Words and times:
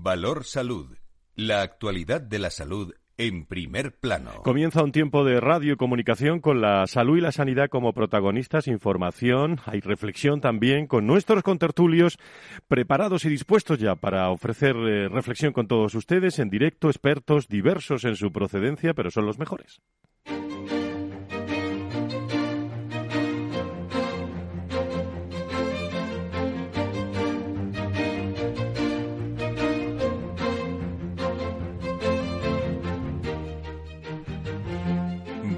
Valor 0.00 0.44
Salud. 0.44 0.96
La 1.34 1.60
actualidad 1.60 2.22
de 2.22 2.38
la 2.38 2.48
salud 2.48 2.94
en 3.18 3.44
primer 3.44 3.94
plano. 3.94 4.30
Comienza 4.42 4.82
un 4.82 4.90
tiempo 4.90 5.22
de 5.22 5.38
radio 5.38 5.74
y 5.74 5.76
comunicación 5.76 6.40
con 6.40 6.62
la 6.62 6.86
salud 6.86 7.18
y 7.18 7.20
la 7.20 7.30
sanidad 7.30 7.68
como 7.68 7.92
protagonistas, 7.92 8.68
información, 8.68 9.60
hay 9.66 9.80
reflexión 9.80 10.40
también 10.40 10.86
con 10.86 11.06
nuestros 11.06 11.42
contertulios 11.42 12.16
preparados 12.68 13.26
y 13.26 13.28
dispuestos 13.28 13.78
ya 13.78 13.94
para 13.94 14.30
ofrecer 14.30 14.74
eh, 14.76 15.08
reflexión 15.08 15.52
con 15.52 15.68
todos 15.68 15.94
ustedes 15.94 16.38
en 16.38 16.48
directo, 16.48 16.88
expertos 16.88 17.46
diversos 17.48 18.04
en 18.04 18.16
su 18.16 18.32
procedencia, 18.32 18.94
pero 18.94 19.10
son 19.10 19.26
los 19.26 19.38
mejores. 19.38 19.82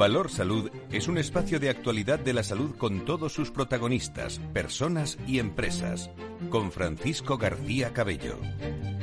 Valor 0.04 0.28
Salud 0.28 0.70
es 0.92 1.08
un 1.08 1.16
espacio 1.16 1.58
de 1.58 1.70
actualidad 1.70 2.18
de 2.18 2.34
la 2.34 2.42
salud 2.42 2.76
con 2.76 3.06
todos 3.06 3.32
sus 3.32 3.50
protagonistas, 3.50 4.38
personas 4.52 5.18
y 5.26 5.38
empresas. 5.38 6.10
Con 6.50 6.72
Francisco 6.72 7.38
García 7.38 7.94
Cabello. 7.94 8.38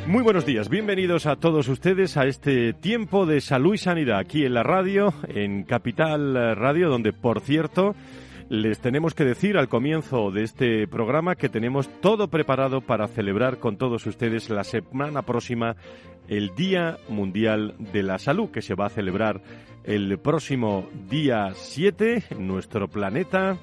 Muy 0.06 0.22
buenos 0.22 0.46
días, 0.46 0.70
bienvenidos 0.70 1.26
a 1.26 1.38
todos 1.38 1.70
ustedes 1.70 2.18
a 2.18 2.28
este 2.28 2.74
tiempo 2.74 3.26
de 3.26 3.42
salud 3.42 3.74
y 3.74 3.80
sanidad 3.80 4.20
aquí 4.20 4.46
en 4.46 4.54
la 4.54 4.62
radio, 4.62 5.12
en 5.28 5.64
Capital 5.64 6.56
Radio, 6.56 6.90
donde 6.90 7.14
por 7.14 7.42
cierto 7.42 7.96
les 8.48 8.80
tenemos 8.80 9.16
que 9.16 9.26
decir 9.26 9.58
al 9.58 9.70
comienzo 9.70 10.30
de 10.30 10.44
este 10.44 10.88
programa 10.88 11.36
que 11.36 11.50
tenemos 11.50 11.90
todo 12.02 12.28
preparado 12.28 12.82
para 12.82 13.08
celebrar 13.08 13.58
con 13.58 13.78
todos 13.78 14.06
ustedes 14.06 14.52
la 14.52 14.64
semana 14.64 15.24
próxima 15.24 15.78
el 16.28 16.54
Día 16.56 16.98
Mundial 17.10 17.74
de 17.92 18.04
la 18.04 18.20
Salud, 18.20 18.52
que 18.52 18.62
se 18.62 18.76
va 18.76 18.86
a 18.86 18.90
celebrar 18.90 19.42
el 19.84 20.20
próximo 20.20 20.90
día 21.10 21.52
7, 21.54 22.24
nuestro 22.38 22.88
planeta, 22.88 23.58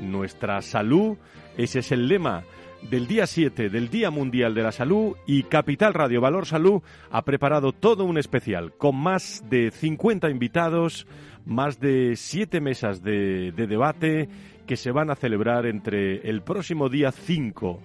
nuestra 0.00 0.60
salud. 0.62 1.16
Ese 1.56 1.80
es 1.80 1.92
el 1.92 2.08
lema 2.08 2.44
del 2.90 3.06
día 3.06 3.26
7 3.26 3.68
del 3.68 3.90
Día 3.90 4.10
Mundial 4.10 4.54
de 4.54 4.62
la 4.62 4.72
Salud 4.72 5.14
y 5.26 5.44
Capital 5.44 5.94
Radio 5.94 6.20
Valor 6.20 6.46
Salud 6.46 6.82
ha 7.12 7.22
preparado 7.22 7.72
todo 7.72 8.04
un 8.04 8.18
especial 8.18 8.72
con 8.76 8.96
más 8.96 9.44
de 9.48 9.70
50 9.70 10.28
invitados, 10.30 11.06
más 11.46 11.78
de 11.78 12.16
7 12.16 12.60
mesas 12.60 13.02
de, 13.02 13.52
de 13.52 13.66
debate 13.68 14.28
que 14.66 14.76
se 14.76 14.90
van 14.90 15.10
a 15.10 15.14
celebrar 15.14 15.66
entre 15.66 16.28
el 16.28 16.42
próximo 16.42 16.88
día 16.88 17.12
5 17.12 17.80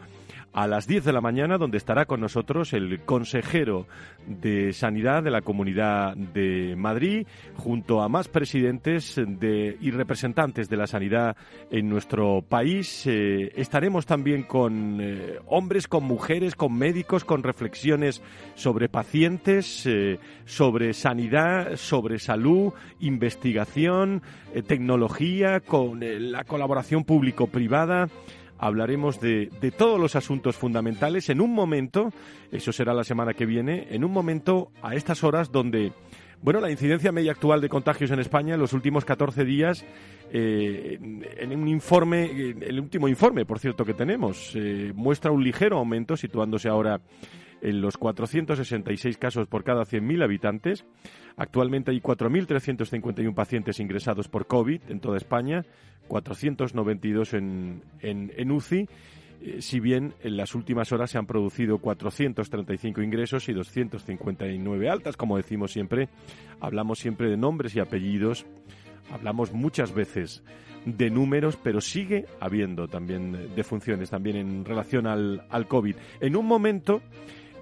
a 0.54 0.68
las 0.68 0.88
10 0.88 1.06
de 1.06 1.14
la 1.14 1.22
mañana, 1.22 1.58
donde 1.58 1.78
estará 1.78 2.06
con 2.06 2.20
nosotros 2.20 2.74
el 2.74 3.02
consejero 3.02 3.86
de 4.26 4.74
Sanidad 4.74 5.24
de 5.24 5.32
la 5.32 5.42
Comunidad 5.42 6.16
de 6.16 6.76
Madrid, 6.76 7.28
junto 7.56 8.02
a 8.02 8.10
más 8.10 8.28
presidentes 8.28 9.16
de, 9.16 9.78
y 9.80 9.92
representantes 9.92 10.70
de 10.70 10.78
la 10.78 10.88
sanidad 10.88 11.38
en 11.70 11.90
nuestro 11.90 12.42
país. 12.42 13.06
Eh, 13.06 13.52
estaremos 13.56 14.06
también 14.06 14.44
con 14.44 15.00
eh, 15.00 15.40
hombres, 15.48 15.88
con 15.88 16.04
mujeres, 16.04 16.56
con 16.56 16.78
médicos, 16.78 17.24
con 17.24 17.44
reflexiones 17.44 18.22
sobre 18.56 18.90
pacientes, 18.90 19.86
eh, 19.86 20.20
sobre 20.46 20.94
sanidad, 20.94 21.76
sobre 21.76 22.20
salud, 22.20 22.74
investigación, 23.00 24.22
tecnología, 24.66 25.60
con 25.60 26.00
la 26.02 26.44
colaboración 26.46 27.04
público-privada 27.04 28.10
hablaremos 28.58 29.20
de, 29.20 29.50
de, 29.62 29.72
todos 29.72 30.00
los 30.00 30.16
asuntos 30.16 30.56
fundamentales 30.56 31.30
en 31.30 31.42
un 31.42 31.54
momento, 31.54 32.12
eso 32.52 32.72
será 32.72 32.94
la 32.94 33.04
semana 33.04 33.34
que 33.34 33.46
viene, 33.46 33.88
en 33.92 34.04
un 34.04 34.12
momento 34.12 34.72
a 34.82 34.96
estas 34.96 35.24
horas 35.24 35.52
donde, 35.52 35.94
bueno, 36.42 36.60
la 36.60 36.72
incidencia 36.72 37.12
media 37.12 37.32
actual 37.32 37.62
de 37.62 37.70
contagios 37.70 38.12
en 38.12 38.20
España 38.20 38.56
en 38.56 38.60
los 38.60 38.74
últimos 38.74 39.06
14 39.06 39.46
días, 39.46 39.86
eh, 40.32 40.98
en 41.00 41.58
un 41.58 41.68
informe, 41.68 42.26
el 42.60 42.80
último 42.80 43.08
informe, 43.08 43.46
por 43.46 43.60
cierto, 43.60 43.86
que 43.86 43.94
tenemos, 43.94 44.54
eh, 44.56 44.92
muestra 44.94 45.32
un 45.32 45.44
ligero 45.44 45.78
aumento, 45.78 46.18
situándose 46.18 46.68
ahora 46.68 47.00
en 47.62 47.82
los 47.82 47.98
466 47.98 49.18
casos 49.18 49.48
por 49.48 49.64
cada 49.64 49.84
100.000 49.84 50.24
habitantes. 50.24 50.86
Actualmente 51.36 51.92
hay 51.92 52.00
4.351 52.00 53.34
pacientes 53.34 53.80
ingresados 53.80 54.28
por 54.28 54.48
COVID 54.48 54.82
en 54.90 55.00
toda 55.00 55.18
España, 55.18 55.66
492 56.08 57.34
en, 57.34 57.84
en, 58.02 58.52
UCI 58.52 58.88
eh, 59.42 59.62
si 59.62 59.80
bien 59.80 60.14
en 60.24 60.38
las 60.38 60.56
últimas 60.56 60.92
horas 60.92 61.12
se 61.12 61.18
han 61.18 61.28
producido 61.28 61.78
435 61.78 63.02
ingresos 63.02 63.48
y 63.50 63.54
259 63.54 64.90
altas, 64.90 65.16
como 65.16 65.38
decimos 65.38 65.72
siempre, 65.72 66.10
hablamos 66.60 67.00
siempre 67.00 67.30
de 67.30 67.38
nombres 67.38 67.76
y 67.76 67.80
apellidos, 67.80 68.46
hablamos 69.12 69.54
muchas 69.54 69.94
veces 69.94 70.44
de 70.86 71.10
números, 71.10 71.58
pero 71.62 71.82
sigue 71.82 72.26
habiendo 72.40 72.88
también 72.88 73.54
defunciones 73.56 74.10
también 74.10 74.38
en 74.38 74.66
relación 74.66 75.06
al, 75.06 75.46
al 75.50 75.68
COVID. 75.68 75.96
En 76.22 76.36
un 76.36 76.46
momento 76.46 77.02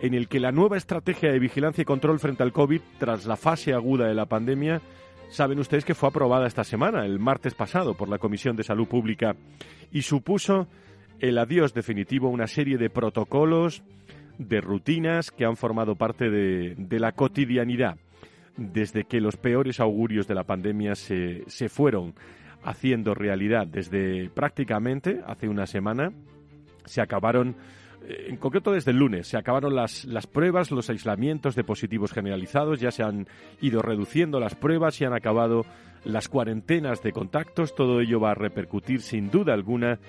en 0.02 0.14
el 0.14 0.28
que 0.28 0.40
la 0.40 0.52
nueva 0.52 0.78
estrategia 0.78 1.32
de 1.32 1.40
vigilancia 1.40 1.82
y 1.82 1.86
control 1.86 2.20
frente 2.20 2.44
al 2.44 2.52
COVID, 2.52 2.82
tras 3.00 3.26
la 3.26 3.38
fase 3.38 3.74
aguda 3.74 4.08
de 4.08 4.14
la 4.14 4.26
pandemia, 4.26 4.82
saben 5.30 5.60
ustedes 5.60 5.86
que 5.86 5.96
fue 5.96 6.10
aprobada 6.10 6.48
esta 6.48 6.64
semana, 6.64 7.06
el 7.06 7.20
martes 7.20 7.54
pasado, 7.54 7.96
por 7.96 8.10
la 8.10 8.18
Comisión 8.18 8.56
de 8.56 8.64
Salud 8.64 8.88
Pública 8.88 9.36
y 9.92 10.02
supuso 10.02 10.68
el 11.20 11.38
adiós 11.38 11.74
definitivo 11.74 12.28
a 12.28 12.32
una 12.32 12.48
serie 12.48 12.78
de 12.78 12.90
protocolos, 12.90 13.84
de 14.38 14.60
rutinas 14.60 15.32
que 15.32 15.46
han 15.46 15.56
formado 15.56 15.96
parte 15.96 16.30
de, 16.30 17.00
la 17.00 17.14
cotidianidad 17.14 17.98
desde 18.58 19.06
que 19.06 19.22
los 19.22 19.38
peores 19.38 19.80
augurios 19.80 20.28
de 20.28 20.36
la 20.36 20.44
pandemia 20.44 20.96
se, 20.96 21.44
se 21.48 21.70
fueron 21.70 22.16
haciendo 22.64 23.14
realidad. 23.14 23.68
Desde 23.68 24.30
prácticamente 24.30 25.22
hace 25.26 25.48
una 25.48 25.66
semana 25.66 26.12
se 26.86 27.02
acabaron 27.02 27.56
en 28.08 28.38
concreto 28.38 28.72
desde 28.72 28.92
el 28.92 28.98
lunes, 28.98 29.28
se 29.28 29.38
acabaron 29.38 29.76
las, 29.76 30.06
las 30.06 30.28
pruebas, 30.28 30.72
los 30.72 30.90
aislamientos 30.90 31.56
de 31.56 31.64
positivos 31.64 32.12
generalizados, 32.12 32.80
ya 32.80 32.92
se 32.92 33.04
han 33.04 33.28
ido 33.62 33.82
reduciendo 33.82 34.40
las 34.40 34.56
pruebas 34.56 35.00
y 35.02 35.06
han 35.06 35.14
acabado 35.14 35.66
las 36.04 36.30
cuarentenas 36.30 37.02
de 37.02 37.12
contactos. 37.12 37.76
Todo 37.76 38.00
ello 38.00 38.20
va 38.20 38.32
a 38.32 38.36
repercutir 38.36 39.02
sin 39.02 39.30
duda 39.30 39.54
alguna 39.54 40.00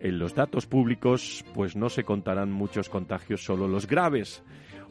en 0.00 0.18
los 0.18 0.34
datos 0.34 0.66
públicos, 0.66 1.44
pues 1.54 1.76
no 1.76 1.88
se 1.88 2.04
contarán 2.04 2.52
muchos 2.52 2.88
contagios, 2.88 3.44
solo 3.44 3.68
los 3.68 3.86
graves 3.86 4.42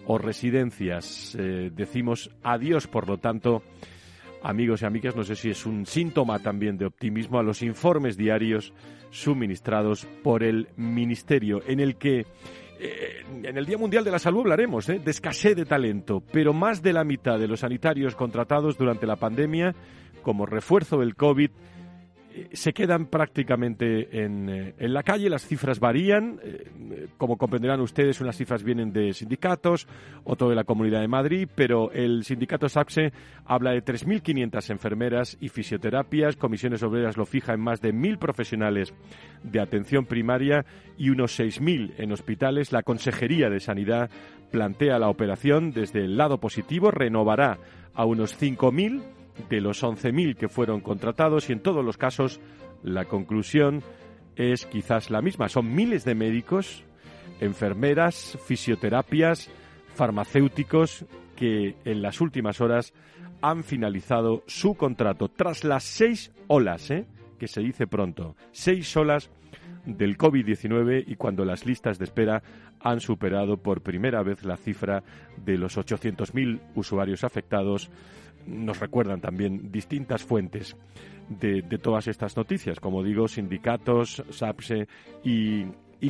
o 0.05 0.17
residencias. 0.17 1.35
Eh, 1.39 1.71
decimos 1.73 2.31
adiós, 2.43 2.87
por 2.87 3.07
lo 3.07 3.17
tanto, 3.17 3.63
amigos 4.43 4.81
y 4.81 4.85
amigas, 4.85 5.15
no 5.15 5.23
sé 5.23 5.35
si 5.35 5.49
es 5.49 5.65
un 5.65 5.85
síntoma 5.85 6.39
también 6.39 6.77
de 6.77 6.85
optimismo 6.85 7.39
a 7.39 7.43
los 7.43 7.61
informes 7.61 8.17
diarios 8.17 8.73
suministrados 9.09 10.05
por 10.21 10.43
el 10.43 10.67
Ministerio, 10.75 11.61
en 11.65 11.79
el 11.79 11.95
que 11.95 12.25
eh, 12.79 13.23
en 13.43 13.57
el 13.57 13.65
Día 13.65 13.77
Mundial 13.77 14.03
de 14.03 14.11
la 14.11 14.19
Salud 14.19 14.41
hablaremos 14.41 14.89
eh, 14.89 14.99
de 14.99 15.11
escasez 15.11 15.55
de 15.55 15.65
talento, 15.65 16.21
pero 16.31 16.53
más 16.53 16.81
de 16.81 16.93
la 16.93 17.03
mitad 17.03 17.39
de 17.39 17.47
los 17.47 17.61
sanitarios 17.61 18.15
contratados 18.15 18.77
durante 18.77 19.07
la 19.07 19.15
pandemia 19.15 19.73
como 20.21 20.45
refuerzo 20.45 20.99
del 20.99 21.15
COVID 21.15 21.49
se 22.53 22.73
quedan 22.73 23.07
prácticamente 23.07 24.23
en, 24.23 24.49
eh, 24.49 24.75
en, 24.77 24.93
la 24.93 25.03
calle, 25.03 25.29
las 25.29 25.45
cifras 25.45 25.79
varían, 25.79 26.39
eh, 26.43 27.07
como 27.17 27.37
comprenderán 27.37 27.81
ustedes, 27.81 28.21
unas 28.21 28.35
cifras 28.35 28.63
vienen 28.63 28.91
de 28.91 29.13
sindicatos, 29.13 29.87
otro 30.23 30.49
de 30.49 30.55
la 30.55 30.63
Comunidad 30.63 31.01
de 31.01 31.07
Madrid, 31.07 31.47
pero 31.53 31.91
el 31.91 32.23
sindicato 32.23 32.67
SAPSE 32.67 33.13
habla 33.45 33.71
de 33.71 33.83
3.500 33.83 34.69
enfermeras 34.71 35.37
y 35.39 35.49
fisioterapias, 35.49 36.35
Comisiones 36.35 36.83
Obreras 36.83 37.17
lo 37.17 37.25
fija 37.25 37.53
en 37.53 37.61
más 37.61 37.81
de 37.81 37.93
1.000 37.93 38.17
profesionales 38.17 38.93
de 39.43 39.59
atención 39.59 40.05
primaria 40.05 40.65
y 40.97 41.09
unos 41.09 41.39
6.000 41.39 41.93
en 41.97 42.11
hospitales. 42.11 42.71
La 42.71 42.83
Consejería 42.83 43.49
de 43.49 43.59
Sanidad 43.59 44.09
plantea 44.51 44.99
la 44.99 45.09
operación 45.09 45.71
desde 45.71 46.05
el 46.05 46.17
lado 46.17 46.39
positivo, 46.39 46.91
renovará 46.91 47.59
a 47.93 48.05
unos 48.05 48.39
5.000 48.39 49.03
de 49.49 49.61
los 49.61 49.83
11.000 49.83 50.35
que 50.35 50.49
fueron 50.49 50.81
contratados 50.81 51.49
y 51.49 51.53
en 51.53 51.61
todos 51.61 51.83
los 51.83 51.97
casos 51.97 52.39
la 52.83 53.05
conclusión 53.05 53.83
es 54.35 54.65
quizás 54.65 55.09
la 55.09 55.21
misma. 55.21 55.49
Son 55.49 55.73
miles 55.73 56.05
de 56.05 56.15
médicos, 56.15 56.83
enfermeras, 57.39 58.37
fisioterapias, 58.45 59.49
farmacéuticos 59.95 61.05
que 61.35 61.75
en 61.85 62.01
las 62.01 62.21
últimas 62.21 62.61
horas 62.61 62.93
han 63.41 63.63
finalizado 63.63 64.43
su 64.47 64.75
contrato 64.75 65.29
tras 65.29 65.63
las 65.63 65.83
seis 65.83 66.31
olas, 66.47 66.89
¿eh? 66.91 67.05
que 67.37 67.47
se 67.47 67.61
dice 67.61 67.87
pronto, 67.87 68.35
seis 68.51 68.95
olas 68.95 69.29
del 69.85 70.17
COVID-19 70.17 71.03
y 71.07 71.15
cuando 71.15 71.43
las 71.43 71.65
listas 71.65 71.99
de 71.99 72.05
espera 72.05 72.41
han 72.79 73.01
superado 73.01 73.57
por 73.57 73.81
primera 73.81 74.23
vez 74.23 74.43
la 74.45 74.57
cifra 74.57 75.03
de 75.37 75.57
los 75.57 75.77
800.000 75.77 76.61
usuarios 76.75 77.23
afectados 77.23 77.89
nos 78.47 78.79
recuerdan 78.79 79.21
también 79.21 79.71
distintas 79.71 80.23
fuentes 80.23 80.75
de, 81.29 81.61
todas 81.81 82.07
estas 82.07 82.35
noticias, 82.35 82.79
como 82.79 83.03
digo, 83.03 83.27
sindicatos, 83.27 84.23
SAPSE 84.29 84.87
y, 85.23 85.65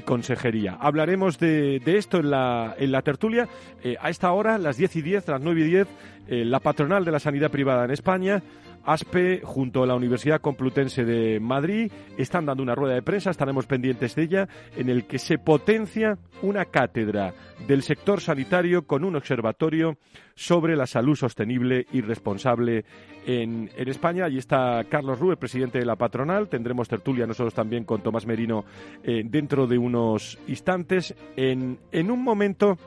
Consejería. 0.06 0.76
Hablaremos 0.80 1.38
de, 1.38 1.80
esto 1.86 2.18
en 2.18 2.32
la, 2.32 2.74
en 2.80 2.92
la 2.92 3.04
tertulia. 3.04 3.48
Eh, 3.84 3.96
a 4.02 4.10
esta 4.10 4.32
hora, 4.32 4.58
las 4.58 4.76
10 4.76 4.96
y 4.96 5.02
10, 5.04 5.28
las 5.28 5.40
9 5.42 5.62
y 5.62 5.64
10, 5.66 5.88
eh, 6.30 6.46
la 6.46 6.60
patronal 6.60 7.06
de 7.06 7.12
la 7.12 7.20
sanidad 7.20 7.52
privada 7.52 7.86
en 7.86 7.92
España 7.92 8.42
ASPE 8.86 9.42
junto 9.44 9.84
a 9.84 9.88
la 9.88 9.96
Universidad 9.96 10.42
Complutense 10.42 11.06
de 11.06 11.40
Madrid 11.40 11.92
están 12.18 12.46
dando 12.46 12.64
una 12.64 12.76
rueda 12.76 12.96
de 12.96 13.02
prensa, 13.02 13.32
estaremos 13.32 13.66
pendientes 13.66 14.16
de 14.16 14.24
ella, 14.24 14.50
en 14.76 14.90
el 14.90 15.06
que 15.06 15.20
se 15.20 15.38
potencia 15.38 16.18
una 16.42 16.66
cátedra 16.66 17.34
del 17.68 17.84
sector 17.84 18.20
sanitario 18.20 18.86
con 18.86 19.04
un 19.04 19.16
observatorio 19.16 19.98
sobre 20.36 20.76
la 20.76 20.86
salud 20.86 21.16
sostenible 21.16 21.86
y 21.92 22.02
responsable 22.02 22.86
en, 23.26 23.70
España. 23.76 24.26
Allí 24.26 24.40
está 24.40 24.84
Carlos 24.90 25.20
Rue, 25.20 25.38
presidente 25.38 25.80
de 25.80 25.86
la 25.86 25.96
patronal. 25.96 26.50
Tendremos 26.50 26.90
tertulia 26.90 27.28
nosotros 27.28 27.54
también 27.54 27.86
con 27.86 28.02
Tomás 28.02 28.26
Merino 28.26 28.66
eh, 29.04 29.22
dentro 29.26 29.68
de 29.68 29.78
unos 29.78 30.38
instantes, 30.48 31.16
en 31.36 31.78
un 31.94 32.24
momento 32.24 32.78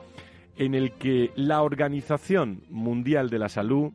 en 0.57 0.73
el 0.73 0.93
que 0.93 1.31
la 1.35 1.61
Organización 1.61 2.63
Mundial 2.69 3.29
de 3.29 3.39
la 3.39 3.49
Salud 3.49 3.93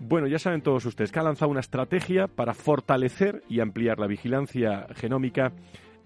bueno, 0.00 0.26
ya 0.26 0.38
saben 0.38 0.62
todos 0.62 0.86
ustedes 0.86 1.12
que 1.12 1.18
ha 1.18 1.22
lanzado 1.22 1.50
una 1.50 1.60
estrategia 1.60 2.26
para 2.26 2.54
fortalecer 2.54 3.42
y 3.50 3.60
ampliar 3.60 3.98
la 3.98 4.06
vigilancia 4.06 4.86
genómica 4.94 5.52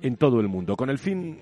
en 0.03 0.17
todo 0.17 0.41
el 0.41 0.49
mundo. 0.49 0.75
¿Con 0.77 0.91
el 0.91 0.99
fin, 0.99 1.39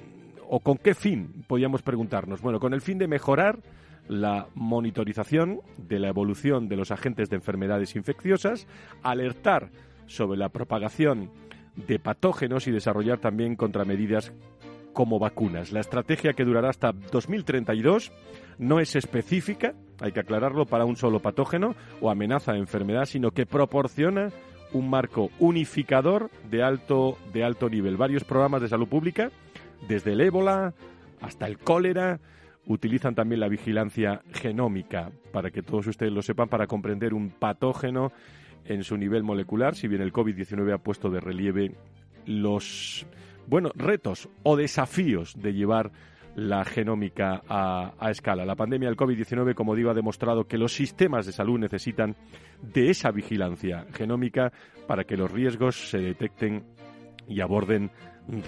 o 0.48 0.60
con 0.60 0.76
qué 0.76 0.94
fin, 0.94 1.44
podríamos 1.46 1.80
preguntarnos? 1.80 2.42
Bueno, 2.42 2.60
con 2.60 2.74
el 2.74 2.82
fin 2.82 2.98
de 2.98 3.08
mejorar 3.08 3.58
la 4.06 4.48
monitorización 4.54 5.60
de 5.78 5.98
la 5.98 6.08
evolución 6.08 6.68
de 6.68 6.76
los 6.76 6.90
agentes 6.90 7.30
de 7.30 7.36
enfermedades 7.36 7.96
infecciosas, 7.96 8.66
alertar 9.02 9.70
sobre 10.06 10.38
la 10.38 10.50
propagación 10.50 11.30
de 11.74 11.98
patógenos 11.98 12.66
y 12.66 12.70
desarrollar 12.70 13.18
también 13.18 13.56
contramedidas 13.56 14.30
como 14.92 15.18
vacunas. 15.18 15.72
La 15.72 15.80
estrategia 15.80 16.32
que 16.32 16.44
durará 16.44 16.70
hasta 16.70 16.92
2032 16.92 18.12
no 18.58 18.80
es 18.80 18.96
específica, 18.96 19.74
hay 20.00 20.12
que 20.12 20.20
aclararlo, 20.20 20.66
para 20.66 20.84
un 20.84 20.96
solo 20.96 21.20
patógeno 21.20 21.74
o 22.00 22.10
amenaza 22.10 22.52
de 22.52 22.58
enfermedad, 22.58 23.04
sino 23.06 23.30
que 23.30 23.46
proporciona 23.46 24.30
un 24.72 24.88
marco 24.88 25.30
unificador 25.38 26.30
de 26.50 26.62
alto, 26.62 27.18
de 27.32 27.44
alto 27.44 27.68
nivel. 27.68 27.96
Varios 27.96 28.24
programas 28.24 28.62
de 28.62 28.68
salud 28.68 28.88
pública, 28.88 29.30
desde 29.88 30.12
el 30.12 30.20
ébola 30.20 30.74
hasta 31.20 31.46
el 31.46 31.58
cólera, 31.58 32.20
utilizan 32.66 33.14
también 33.14 33.40
la 33.40 33.48
vigilancia 33.48 34.22
genómica, 34.32 35.10
para 35.32 35.50
que 35.50 35.62
todos 35.62 35.86
ustedes 35.86 36.12
lo 36.12 36.22
sepan, 36.22 36.48
para 36.48 36.66
comprender 36.66 37.14
un 37.14 37.30
patógeno 37.30 38.12
en 38.64 38.84
su 38.84 38.96
nivel 38.96 39.24
molecular, 39.24 39.74
si 39.74 39.88
bien 39.88 40.02
el 40.02 40.12
COVID-19 40.12 40.72
ha 40.72 40.78
puesto 40.78 41.10
de 41.10 41.20
relieve 41.20 41.74
los 42.26 43.06
bueno, 43.46 43.70
retos 43.74 44.28
o 44.42 44.56
desafíos 44.56 45.34
de 45.40 45.52
llevar 45.52 45.92
la 46.34 46.64
genómica 46.64 47.42
a, 47.48 48.10
escala. 48.10 48.44
La 48.44 48.56
pandemia 48.56 48.88
del 48.88 48.96
COVID-19, 48.96 49.54
como 49.54 49.74
digo, 49.74 49.90
ha 49.90 49.94
demostrado 49.94 50.46
que 50.46 50.58
los 50.58 50.72
sistemas 50.72 51.26
de 51.26 51.32
salud 51.32 51.58
necesitan 51.58 52.16
de 52.62 52.90
esa 52.90 53.10
vigilancia 53.10 53.86
genómica 53.92 54.52
para 54.86 55.04
que 55.04 55.16
los 55.16 55.30
riesgos 55.30 55.90
se 55.90 55.98
detecten 55.98 56.64
y 57.28 57.40
aborden 57.40 57.90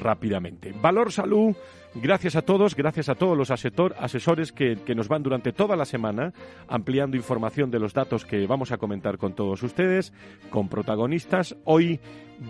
rápidamente. 0.00 0.73
Valor 0.81 1.12
Salud, 1.12 1.55
gracias 1.94 2.37
a 2.37 2.43
todos, 2.43 2.75
gracias 2.75 3.09
a 3.09 3.15
todos 3.15 3.37
los 3.37 3.50
asesores 3.50 4.53
que, 4.53 4.76
que, 4.85 4.94
nos 4.94 5.09
van 5.09 5.23
durante 5.23 5.53
toda 5.53 5.76
la 5.76 5.85
semana 5.85 6.32
ampliando 6.69 7.17
información 7.17 7.71
de 7.71 7.81
los 7.81 7.93
datos 7.93 8.25
que 8.25 8.47
vamos 8.47 8.73
a 8.73 8.79
comentar 8.79 9.19
con 9.19 9.35
todos 9.35 9.62
ustedes, 9.62 10.12
con 10.50 10.69
protagonistas. 10.69 11.56
Hoy 11.65 12.00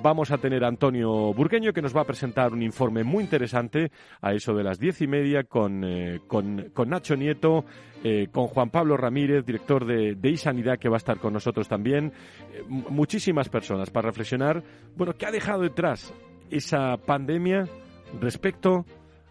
vamos 0.03 0.31
a 0.31 0.39
tener 0.39 0.65
a 0.65 0.69
Antonio 0.69 1.33
Burgueño 1.33 1.73
que 1.73 1.83
nos 1.83 1.97
va 1.97 2.03
a 2.03 2.07
presentar 2.07 2.53
un 2.53 2.63
informe 2.63 3.05
muy 3.05 3.25
interesante 3.25 3.91
a 4.21 4.33
eso 4.33 4.55
de 4.55 4.65
las 4.65 4.79
diez 4.79 5.01
y 5.03 5.07
media 5.07 5.45
con, 5.45 5.85
eh, 5.85 6.21
con, 6.27 6.71
Nacho 6.87 7.17
Nieto, 7.17 7.65
eh, 8.03 8.29
con 8.31 8.47
Juan 8.47 8.71
Pablo 8.71 8.97
Ramírez, 8.97 9.45
director 9.45 9.85
de, 9.85 10.15
de 10.15 10.31
iSanidad, 10.31 10.79
que 10.79 10.89
va 10.89 10.97
a 10.97 10.99
estar 10.99 11.19
con 11.19 11.33
nosotros 11.33 11.69
también. 11.69 12.13
Eh, 12.53 12.63
muchísimas 12.69 13.49
personas 13.49 13.91
para 13.91 14.09
reflexionar, 14.09 14.63
bueno, 14.97 15.15
¿qué 15.17 15.27
ha 15.27 15.31
dejado 15.31 15.63
detrás 15.63 16.13
esa 16.57 16.97
pandemia 16.97 17.69
respecto 18.21 18.85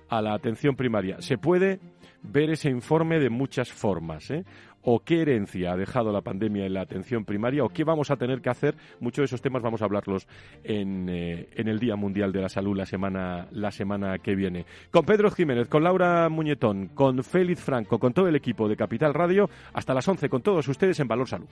a 0.10 0.22
la 0.22 0.34
atención 0.34 0.76
primaria? 0.76 1.22
Se 1.22 1.38
puede 1.38 1.80
ver 2.22 2.50
ese 2.52 2.70
informe 2.70 3.20
de 3.20 3.30
muchas 3.30 3.72
formas. 3.72 4.30
¿eh? 4.32 4.44
o 4.84 5.00
qué 5.00 5.22
herencia 5.22 5.72
ha 5.72 5.78
dejado 5.78 6.12
la 6.12 6.22
pandemia 6.22 6.66
en 6.66 6.74
la 6.74 6.82
atención 6.82 7.26
primaria 7.26 7.64
o 7.64 7.70
qué 7.70 7.84
vamos 7.84 8.12
a 8.12 8.18
tener 8.18 8.42
que 8.42 8.50
hacer. 8.50 8.76
Muchos 9.00 9.24
de 9.24 9.26
esos 9.26 9.42
temas 9.42 9.62
vamos 9.62 9.82
a 9.82 9.86
hablarlos 9.86 10.28
en, 10.64 11.10
eh, 11.10 11.48
en, 11.56 11.68
el 11.68 11.80
Día 11.80 11.96
Mundial 11.96 12.32
de 12.32 12.42
la 12.42 12.50
Salud 12.50 12.78
la 12.78 12.86
semana, 12.86 13.48
la 13.52 13.72
semana 13.72 14.20
que 14.20 14.36
viene. 14.36 14.66
Con 14.92 15.06
Pedro 15.06 15.32
Jiménez, 15.32 15.68
con 15.68 15.84
Laura 15.84 16.28
Muñetón, 16.30 16.90
con 16.90 17.24
Félix 17.24 17.62
Franco, 17.62 18.00
con 18.00 18.14
todo 18.14 18.28
el 18.28 18.36
equipo 18.36 18.68
de 18.68 18.76
Capital 18.76 19.14
Radio, 19.14 19.50
hasta 19.74 19.94
las 19.94 20.08
11 20.08 20.30
con 20.30 20.42
todos 20.42 20.68
ustedes 20.68 21.00
en 21.00 21.08
Valor 21.08 21.28
Salud. 21.28 21.48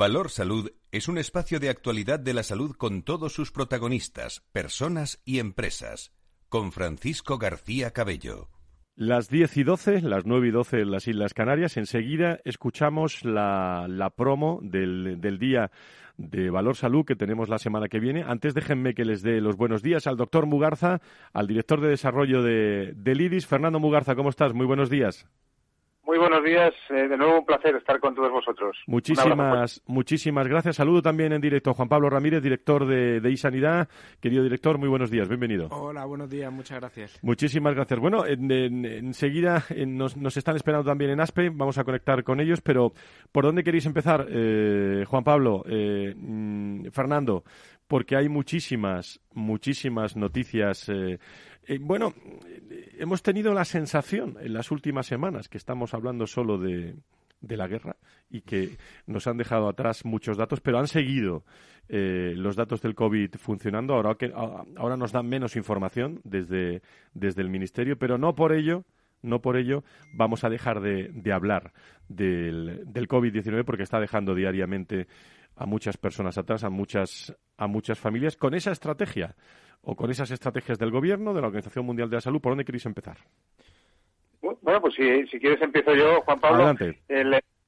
Valor 0.00 0.30
Salud 0.30 0.72
es 0.92 1.08
un 1.08 1.18
espacio 1.18 1.60
de 1.60 1.68
actualidad 1.68 2.18
de 2.18 2.32
la 2.32 2.42
salud 2.42 2.74
con 2.74 3.02
todos 3.02 3.34
sus 3.34 3.52
protagonistas, 3.52 4.40
personas 4.50 5.20
y 5.26 5.40
empresas. 5.40 6.14
Con 6.48 6.72
Francisco 6.72 7.36
García 7.36 7.90
Cabello. 7.90 8.48
Las 8.96 9.28
10 9.28 9.58
y 9.58 9.62
12, 9.62 10.00
las 10.00 10.24
9 10.24 10.48
y 10.48 10.50
12 10.52 10.80
en 10.80 10.90
las 10.90 11.06
Islas 11.06 11.34
Canarias. 11.34 11.76
Enseguida 11.76 12.40
escuchamos 12.46 13.26
la, 13.26 14.10
promo 14.16 14.60
del, 14.62 15.20
día 15.38 15.70
de 16.16 16.48
Valor 16.48 16.76
Salud 16.76 17.04
que 17.04 17.14
tenemos 17.14 17.50
la 17.50 17.58
semana 17.58 17.88
que 17.88 18.00
viene. 18.00 18.24
Antes 18.26 18.54
déjenme 18.54 18.94
que 18.94 19.04
les 19.04 19.20
dé 19.20 19.42
los 19.42 19.56
buenos 19.56 19.82
días 19.82 20.06
al 20.06 20.16
doctor 20.16 20.46
Mugarza, 20.46 21.02
al 21.34 21.46
director 21.46 21.78
de 21.82 21.88
desarrollo 21.88 22.42
de, 22.42 22.94
del 22.96 23.20
IRIS. 23.20 23.46
Fernando 23.46 23.78
Mugarza, 23.78 24.14
¿cómo 24.14 24.30
estás? 24.30 24.54
Muy 24.54 24.64
buenos 24.64 24.88
días. 24.88 25.28
Muy 26.10 26.18
buenos 26.18 26.42
días, 26.42 26.74
eh, 26.88 27.06
de 27.06 27.16
nuevo 27.16 27.38
un 27.38 27.46
placer 27.46 27.76
estar 27.76 28.00
con 28.00 28.16
todos 28.16 28.32
vosotros. 28.32 28.76
Muchísimas, 28.88 29.80
muchísimas 29.86 30.48
gracias. 30.48 30.74
Saludo 30.74 31.02
también 31.02 31.32
en 31.32 31.40
directo 31.40 31.70
a 31.70 31.74
Juan 31.74 31.88
Pablo 31.88 32.10
Ramírez, 32.10 32.42
director 32.42 32.84
de, 32.84 33.20
de 33.20 33.30
iSanidad. 33.30 33.88
Querido 34.20 34.42
director, 34.42 34.76
muy 34.76 34.88
buenos 34.88 35.12
días, 35.12 35.28
bienvenido. 35.28 35.68
Hola, 35.70 36.04
buenos 36.06 36.28
días, 36.28 36.52
muchas 36.52 36.80
gracias. 36.80 37.16
Muchísimas 37.22 37.76
gracias. 37.76 38.00
Bueno, 38.00 38.24
enseguida 38.26 39.64
nos, 39.86 40.16
nos, 40.16 40.36
están 40.36 40.56
esperando 40.56 40.84
también 40.90 41.12
en 41.12 41.20
ASPE, 41.20 41.50
vamos 41.50 41.78
a 41.78 41.84
conectar 41.84 42.24
con 42.24 42.40
ellos, 42.40 42.60
pero 42.60 42.92
¿por 43.30 43.44
dónde 43.44 43.62
queréis 43.62 43.86
empezar, 43.86 44.26
eh, 44.30 45.04
Juan 45.06 45.22
Pablo, 45.22 45.62
eh, 45.68 46.12
mm, 46.16 46.86
Fernando? 46.90 47.44
Porque 47.90 48.14
hay 48.14 48.28
muchísimas, 48.28 49.20
muchísimas 49.34 50.14
noticias 50.14 50.88
eh, 50.88 51.18
bueno, 51.80 52.14
hemos 52.98 53.20
tenido 53.24 53.52
la 53.52 53.64
sensación 53.64 54.36
en 54.40 54.52
las 54.52 54.70
últimas 54.70 55.06
semanas 55.06 55.48
que 55.48 55.58
estamos 55.58 55.92
hablando 55.92 56.28
solo 56.28 56.56
de, 56.56 56.94
la 57.40 57.66
guerra 57.66 57.96
y 58.30 58.42
que 58.42 58.76
nos 59.06 59.26
han 59.26 59.38
dejado 59.38 59.68
atrás 59.68 60.04
muchos 60.04 60.36
datos, 60.36 60.60
pero 60.60 60.78
han 60.78 60.86
seguido 60.86 61.44
eh, 61.88 62.34
los 62.36 62.54
datos 62.54 62.80
del 62.80 62.94
COVID 62.94 63.34
funcionando. 63.38 63.94
Ahora, 63.94 64.16
ahora 64.76 64.96
nos 64.96 65.10
dan 65.10 65.28
menos 65.28 65.56
información 65.56 66.20
desde, 66.22 66.82
el 67.14 67.50
Ministerio, 67.50 67.98
pero 67.98 68.18
no 68.18 68.36
por 68.36 68.52
ello 68.52 68.84
no 69.22 69.42
por 69.42 69.58
ello 69.58 69.84
vamos 70.14 70.44
a 70.44 70.48
dejar 70.48 70.80
de, 70.80 71.32
hablar 71.32 71.74
del 72.08 72.86
COVID-19 72.88 73.64
porque 73.64 73.82
está 73.82 74.00
dejando 74.00 74.34
diariamente 74.34 75.08
a 75.60 75.66
muchas 75.66 75.98
personas 75.98 76.38
atrás, 76.38 76.64
a 76.64 76.70
muchas, 76.70 77.36
a 77.58 77.66
muchas 77.66 77.98
familias, 77.98 78.34
con 78.34 78.54
esa 78.54 78.72
estrategia 78.72 79.36
o 79.82 79.94
con 79.94 80.10
esas 80.10 80.30
estrategias 80.30 80.78
del 80.78 80.90
Gobierno, 80.90 81.34
de 81.34 81.42
la 81.42 81.48
Organización 81.48 81.84
Mundial 81.84 82.08
de 82.08 82.16
la 82.16 82.22
Salud? 82.22 82.40
¿Por 82.40 82.52
dónde 82.52 82.64
queréis 82.64 82.86
empezar? 82.86 83.18
Bueno, 84.40 84.80
pues 84.80 84.94
si, 84.94 85.26
si 85.26 85.38
quieres 85.38 85.60
empiezo 85.60 85.94
yo, 85.94 86.22
Juan 86.22 86.40
Pablo. 86.40 86.64
Adelante. 86.64 86.98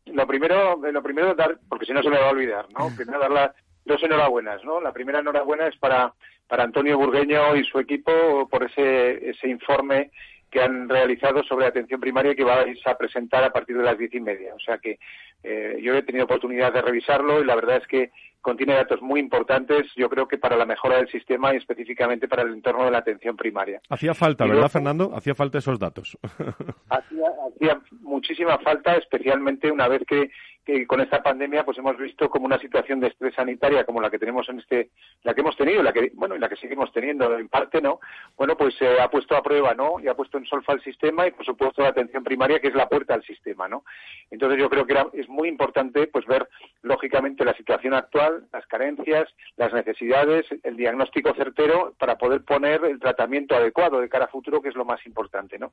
lo 0.07 0.27
primero, 0.27 0.77
lo 0.77 1.03
primero 1.03 1.35
dar, 1.35 1.59
porque 1.69 1.85
si 1.85 1.93
no 1.93 2.03
se 2.03 2.09
me 2.09 2.19
va 2.19 2.29
a 2.29 2.33
olvidar, 2.33 2.67
¿no? 2.73 2.89
Primero 2.97 3.21
dar 3.21 3.31
las 3.31 3.51
dos 3.85 4.03
enhorabuenas, 4.03 4.65
¿no? 4.65 4.81
La 4.81 4.93
primera 4.93 5.19
enhorabuena 5.19 5.67
es 5.67 5.77
para, 5.77 6.15
para 6.49 6.65
Antonio 6.65 6.97
Burgueño 6.97 7.55
y 7.57 7.65
su 7.65 7.79
equipo 7.79 8.49
por 8.49 8.65
ese, 8.65 9.29
ese 9.29 9.49
informe 9.49 10.11
que 10.53 10.61
han 10.61 10.89
realizado 10.89 11.43
sobre 11.45 11.67
atención 11.67 11.99
primaria 11.99 12.35
que 12.35 12.45
vais 12.45 12.79
a 12.87 12.95
presentar 12.97 13.43
a 13.43 13.51
partir 13.51 13.77
de 13.77 13.83
las 13.83 13.97
diez 13.97 14.13
y 14.15 14.21
media. 14.21 14.55
O 14.55 14.61
sea 14.61 14.77
que 14.77 14.99
eh, 15.43 15.79
yo 15.83 15.95
he 15.95 16.03
tenido 16.03 16.27
oportunidad 16.27 16.73
de 16.73 16.83
revisarlo 16.83 17.41
y 17.41 17.47
la 17.47 17.55
verdad 17.55 17.79
es 17.79 17.87
que 17.87 18.11
contiene 18.43 18.75
datos 18.75 19.01
muy 19.01 19.21
importantes, 19.21 19.87
yo 19.97 20.11
creo 20.11 20.29
que 20.29 20.37
para 20.37 20.57
la 20.57 20.67
mejora 20.67 20.97
del 20.97 21.09
sistema 21.09 21.55
y 21.55 21.57
específicamente 21.57 22.29
para 22.29 22.43
el 22.43 22.53
entorno 22.53 22.85
de 22.85 22.91
la 22.91 22.99
atención 22.99 23.37
primaria. 23.37 23.81
Hacía 23.89 24.15
falta, 24.15 24.45
¿verdad, 24.45 24.69
Fernando? 24.69 25.13
Hacía 25.15 25.35
falta 25.35 25.59
esos 25.59 25.79
datos. 25.79 26.19
hacía, 26.91 27.81
muchísima 28.01 28.59
falta, 28.59 28.97
especialmente 28.97 29.71
una 29.71 29.89
vez 29.89 30.03
que, 30.07 30.31
con 30.87 31.01
esta 31.01 31.23
pandemia 31.23 31.65
pues 31.65 31.79
hemos 31.79 31.97
visto 31.97 32.31
como 32.31 32.47
una 32.47 32.59
situación 32.59 33.01
de 33.01 33.09
estrés 33.09 33.35
sanitaria 33.35 33.85
como 33.85 34.01
la 34.01 34.11
que 34.11 34.19
tenemos 34.19 34.49
en 34.49 34.61
este, 34.61 34.91
la 35.25 35.35
que 35.35 35.41
hemos 35.41 35.57
tenido, 35.57 35.83
la 35.83 35.93
que 35.93 36.13
bueno 36.15 36.37
y 36.37 36.39
la 36.39 36.49
que 36.49 36.57
seguimos 36.57 36.93
teniendo 36.93 37.37
en 37.37 37.49
parte, 37.49 37.83
¿no? 37.83 38.01
Bueno, 38.37 38.57
pues 38.57 38.75
se 38.77 39.01
ha 39.01 39.09
puesto 39.11 39.37
a 39.37 39.43
prueba, 39.43 39.75
¿no? 39.75 39.99
Y 40.01 40.07
ha 40.07 40.15
puesto 40.15 40.39
en 40.39 40.47
solfa 40.47 40.73
el 40.75 40.83
sistema 40.83 41.27
y 41.27 41.33
por 41.33 41.45
supuesto 41.45 41.83
la 41.83 41.89
atención 41.89 42.23
primaria 42.23 42.61
que 42.61 42.69
es 42.69 42.75
la 42.75 42.89
puerta 42.89 43.15
al 43.15 43.25
sistema, 43.25 43.69
¿no? 43.69 43.85
Entonces 44.31 44.59
yo 44.59 44.71
creo 44.71 44.87
que 44.87 44.93
era, 44.93 45.07
es 45.13 45.29
muy 45.29 45.49
importante 45.49 46.07
pues 46.07 46.27
ver 46.27 46.49
lógicamente 46.83 47.45
la 47.45 47.55
situación 47.55 47.95
actual, 47.95 48.47
las 48.53 48.67
carencias, 48.67 49.29
las 49.57 49.73
necesidades, 49.73 50.47
el 50.63 50.77
diagnóstico 50.77 51.35
certero 51.35 51.95
para 51.99 52.17
poder 52.17 52.45
poner 52.45 52.85
el 52.85 53.01
tratamiento 53.01 53.57
adecuado 53.57 54.01
de 54.01 54.09
cara 54.09 54.27
a 54.27 54.29
futuro, 54.29 54.63
que 54.63 54.69
es 54.69 54.77
lo 54.77 54.85
más 54.85 55.05
importante, 55.07 55.59
¿no? 55.59 55.73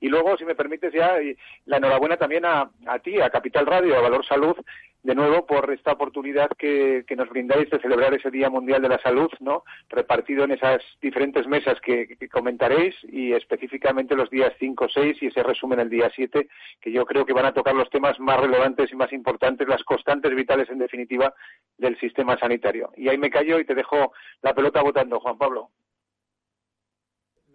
Y 0.00 0.08
luego, 0.08 0.36
si 0.38 0.44
me 0.44 0.54
permites 0.54 0.92
ya, 0.92 1.18
la 1.66 1.76
enhorabuena 1.76 2.16
también 2.16 2.44
a, 2.46 2.70
a 2.86 2.98
ti, 3.00 3.20
a 3.20 3.30
Capital 3.30 3.66
Radio, 3.66 3.96
a 3.96 4.00
Valor 4.00 4.24
Salud, 4.30 4.56
de 5.02 5.14
nuevo 5.14 5.44
por 5.44 5.72
esta 5.72 5.92
oportunidad 5.92 6.50
que, 6.56 7.04
nos 7.16 7.28
brindáis 7.28 7.68
de 7.68 7.80
celebrar 7.80 8.14
ese 8.14 8.30
Día 8.30 8.48
Mundial 8.48 8.80
de 8.80 8.88
la 8.88 9.00
Salud, 9.00 9.28
¿no? 9.40 9.64
Repartido 9.88 10.44
en 10.44 10.52
esas 10.52 10.82
diferentes 11.02 11.48
mesas 11.48 11.80
que, 11.80 12.16
comentaréis 12.30 12.94
y 13.04 13.32
específicamente 13.32 14.14
los 14.14 14.30
días 14.30 14.52
5, 14.60 14.86
6 14.92 15.16
y 15.20 15.26
ese 15.26 15.42
resumen 15.42 15.80
el 15.80 15.90
día 15.90 16.12
7, 16.14 16.48
que 16.80 16.92
yo 16.92 17.04
creo 17.06 17.26
que 17.26 17.32
van 17.32 17.46
a 17.46 17.52
tocar 17.52 17.74
los 17.74 17.90
temas 17.90 18.20
más 18.20 18.38
relevantes 18.38 18.92
y 18.92 18.96
más 18.96 19.12
importantes, 19.12 19.66
las 19.66 19.82
constantes 19.82 20.32
vitales 20.32 20.70
en 20.70 20.78
definitiva 20.78 21.34
del 21.76 21.98
sistema 21.98 22.38
sanitario. 22.38 22.92
Y 22.96 23.08
ahí 23.08 23.18
me 23.18 23.30
callo 23.30 23.58
y 23.58 23.64
te 23.64 23.74
dejo 23.74 24.12
la 24.42 24.54
pelota 24.54 24.80
votando, 24.80 25.18
Juan 25.18 25.38
Pablo. 25.38 25.70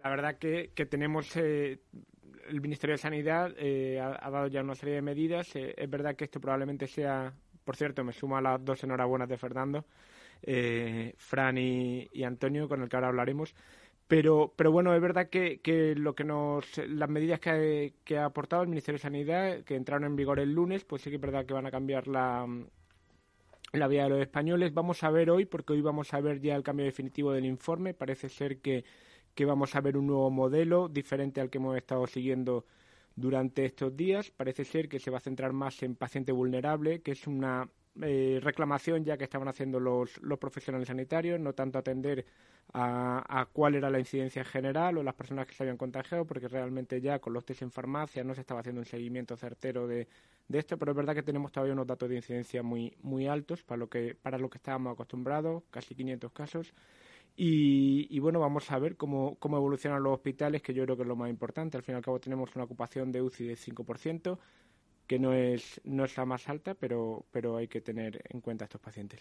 La 0.04 0.10
verdad 0.10 0.38
que, 0.38 0.68
tenemos 0.88 1.36
eh, 1.36 1.80
el 2.48 2.60
Ministerio 2.60 2.94
de 2.94 2.98
Sanidad 2.98 3.52
eh, 3.58 4.00
ha, 4.00 4.30
dado 4.30 4.48
ya 4.48 4.62
una 4.62 4.74
serie 4.74 4.96
de 4.96 5.02
medidas. 5.02 5.54
Eh, 5.56 5.74
es 5.76 5.90
verdad 5.90 6.16
que 6.16 6.24
esto 6.24 6.40
probablemente 6.40 6.86
sea, 6.86 7.32
por 7.64 7.76
cierto, 7.76 8.04
me 8.04 8.12
suma 8.12 8.38
a 8.38 8.42
las 8.42 8.64
dos 8.64 8.82
enhorabuenas 8.84 9.28
de 9.28 9.38
Fernando, 9.38 9.84
eh, 10.42 11.14
Fran 11.16 11.58
y, 11.58 12.08
Antonio, 12.24 12.68
con 12.68 12.82
el 12.82 12.88
que 12.88 12.96
ahora 12.96 13.08
hablaremos. 13.08 13.54
Pero, 14.08 14.52
pero 14.54 14.70
bueno, 14.70 14.94
es 14.94 15.00
verdad 15.00 15.28
que, 15.28 15.94
lo 15.96 16.14
que 16.14 16.24
nos, 16.24 16.78
las 16.78 17.08
medidas 17.08 17.40
que, 17.40 17.94
que, 18.04 18.18
ha 18.18 18.26
aportado 18.26 18.62
el 18.62 18.68
Ministerio 18.68 18.98
de 18.98 19.02
Sanidad, 19.02 19.64
que 19.64 19.74
entraron 19.74 20.04
en 20.04 20.16
vigor 20.16 20.38
el 20.38 20.52
lunes, 20.54 20.84
pues 20.84 21.02
sí 21.02 21.10
que 21.10 21.16
es 21.16 21.22
verdad 21.22 21.44
que 21.44 21.54
van 21.54 21.66
a 21.66 21.72
cambiar 21.72 22.06
la, 22.06 22.46
la 23.72 23.88
vida 23.88 24.04
de 24.04 24.10
los 24.10 24.20
españoles. 24.20 24.72
Vamos 24.74 25.02
a 25.02 25.10
ver 25.10 25.30
hoy, 25.30 25.44
porque 25.44 25.72
hoy 25.72 25.80
vamos 25.80 26.12
a 26.14 26.20
ver 26.20 26.40
ya 26.40 26.56
el 26.56 26.62
cambio 26.62 26.86
definitivo 26.86 27.32
del 27.32 27.44
informe. 27.44 27.94
Parece 27.94 28.28
ser 28.28 28.58
que 28.58 28.84
que 29.36 29.44
vamos 29.44 29.76
a 29.76 29.80
ver 29.82 29.96
un 29.96 30.08
nuevo 30.08 30.30
modelo 30.30 30.88
diferente 30.88 31.40
al 31.40 31.50
que 31.50 31.58
hemos 31.58 31.76
estado 31.76 32.06
siguiendo 32.06 32.64
durante 33.14 33.66
estos 33.66 33.94
días. 33.94 34.30
Parece 34.30 34.64
ser 34.64 34.88
que 34.88 34.98
se 34.98 35.10
va 35.10 35.18
a 35.18 35.20
centrar 35.20 35.52
más 35.52 35.82
en 35.82 35.94
paciente 35.94 36.32
vulnerable, 36.32 37.02
que 37.02 37.12
es 37.12 37.26
una 37.26 37.68
eh, 38.02 38.40
reclamación 38.42 39.04
ya 39.04 39.18
que 39.18 39.24
estaban 39.24 39.46
haciendo 39.46 39.78
los, 39.78 40.16
los 40.22 40.38
profesionales 40.38 40.88
sanitarios, 40.88 41.38
no 41.38 41.52
tanto 41.52 41.78
atender 41.78 42.24
a, 42.72 43.46
cuál 43.52 43.74
era 43.74 43.90
la 43.90 43.98
incidencia 43.98 44.42
general 44.42 44.98
o 44.98 45.02
las 45.02 45.14
personas 45.14 45.46
que 45.46 45.54
se 45.54 45.62
habían 45.62 45.76
contagiado, 45.76 46.26
porque 46.26 46.48
realmente 46.48 47.00
ya 47.02 47.18
con 47.18 47.34
los 47.34 47.44
test 47.44 47.62
en 47.62 47.70
farmacia 47.70 48.24
no 48.24 48.34
se 48.34 48.40
estaba 48.40 48.60
haciendo 48.60 48.80
un 48.80 48.86
seguimiento 48.86 49.36
certero 49.36 49.86
de, 49.86 50.08
de 50.48 50.58
esto, 50.58 50.78
pero 50.78 50.92
es 50.92 50.96
verdad 50.96 51.14
que 51.14 51.22
tenemos 51.22 51.52
todavía 51.52 51.74
unos 51.74 51.86
datos 51.86 52.08
de 52.08 52.16
incidencia 52.16 52.62
muy, 52.62 52.96
muy 53.02 53.26
altos 53.26 53.62
para 53.62 53.78
lo 53.78 53.88
que, 53.88 54.14
para 54.14 54.38
lo 54.38 54.48
que 54.48 54.58
estábamos 54.58 54.94
acostumbrados, 54.94 55.62
casi 55.70 55.94
500 55.94 56.32
casos. 56.32 56.74
Y, 57.38 58.18
bueno, 58.18 58.40
vamos 58.40 58.70
a 58.72 58.78
ver 58.78 58.96
cómo, 58.96 59.36
cómo 59.38 59.58
evolucionan 59.58 60.02
los 60.02 60.14
hospitales, 60.14 60.62
que 60.62 60.72
yo 60.72 60.84
creo 60.84 60.96
que 60.96 61.02
es 61.02 61.08
lo 61.08 61.16
más 61.16 61.28
importante. 61.28 61.76
Al 61.76 61.82
fin 61.82 61.94
y 61.94 61.96
al 61.96 62.02
cabo 62.02 62.18
tenemos 62.18 62.54
una 62.56 62.64
ocupación 62.64 63.12
de 63.12 63.20
UCI 63.20 63.44
de 63.46 63.56
5%, 63.56 64.38
que 65.06 65.18
no 65.18 65.34
es, 65.34 65.80
no 65.84 66.04
es 66.04 66.16
la 66.16 66.24
más 66.24 66.48
alta, 66.48 66.74
pero, 66.74 67.26
pero 67.30 67.58
hay 67.58 67.68
que 67.68 67.82
tener 67.82 68.22
en 68.30 68.40
cuenta 68.40 68.64
a 68.64 68.66
estos 68.66 68.80
pacientes. 68.80 69.20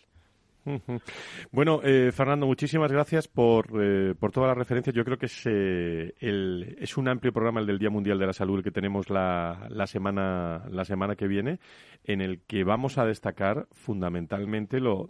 Bueno, 1.52 1.82
eh, 1.84 2.12
Fernando, 2.12 2.48
muchísimas 2.48 2.92
gracias 2.92 3.28
por, 3.28 3.68
eh, 3.80 4.16
por 4.20 4.32
todas 4.32 4.48
las 4.48 4.58
referencias. 4.58 4.96
Yo 4.96 5.06
creo 5.06 5.18
que 5.18 5.28
es, 5.28 5.44
eh, 5.46 6.16
el, 6.20 6.76
es 6.80 6.98
un 6.98 7.08
amplio 7.08 7.32
programa 7.32 7.60
el 7.60 7.68
del 7.68 7.78
Día 7.78 7.92
Mundial 7.92 8.18
de 8.18 8.26
la 8.26 8.34
Salud 8.34 8.64
que 8.64 8.72
tenemos 8.72 9.12
la, 9.12 9.68
la, 9.70 9.86
semana, 9.86 10.64
la 10.72 10.84
semana 10.84 11.16
que 11.16 11.28
viene, 11.28 11.60
en 12.04 12.22
el 12.22 12.42
que 12.42 12.64
vamos 12.64 12.98
a 12.98 13.06
destacar 13.06 13.68
fundamentalmente 13.72 14.80
lo, 14.80 15.10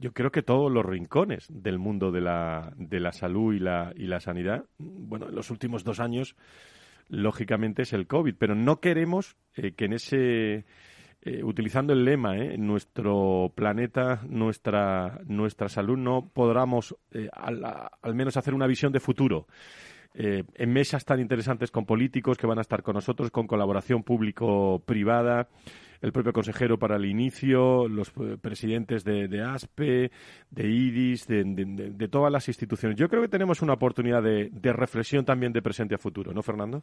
yo 0.00 0.12
creo 0.12 0.32
que 0.32 0.42
todos 0.42 0.72
los 0.72 0.84
rincones 0.84 1.46
del 1.48 1.78
mundo 1.78 2.10
de 2.10 2.22
la, 2.22 2.72
de 2.76 2.98
la 2.98 3.12
salud 3.12 3.54
y 3.54 3.58
la, 3.60 3.92
y 3.94 4.06
la 4.06 4.18
sanidad. 4.18 4.64
Bueno, 4.78 5.28
en 5.28 5.34
los 5.34 5.50
últimos 5.50 5.84
dos 5.84 6.00
años, 6.00 6.34
lógicamente, 7.08 7.82
es 7.82 7.92
el 7.92 8.06
COVID, 8.06 8.34
pero 8.38 8.54
no 8.54 8.80
queremos 8.80 9.36
que 9.54 9.84
en 9.84 9.92
ese 9.92 10.64
eh, 11.22 11.44
utilizando 11.44 11.92
el 11.92 12.02
lema, 12.02 12.38
¿eh? 12.38 12.56
nuestro 12.56 13.52
planeta, 13.54 14.22
nuestra, 14.26 15.20
nuestra 15.26 15.68
salud, 15.68 15.98
no 15.98 16.30
podamos 16.32 16.96
eh, 17.10 17.28
al, 17.30 17.62
al, 17.62 18.14
menos 18.14 18.38
hacer 18.38 18.54
una 18.54 18.66
visión 18.66 18.90
de 18.90 19.00
futuro. 19.00 19.46
Eh, 20.14 20.42
en 20.54 20.72
mesas 20.72 21.04
tan 21.04 21.20
interesantes 21.20 21.70
con 21.70 21.86
políticos 21.86 22.36
que 22.36 22.46
van 22.46 22.58
a 22.58 22.62
estar 22.62 22.82
con 22.82 22.94
nosotros, 22.94 23.30
con 23.30 23.46
colaboración 23.46 24.02
público-privada, 24.02 25.48
el 26.00 26.12
propio 26.12 26.32
consejero 26.32 26.78
para 26.78 26.96
el 26.96 27.04
inicio, 27.04 27.86
los 27.86 28.10
presidentes 28.40 29.04
de, 29.04 29.42
ASPE, 29.42 30.10
de 30.50 30.68
IDIS, 30.68 31.26
de, 31.26 31.44
de, 31.44 32.08
todas 32.08 32.32
las 32.32 32.48
instituciones. 32.48 32.98
Yo 32.98 33.08
creo 33.08 33.22
que 33.22 33.28
tenemos 33.28 33.62
una 33.62 33.74
oportunidad 33.74 34.22
de, 34.22 34.72
reflexión 34.72 35.24
también 35.24 35.52
de 35.52 35.62
presente 35.62 35.94
a 35.94 35.98
futuro, 35.98 36.32
¿no, 36.32 36.42
Fernando? 36.42 36.82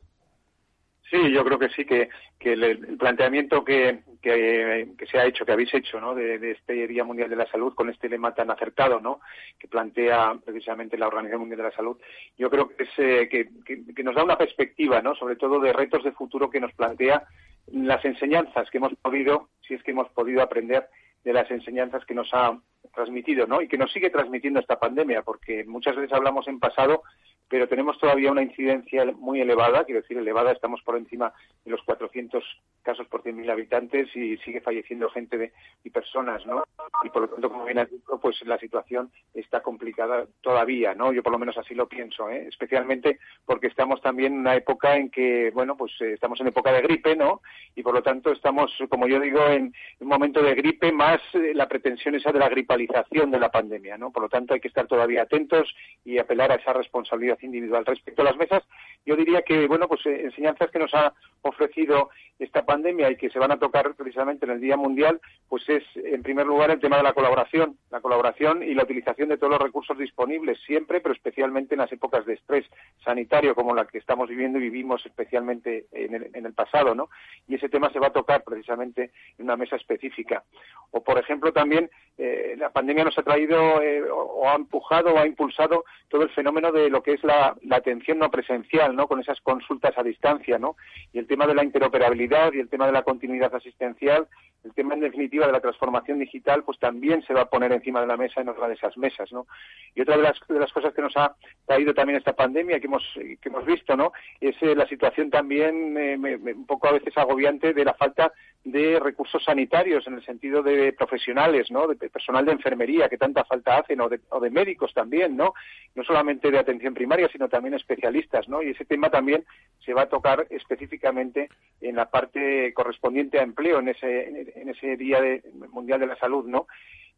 Sí, 1.09 1.31
yo 1.31 1.43
creo 1.45 1.57
que 1.57 1.69
sí, 1.69 1.85
que, 1.85 2.09
que 2.37 2.53
el, 2.53 2.97
planteamiento 2.97 3.63
que, 3.63 3.99
que, 4.21 4.93
se 5.09 5.17
ha 5.17 5.25
hecho, 5.25 5.45
que 5.45 5.53
habéis 5.53 5.73
hecho, 5.73 6.01
¿no? 6.01 6.13
De, 6.13 6.51
este 6.51 6.85
Día 6.85 7.05
Mundial 7.05 7.29
de 7.29 7.37
la 7.37 7.49
Salud 7.49 7.73
con 7.73 7.89
este 7.89 8.09
lema 8.09 8.33
tan 8.33 8.51
acertado, 8.51 8.99
¿no? 8.99 9.21
Que 9.57 9.69
plantea 9.69 10.35
precisamente 10.43 10.97
la 10.97 11.07
Organización 11.07 11.41
Mundial 11.41 11.59
de 11.59 11.63
la 11.63 11.75
Salud, 11.75 11.97
yo 12.37 12.49
creo 12.49 12.67
que, 12.69 12.83
es, 12.83 12.89
eh, 12.97 13.29
que, 13.29 14.03
nos 14.03 14.15
da 14.15 14.23
una 14.23 14.37
perspectiva, 14.37 15.01
¿no? 15.01 15.15
Sobre 15.15 15.37
todo 15.37 15.61
de 15.61 15.71
retos 15.71 16.03
de 16.03 16.11
futuro 16.11 16.49
que 16.49 16.59
nos 16.59 16.73
plantea 16.73 17.23
las 17.67 18.03
enseñanzas 18.03 18.69
que 18.69 18.77
hemos 18.77 18.93
podido, 18.95 19.49
si 19.65 19.75
es 19.75 19.83
que 19.83 19.91
hemos 19.91 20.09
podido 20.09 20.41
aprender 20.41 20.89
de 21.23 21.31
las 21.31 21.49
enseñanzas 21.51 22.05
que 22.05 22.15
nos 22.15 22.33
ha 22.33 22.57
transmitido, 22.93 23.47
¿no? 23.47 23.61
Y 23.61 23.69
que 23.69 23.77
nos 23.77 23.93
sigue 23.93 24.09
transmitiendo 24.09 24.59
esta 24.59 24.77
pandemia, 24.79 25.21
porque 25.21 25.63
muchas 25.65 25.95
veces 25.95 26.11
hablamos 26.11 26.47
en 26.49 26.59
pasado 26.59 27.03
pero 27.49 27.67
tenemos 27.67 27.97
todavía 27.99 28.31
una 28.31 28.41
incidencia 28.41 29.05
muy 29.05 29.41
elevada, 29.41 29.85
quiero 29.85 30.01
decir, 30.01 30.17
elevada, 30.17 30.51
estamos 30.51 30.81
por 30.83 30.97
encima 30.97 31.33
de 31.63 31.71
los 31.71 31.81
400 31.83 32.43
casos 32.83 33.07
por 33.07 33.23
100.000 33.23 33.51
habitantes 33.51 34.13
y 34.15 34.37
sigue 34.37 34.61
falleciendo 34.61 35.09
gente 35.09 35.37
de, 35.37 35.53
y 35.83 35.89
personas, 35.89 36.45
¿no? 36.45 36.63
Y 37.03 37.09
por 37.09 37.23
lo 37.23 37.27
tanto, 37.29 37.49
como 37.49 37.65
bien 37.65 37.79
has 37.79 37.89
dicho, 37.89 38.19
pues 38.21 38.41
la 38.45 38.57
situación 38.57 39.11
está 39.33 39.61
complicada 39.61 40.25
todavía, 40.41 40.93
¿no? 40.93 41.11
Yo 41.11 41.23
por 41.23 41.31
lo 41.31 41.39
menos 41.39 41.57
así 41.57 41.75
lo 41.75 41.87
pienso, 41.87 42.29
¿eh? 42.29 42.47
Especialmente 42.47 43.19
porque 43.45 43.67
estamos 43.67 44.01
también 44.01 44.33
en 44.33 44.39
una 44.39 44.55
época 44.55 44.95
en 44.95 45.09
que, 45.09 45.51
bueno, 45.53 45.75
pues 45.77 45.93
eh, 46.01 46.13
estamos 46.13 46.39
en 46.41 46.47
época 46.47 46.71
de 46.71 46.81
gripe, 46.81 47.15
¿no? 47.15 47.41
Y 47.75 47.83
por 47.83 47.93
lo 47.93 48.01
tanto 48.01 48.31
estamos, 48.31 48.71
como 48.89 49.07
yo 49.07 49.19
digo, 49.19 49.45
en 49.47 49.73
un 49.99 50.07
momento 50.07 50.41
de 50.41 50.55
gripe 50.55 50.91
más 50.91 51.21
eh, 51.33 51.53
la 51.53 51.67
pretensión 51.67 52.15
esa 52.15 52.31
de 52.31 52.39
la 52.39 52.49
gripalización 52.49 53.31
de 53.31 53.39
la 53.39 53.51
pandemia, 53.51 53.97
¿no? 53.97 54.11
Por 54.11 54.23
lo 54.23 54.29
tanto 54.29 54.53
hay 54.53 54.59
que 54.59 54.67
estar 54.67 54.87
todavía 54.87 55.23
atentos 55.23 55.73
y 56.03 56.17
apelar 56.17 56.51
a 56.51 56.55
esa 56.55 56.73
responsabilidad 56.73 57.36
individual. 57.43 57.85
Respecto 57.85 58.21
a 58.21 58.25
las 58.25 58.37
mesas, 58.37 58.63
yo 59.05 59.15
diría 59.15 59.41
que, 59.41 59.67
bueno, 59.67 59.87
pues 59.87 60.05
eh, 60.05 60.25
enseñanzas 60.25 60.69
que 60.71 60.79
nos 60.79 60.93
ha 60.93 61.13
ofrecido 61.41 62.09
esta 62.39 62.65
pandemia 62.65 63.09
y 63.09 63.15
que 63.15 63.29
se 63.29 63.39
van 63.39 63.51
a 63.51 63.57
tocar 63.57 63.95
precisamente 63.95 64.45
en 64.45 64.51
el 64.51 64.61
Día 64.61 64.77
Mundial, 64.77 65.19
pues 65.49 65.67
es, 65.69 65.83
en 65.95 66.21
primer 66.21 66.45
lugar, 66.45 66.69
el 66.69 66.79
tema 66.79 66.97
de 66.97 67.03
la 67.03 67.13
colaboración, 67.13 67.77
la 67.89 68.01
colaboración 68.01 68.61
y 68.63 68.73
la 68.73 68.83
utilización 68.83 69.29
de 69.29 69.37
todos 69.37 69.53
los 69.53 69.61
recursos 69.61 69.97
disponibles 69.97 70.59
siempre, 70.65 71.01
pero 71.01 71.15
especialmente 71.15 71.73
en 71.73 71.79
las 71.79 71.91
épocas 71.91 72.25
de 72.25 72.33
estrés 72.33 72.65
sanitario 73.03 73.55
como 73.55 73.73
la 73.73 73.85
que 73.85 73.97
estamos 73.97 74.29
viviendo 74.29 74.59
y 74.59 74.63
vivimos 74.63 75.05
especialmente 75.05 75.85
en 75.91 76.13
el, 76.13 76.29
en 76.33 76.45
el 76.45 76.53
pasado, 76.53 76.93
¿no? 76.93 77.09
Y 77.47 77.55
ese 77.55 77.69
tema 77.69 77.89
se 77.91 77.99
va 77.99 78.07
a 78.07 78.13
tocar 78.13 78.43
precisamente 78.43 79.11
en 79.37 79.45
una 79.45 79.55
mesa 79.55 79.77
específica. 79.77 80.43
O, 80.91 81.03
por 81.03 81.17
ejemplo, 81.17 81.51
también 81.51 81.89
eh, 82.17 82.55
la 82.57 82.71
pandemia 82.71 83.03
nos 83.03 83.17
ha 83.17 83.23
traído 83.23 83.81
eh, 83.81 84.03
o 84.09 84.47
ha 84.47 84.55
empujado 84.55 85.13
o 85.13 85.19
ha 85.19 85.27
impulsado 85.27 85.85
todo 86.09 86.23
el 86.23 86.29
fenómeno 86.29 86.71
de 86.71 86.89
lo 86.89 87.03
que 87.03 87.13
es 87.13 87.23
la, 87.27 87.55
atención 87.71 88.19
no 88.19 88.31
presencial, 88.31 88.95
¿no? 88.95 89.07
Con 89.07 89.19
esas 89.19 89.39
consultas 89.41 89.97
a 89.97 90.03
distancia, 90.03 90.57
¿no? 90.57 90.75
Y 91.13 91.19
el 91.19 91.27
tema 91.27 91.45
de 91.45 91.53
la 91.53 91.63
interoperabilidad 91.63 92.53
y 92.53 92.59
el 92.59 92.69
tema 92.69 92.87
de 92.87 92.93
la 92.93 93.03
continuidad 93.03 93.53
asistencial, 93.53 94.27
el 94.63 94.73
tema 94.73 94.95
en 94.95 95.01
definitiva 95.01 95.45
de 95.45 95.51
la 95.51 95.59
transformación 95.59 96.19
digital, 96.19 96.63
pues 96.63 96.79
también 96.79 97.21
se 97.23 97.33
va 97.33 97.41
a 97.41 97.49
poner 97.49 97.71
encima 97.71 98.01
de 98.01 98.07
la 98.07 98.17
mesa 98.17 98.41
en 98.41 98.49
otra 98.49 98.67
de 98.67 98.73
esas 98.73 98.97
mesas, 98.97 99.31
¿no? 99.31 99.45
Y 99.93 100.01
otra 100.01 100.17
de 100.17 100.23
las, 100.23 100.39
de 100.47 100.59
las 100.59 100.73
cosas 100.73 100.93
que 100.93 101.01
nos 101.01 101.15
ha 101.15 101.35
traído 101.65 101.93
también 101.93 102.17
esta 102.17 102.33
pandemia 102.33 102.79
que 102.79 102.87
hemos, 102.87 103.03
que 103.15 103.49
hemos 103.49 103.65
visto, 103.65 103.95
¿no? 103.95 104.11
Es 104.41 104.55
eh, 104.61 104.75
la 104.75 104.87
situación 104.87 105.29
también 105.29 105.95
un 105.95 106.65
poco 106.65 106.87
a 106.87 106.93
veces 106.93 107.15
agobiante 107.17 107.73
de 107.73 107.85
la 107.85 107.93
falta 107.93 108.31
de 108.63 108.99
recursos 108.99 109.43
sanitarios 109.43 110.05
en 110.07 110.15
el 110.15 110.25
sentido 110.25 110.61
de 110.61 110.91
profesionales, 110.91 111.71
¿no? 111.71 111.87
De 111.87 112.09
personal 112.09 112.45
de 112.45 112.51
enfermería 112.51 113.07
que 113.07 113.17
tanta 113.17 113.45
falta 113.45 113.77
hacen 113.77 114.01
o 114.01 114.09
de, 114.09 114.19
o 114.29 114.39
de 114.39 114.49
médicos 114.49 114.93
también, 114.93 115.37
¿no? 115.37 115.53
No 115.95 116.03
solamente 116.03 116.51
de 116.51 116.59
atención 116.59 116.93
primaria, 116.93 117.16
sino 117.31 117.49
también 117.49 117.73
especialistas, 117.73 118.47
¿no? 118.47 118.61
Y 118.61 118.69
ese 118.69 118.85
tema 118.85 119.09
también 119.09 119.43
se 119.83 119.93
va 119.93 120.03
a 120.03 120.09
tocar 120.09 120.45
específicamente 120.49 121.49
en 121.81 121.95
la 121.95 122.09
parte 122.09 122.73
correspondiente 122.73 123.39
a 123.39 123.43
empleo 123.43 123.79
en 123.79 123.89
ese, 123.89 124.51
en 124.55 124.69
ese 124.69 124.95
Día 124.97 125.21
de, 125.21 125.43
Mundial 125.71 125.99
de 125.99 126.07
la 126.07 126.17
Salud, 126.17 126.45
¿no? 126.45 126.67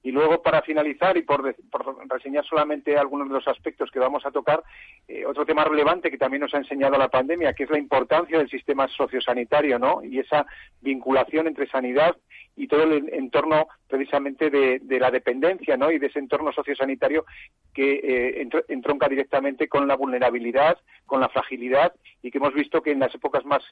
Y 0.01 0.11
luego, 0.11 0.41
para 0.41 0.61
finalizar 0.61 1.17
y 1.17 1.23
por, 1.23 1.55
reseñar 2.07 2.45
solamente 2.45 2.97
algunos 2.97 3.27
de 3.27 3.33
los 3.33 3.47
aspectos 3.47 3.91
que 3.91 3.99
vamos 3.99 4.25
a 4.25 4.31
tocar, 4.31 4.63
eh, 5.07 5.25
otro 5.25 5.45
tema 5.45 5.65
relevante 5.65 6.09
que 6.09 6.17
también 6.17 6.41
nos 6.41 6.53
ha 6.53 6.57
enseñado 6.57 6.97
la 6.97 7.09
pandemia, 7.09 7.53
que 7.53 7.63
es 7.63 7.69
la 7.69 7.77
importancia 7.77 8.37
del 8.37 8.49
sistema 8.49 8.87
sociosanitario, 8.87 9.77
¿no? 9.77 10.03
Y 10.03 10.19
esa 10.19 10.45
vinculación 10.81 11.47
entre 11.47 11.67
sanidad 11.67 12.15
y 12.55 12.67
todo 12.67 12.83
el 12.83 13.09
entorno 13.13 13.67
precisamente 13.87 14.49
de, 14.49 14.99
la 14.99 15.11
dependencia, 15.11 15.77
¿no? 15.77 15.91
Y 15.91 15.99
de 15.99 16.07
ese 16.07 16.19
entorno 16.19 16.51
sociosanitario 16.51 17.25
que 17.73 17.99
eh, 18.03 18.49
entronca 18.67 19.07
directamente 19.07 19.67
con 19.67 19.87
la 19.87 19.95
vulnerabilidad, 19.95 20.77
con 21.05 21.21
la 21.21 21.29
fragilidad 21.29 21.93
y 22.21 22.31
que 22.31 22.37
hemos 22.37 22.53
visto 22.53 22.81
que 22.81 22.91
en 22.91 22.99
las 22.99 23.13
épocas 23.15 23.45
más 23.45 23.63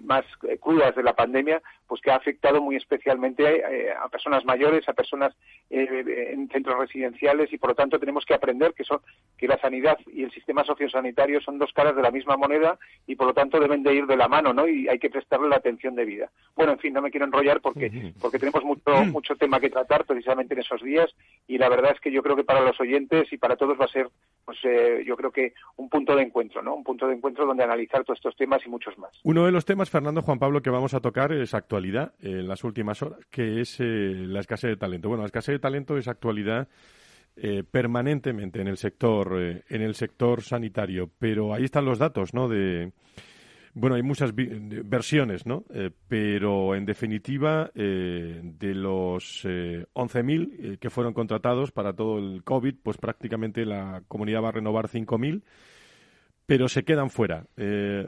más 0.00 0.24
eh, 0.48 0.58
crudas 0.58 0.94
de 0.94 1.02
la 1.02 1.14
pandemia, 1.14 1.62
pues 1.86 2.00
que 2.00 2.10
ha 2.10 2.16
afectado 2.16 2.60
muy 2.60 2.76
especialmente 2.76 3.44
eh, 3.44 3.92
a 3.92 4.08
personas 4.08 4.44
mayores, 4.44 4.88
a 4.88 4.92
personas 4.92 5.34
eh, 5.70 6.30
en 6.32 6.48
centros 6.48 6.78
residenciales 6.78 7.52
y 7.52 7.58
por 7.58 7.70
lo 7.70 7.74
tanto 7.74 7.98
tenemos 7.98 8.24
que 8.24 8.34
aprender 8.34 8.74
que 8.74 8.84
son 8.84 9.00
que 9.36 9.46
la 9.46 9.58
sanidad 9.58 9.98
y 10.06 10.24
el 10.24 10.32
sistema 10.32 10.64
sociosanitario 10.64 11.40
son 11.40 11.58
dos 11.58 11.72
caras 11.72 11.94
de 11.94 12.02
la 12.02 12.10
misma 12.10 12.36
moneda 12.36 12.78
y 13.06 13.16
por 13.16 13.28
lo 13.28 13.34
tanto 13.34 13.60
deben 13.60 13.82
de 13.82 13.94
ir 13.94 14.06
de 14.06 14.16
la 14.16 14.28
mano, 14.28 14.52
¿no? 14.52 14.66
Y 14.66 14.88
hay 14.88 14.98
que 14.98 15.10
prestarle 15.10 15.48
la 15.48 15.56
atención 15.56 15.94
debida. 15.94 16.30
Bueno, 16.54 16.72
en 16.72 16.78
fin, 16.78 16.92
no 16.92 17.02
me 17.02 17.10
quiero 17.10 17.26
enrollar 17.26 17.60
porque 17.60 18.12
porque 18.20 18.38
tenemos 18.38 18.64
mucho 18.64 19.04
mucho 19.12 19.36
tema 19.36 19.60
que 19.60 19.70
tratar 19.70 20.04
precisamente 20.04 20.54
en 20.54 20.60
esos 20.60 20.82
días 20.82 21.14
y 21.46 21.58
la 21.58 21.68
verdad 21.68 21.92
es 21.94 22.00
que 22.00 22.10
yo 22.10 22.22
creo 22.22 22.36
que 22.36 22.44
para 22.44 22.60
los 22.60 22.80
oyentes 22.80 23.32
y 23.32 23.38
para 23.38 23.56
todos 23.56 23.78
va 23.80 23.84
a 23.84 23.88
ser 23.88 24.08
pues 24.44 24.58
yo 25.04 25.16
creo 25.16 25.32
que 25.32 25.54
un 25.76 25.88
punto 25.88 26.14
de 26.14 26.22
encuentro, 26.22 26.62
¿no? 26.62 26.74
Un 26.74 26.84
punto 26.84 27.08
de 27.08 27.14
encuentro 27.14 27.46
donde 27.46 27.64
analizar 27.64 28.04
todos 28.04 28.18
estos 28.18 28.36
temas 28.36 28.60
y 28.64 28.68
muchos 28.68 28.96
más. 28.98 29.10
Uno 29.24 29.44
de 29.44 29.52
los 29.52 29.64
temas 29.64 29.85
Fernando 29.90 30.22
Juan 30.22 30.38
Pablo, 30.38 30.62
que 30.62 30.70
vamos 30.70 30.94
a 30.94 31.00
tocar 31.00 31.32
es 31.32 31.54
actualidad 31.54 32.14
en 32.20 32.48
las 32.48 32.64
últimas 32.64 33.02
horas, 33.02 33.20
que 33.30 33.60
es 33.60 33.80
eh, 33.80 33.84
la 33.84 34.40
escasez 34.40 34.70
de 34.70 34.76
talento. 34.76 35.08
Bueno, 35.08 35.22
la 35.22 35.26
escasez 35.26 35.54
de 35.54 35.58
talento 35.58 35.96
es 35.96 36.08
actualidad 36.08 36.68
eh, 37.36 37.62
permanentemente 37.62 38.60
en 38.60 38.68
el 38.68 38.76
sector 38.76 39.36
eh, 39.40 39.62
en 39.68 39.82
el 39.82 39.94
sector 39.94 40.42
sanitario, 40.42 41.10
pero 41.18 41.52
ahí 41.52 41.64
están 41.64 41.84
los 41.84 41.98
datos, 41.98 42.34
¿no? 42.34 42.48
De 42.48 42.92
bueno, 43.74 43.96
hay 43.96 44.02
muchas 44.02 44.32
versiones, 44.34 45.44
¿no? 45.44 45.66
pero 46.08 46.74
en 46.74 46.86
definitiva, 46.86 47.70
de 47.74 48.74
los 48.74 49.44
11.000 49.44 50.78
que 50.78 50.88
fueron 50.88 51.12
contratados 51.12 51.72
para 51.72 51.92
todo 51.92 52.16
el 52.16 52.42
COVID, 52.42 52.76
pues 52.82 52.96
prácticamente 52.96 53.66
la 53.66 54.02
comunidad 54.08 54.44
va 54.44 54.48
a 54.48 54.52
renovar 54.52 54.88
5.000 54.88 55.42
pero 56.46 56.68
se 56.68 56.84
quedan 56.84 57.10
fuera. 57.10 57.44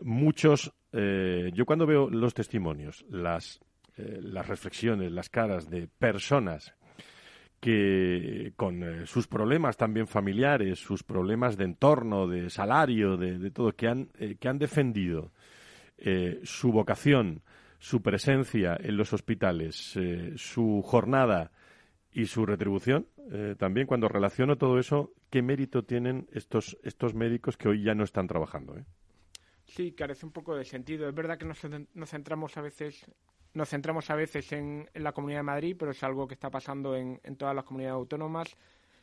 Muchos, 0.04 0.73
eh, 0.92 1.50
yo 1.54 1.64
cuando 1.66 1.87
veo 1.87 2.09
los 2.11 2.35
testimonios, 2.35 3.04
las, 3.11 3.61
eh, 3.97 4.21
las 4.23 4.47
reflexiones, 4.47 5.12
las 5.12 5.28
caras 5.28 5.68
de 5.68 5.88
personas 5.88 6.75
que 7.61 8.52
con 8.54 9.07
sus 9.07 9.26
problemas 9.26 9.76
también 9.76 10.07
familiares, 10.07 10.78
sus 10.78 11.02
problemas 11.02 11.57
de 11.57 11.64
entorno, 11.64 12.28
de 12.28 12.50
salario, 12.50 13.16
de, 13.16 13.50
todo, 13.50 13.73
que 13.73 13.88
han, 13.88 14.07
que 14.38 14.49
han 14.49 14.59
defendido 14.59 15.33
su 16.45 16.71
vocación, 16.71 17.42
su 17.80 18.00
presencia 18.00 18.78
en 18.80 18.97
los 18.97 19.12
hospitales, 19.12 19.99
su 20.37 20.83
jornada 20.85 21.50
y 22.12 22.26
su 22.26 22.47
retribución, 22.47 23.09
eh, 23.30 23.54
también 23.59 23.87
cuando 23.87 24.09
relaciono 24.09 24.57
todo 24.57 24.78
eso, 24.78 25.12
¿qué 25.30 25.42
mérito 25.42 25.85
tienen 25.85 26.26
estos, 26.33 26.78
estos 26.83 27.14
médicos 27.14 27.57
que 27.57 27.68
hoy 27.68 27.83
ya 27.83 27.95
no 27.95 28.04
están 28.04 28.26
trabajando? 28.26 28.76
Sí, 29.69 29.93
carece 29.93 30.27
un 30.27 30.33
poco 30.33 30.57
de 30.57 30.65
sentido. 30.65 31.09
Es 31.09 31.15
verdad 31.15 31.39
que 31.39 31.45
nos, 31.45 31.61
nos 31.95 32.11
centramos 32.11 32.57
a 32.57 32.63
veces 32.63 33.07
nos 33.55 33.71
centramos 33.71 34.11
a 34.11 34.15
veces 34.15 34.53
en, 34.53 34.89
la 34.95 35.13
Comunidad 35.13 35.41
de 35.41 35.45
Madrid, 35.45 35.77
pero 35.79 35.91
es 35.93 36.03
algo 36.03 36.29
que 36.29 36.35
está 36.35 36.51
pasando 36.51 36.95
en 36.95 37.37
todas 37.37 37.55
las 37.55 37.65
comunidades 37.65 37.95
autónomas 37.95 38.57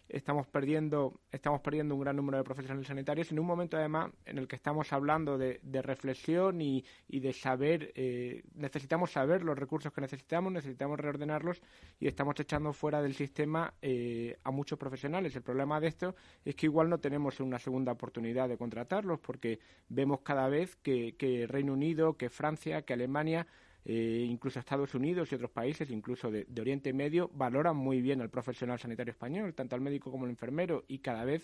estamos 0.10 0.48
perdiendo, 0.48 1.20
estamos 1.32 1.62
perdiendo 1.62 1.96
un 1.96 2.02
gran 2.02 2.16
número 2.16 2.38
de 2.38 2.44
profesionales 2.44 2.88
sanitarios 2.88 3.32
en 3.32 3.40
un 3.40 3.46
momento 3.46 3.78
además 3.78 4.12
en 4.26 4.38
el 4.38 4.48
que 4.48 4.56
estamos 4.56 4.94
hablando 4.94 5.38
de, 5.38 5.60
de 5.64 5.82
reflexión 5.82 6.62
y, 6.62 6.84
de 7.08 7.34
saber, 7.34 7.92
eh, 7.96 8.44
necesitamos 8.54 9.12
saber 9.12 9.44
los 9.44 9.58
recursos 9.58 9.92
que 9.92 10.02
necesitamos, 10.02 10.52
necesitamos 10.52 11.00
reordenarlos 11.00 11.62
y 12.00 12.08
estamos 12.08 12.40
echando 12.40 12.74
fuera 12.74 13.02
del 13.02 13.14
sistema 13.14 13.74
eh, 13.82 14.38
a 14.44 14.52
muchos 14.52 14.78
profesionales. 14.78 15.36
El 15.36 15.42
problema 15.42 15.80
de 15.80 15.88
esto 15.88 16.16
es 16.44 16.56
que 16.56 16.68
igual 16.68 16.90
no 16.90 17.00
tenemos 17.00 17.40
una 17.40 17.60
segunda 17.60 17.92
oportunidad 17.92 18.48
de 18.50 18.58
contratarlos 18.58 19.20
porque 19.20 19.60
vemos 19.90 20.22
cada 20.22 20.48
vez 20.50 20.76
que, 20.78 21.16
que 21.16 21.48
Reino 21.48 21.74
Unido, 21.74 22.18
que 22.18 22.30
Francia, 22.30 22.84
que 22.84 22.94
Alemania 22.94 23.48
eh, 23.88 24.26
incluso 24.28 24.60
Estados 24.60 24.96
Unidos 24.96 25.32
y 25.32 25.36
otros 25.36 25.52
países, 25.52 25.92
incluso 25.92 26.32
de, 26.32 26.48
Oriente 26.60 26.92
Medio, 26.92 27.30
valoran 27.36 27.78
muy 27.78 28.02
bien 28.02 28.20
al 28.20 28.30
profesional 28.30 28.80
sanitario 28.80 29.12
español, 29.12 29.54
tanto 29.54 29.76
al 29.76 29.82
médico 29.82 30.10
como 30.10 30.26
al 30.26 30.32
enfermero, 30.32 30.84
y 30.88 30.98
cada 31.00 31.24
vez 31.24 31.44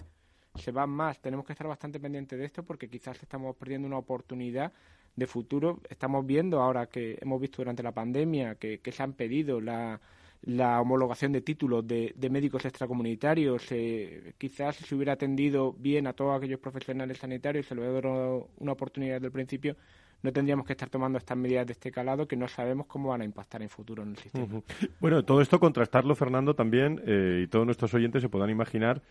se 0.56 0.72
van 0.72 0.90
más. 0.90 1.20
Tenemos 1.22 1.46
que 1.46 1.54
estar 1.54 1.68
bastante 1.68 2.00
pendientes 2.00 2.40
de 2.40 2.46
esto 2.46 2.64
porque 2.64 2.90
quizás 2.90 3.22
estamos 3.22 3.56
perdiendo 3.56 3.88
una 3.88 4.00
oportunidad 4.00 4.74
de 5.16 5.28
futuro. 5.28 5.82
Estamos 5.88 6.26
viendo 6.26 6.60
ahora 6.60 6.88
que 6.88 7.20
hemos 7.22 7.40
visto 7.40 7.58
durante 7.58 7.84
la 7.84 7.92
pandemia 7.92 8.56
que, 8.56 8.80
se 8.92 9.04
han 9.04 9.14
pedido 9.14 9.62
la, 9.62 10.02
la 10.42 10.82
homologación 10.82 11.32
de 11.32 11.42
títulos 11.42 11.86
de, 11.88 12.14
de 12.18 12.30
médicos 12.32 12.66
extracomunitarios. 12.66 13.68
Eh, 13.70 14.34
quizás 14.40 14.78
si 14.78 14.84
se 14.84 14.96
hubiera 14.96 15.14
atendido 15.14 15.74
bien 15.74 16.08
a 16.08 16.14
todos 16.14 16.36
aquellos 16.38 16.60
profesionales 16.60 17.20
sanitarios, 17.20 17.68
se 17.68 17.76
le 17.76 17.82
hubiera 17.82 18.10
dado 18.10 18.50
una 18.58 18.72
oportunidad 18.72 19.16
desde 19.16 19.28
el 19.28 19.34
principio, 19.34 19.78
no 20.24 20.32
tendríamos 20.32 20.66
que 20.66 20.74
estar 20.74 20.90
tomando 20.90 21.18
estas 21.18 21.38
medidas 21.38 21.66
de 21.68 21.74
este 21.74 21.92
calado 21.92 22.28
que 22.28 22.36
no 22.36 22.48
sabemos 22.48 22.88
cómo 22.88 23.10
van 23.10 23.22
a 23.22 23.26
impactar 23.26 23.62
en 23.62 23.70
futuro 23.70 24.04
en 24.04 24.10
el 24.10 24.18
sistema. 24.18 24.62
Bueno, 25.00 25.24
todo 25.24 25.42
esto 25.42 25.60
contrastarlo, 25.60 26.16
Fernando, 26.16 26.56
también, 26.56 27.02
eh, 27.06 27.42
y 27.44 27.48
todos 27.48 27.66
nuestros 27.66 27.94
oyentes 27.94 28.22
se 28.22 28.30
puedan 28.30 28.50
imaginar. 28.50 29.02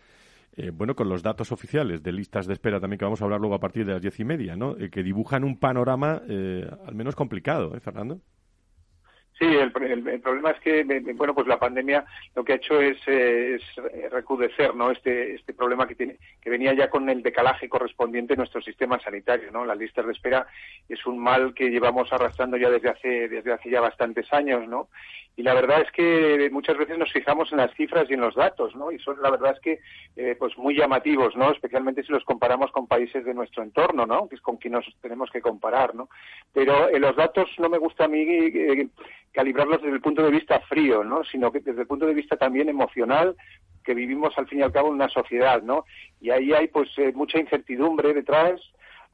Eh, 0.57 0.71
bueno, 0.71 0.95
con 0.95 1.07
los 1.07 1.23
datos 1.23 1.51
oficiales 1.51 2.03
de 2.03 2.11
listas 2.11 2.45
de 2.45 2.53
espera 2.53 2.79
también 2.79 2.99
que 2.99 3.05
vamos 3.05 3.21
a 3.21 3.23
hablar 3.23 3.39
luego 3.39 3.55
a 3.55 3.59
partir 3.59 3.85
de 3.85 3.93
las 3.93 4.01
diez 4.01 4.19
y 4.19 4.25
media, 4.25 4.57
¿no? 4.57 4.75
Eh, 4.77 4.89
que 4.89 5.01
dibujan 5.01 5.43
un 5.43 5.57
panorama 5.57 6.21
al 6.85 6.95
menos 6.95 7.15
complicado, 7.15 7.75
¿eh, 7.75 7.79
Fernando? 7.79 8.19
Sí, 9.41 9.47
el, 9.47 9.71
problema 9.71 10.51
es 10.51 10.59
que, 10.59 10.83
bueno, 11.15 11.33
pues 11.33 11.47
la 11.47 11.57
pandemia 11.57 12.05
lo 12.35 12.43
que 12.43 12.53
ha 12.53 12.57
hecho 12.57 12.79
es, 12.79 12.99
eh, 13.07 13.57
recrudecer, 14.11 14.75
¿no? 14.75 14.91
Este, 14.91 15.33
este 15.33 15.51
problema 15.51 15.87
que 15.87 15.95
tiene, 15.95 16.17
que 16.39 16.51
venía 16.51 16.75
ya 16.75 16.91
con 16.91 17.09
el 17.09 17.23
decalaje 17.23 17.67
correspondiente 17.67 18.33
en 18.33 18.37
nuestro 18.37 18.61
sistema 18.61 18.99
sanitario, 18.99 19.49
¿no? 19.51 19.65
Las 19.65 19.79
listas 19.79 20.05
de 20.05 20.11
espera 20.11 20.45
es 20.87 21.03
un 21.07 21.17
mal 21.17 21.55
que 21.55 21.71
llevamos 21.71 22.13
arrastrando 22.13 22.55
ya 22.55 22.69
desde 22.69 22.89
hace, 22.89 23.29
desde 23.29 23.51
hace 23.51 23.71
ya 23.71 23.81
bastantes 23.81 24.31
años, 24.31 24.67
¿no? 24.67 24.89
Y 25.37 25.43
la 25.43 25.53
verdad 25.53 25.81
es 25.81 25.91
que 25.91 26.49
muchas 26.51 26.77
veces 26.77 26.97
nos 26.97 27.11
fijamos 27.11 27.51
en 27.51 27.59
las 27.59 27.73
cifras 27.75 28.05
y 28.09 28.13
en 28.13 28.21
los 28.21 28.35
datos, 28.35 28.75
¿no? 28.75 28.91
Y 28.91 28.99
son, 28.99 29.21
la 29.21 29.31
verdad 29.31 29.53
es 29.53 29.59
que, 29.61 29.79
eh, 30.17 30.35
pues 30.37 30.57
muy 30.57 30.75
llamativos, 30.75 31.35
¿no? 31.35 31.51
Especialmente 31.51 32.03
si 32.03 32.11
los 32.11 32.23
comparamos 32.25 32.71
con 32.71 32.87
países 32.87 33.23
de 33.23 33.33
nuestro 33.33 33.63
entorno, 33.63 34.05
¿no? 34.05 34.27
Que 34.27 34.35
es 34.35 34.41
con 34.41 34.57
quien 34.57 34.73
nos 34.73 34.85
tenemos 35.01 35.31
que 35.31 35.41
comparar, 35.41 35.95
¿no? 35.95 36.09
Pero 36.53 36.89
en 36.89 37.01
los 37.01 37.15
datos 37.15 37.49
no 37.59 37.69
me 37.69 37.77
gusta 37.77 38.05
a 38.05 38.07
mí 38.09 38.21
eh, 38.21 38.87
calibrarlos 39.31 39.81
desde 39.81 39.95
el 39.95 40.01
punto 40.01 40.21
de 40.23 40.31
vista 40.31 40.59
frío, 40.61 41.03
¿no? 41.03 41.23
Sino 41.23 41.51
que 41.51 41.59
desde 41.61 41.81
el 41.81 41.87
punto 41.87 42.05
de 42.05 42.13
vista 42.13 42.35
también 42.35 42.67
emocional, 42.67 43.35
que 43.83 43.93
vivimos 43.93 44.37
al 44.37 44.47
fin 44.47 44.59
y 44.59 44.63
al 44.63 44.71
cabo 44.71 44.89
en 44.89 44.95
una 44.95 45.09
sociedad, 45.09 45.61
¿no? 45.61 45.85
Y 46.19 46.29
ahí 46.29 46.53
hay 46.53 46.67
pues 46.67 46.89
eh, 46.97 47.11
mucha 47.15 47.39
incertidumbre 47.39 48.13
detrás, 48.13 48.61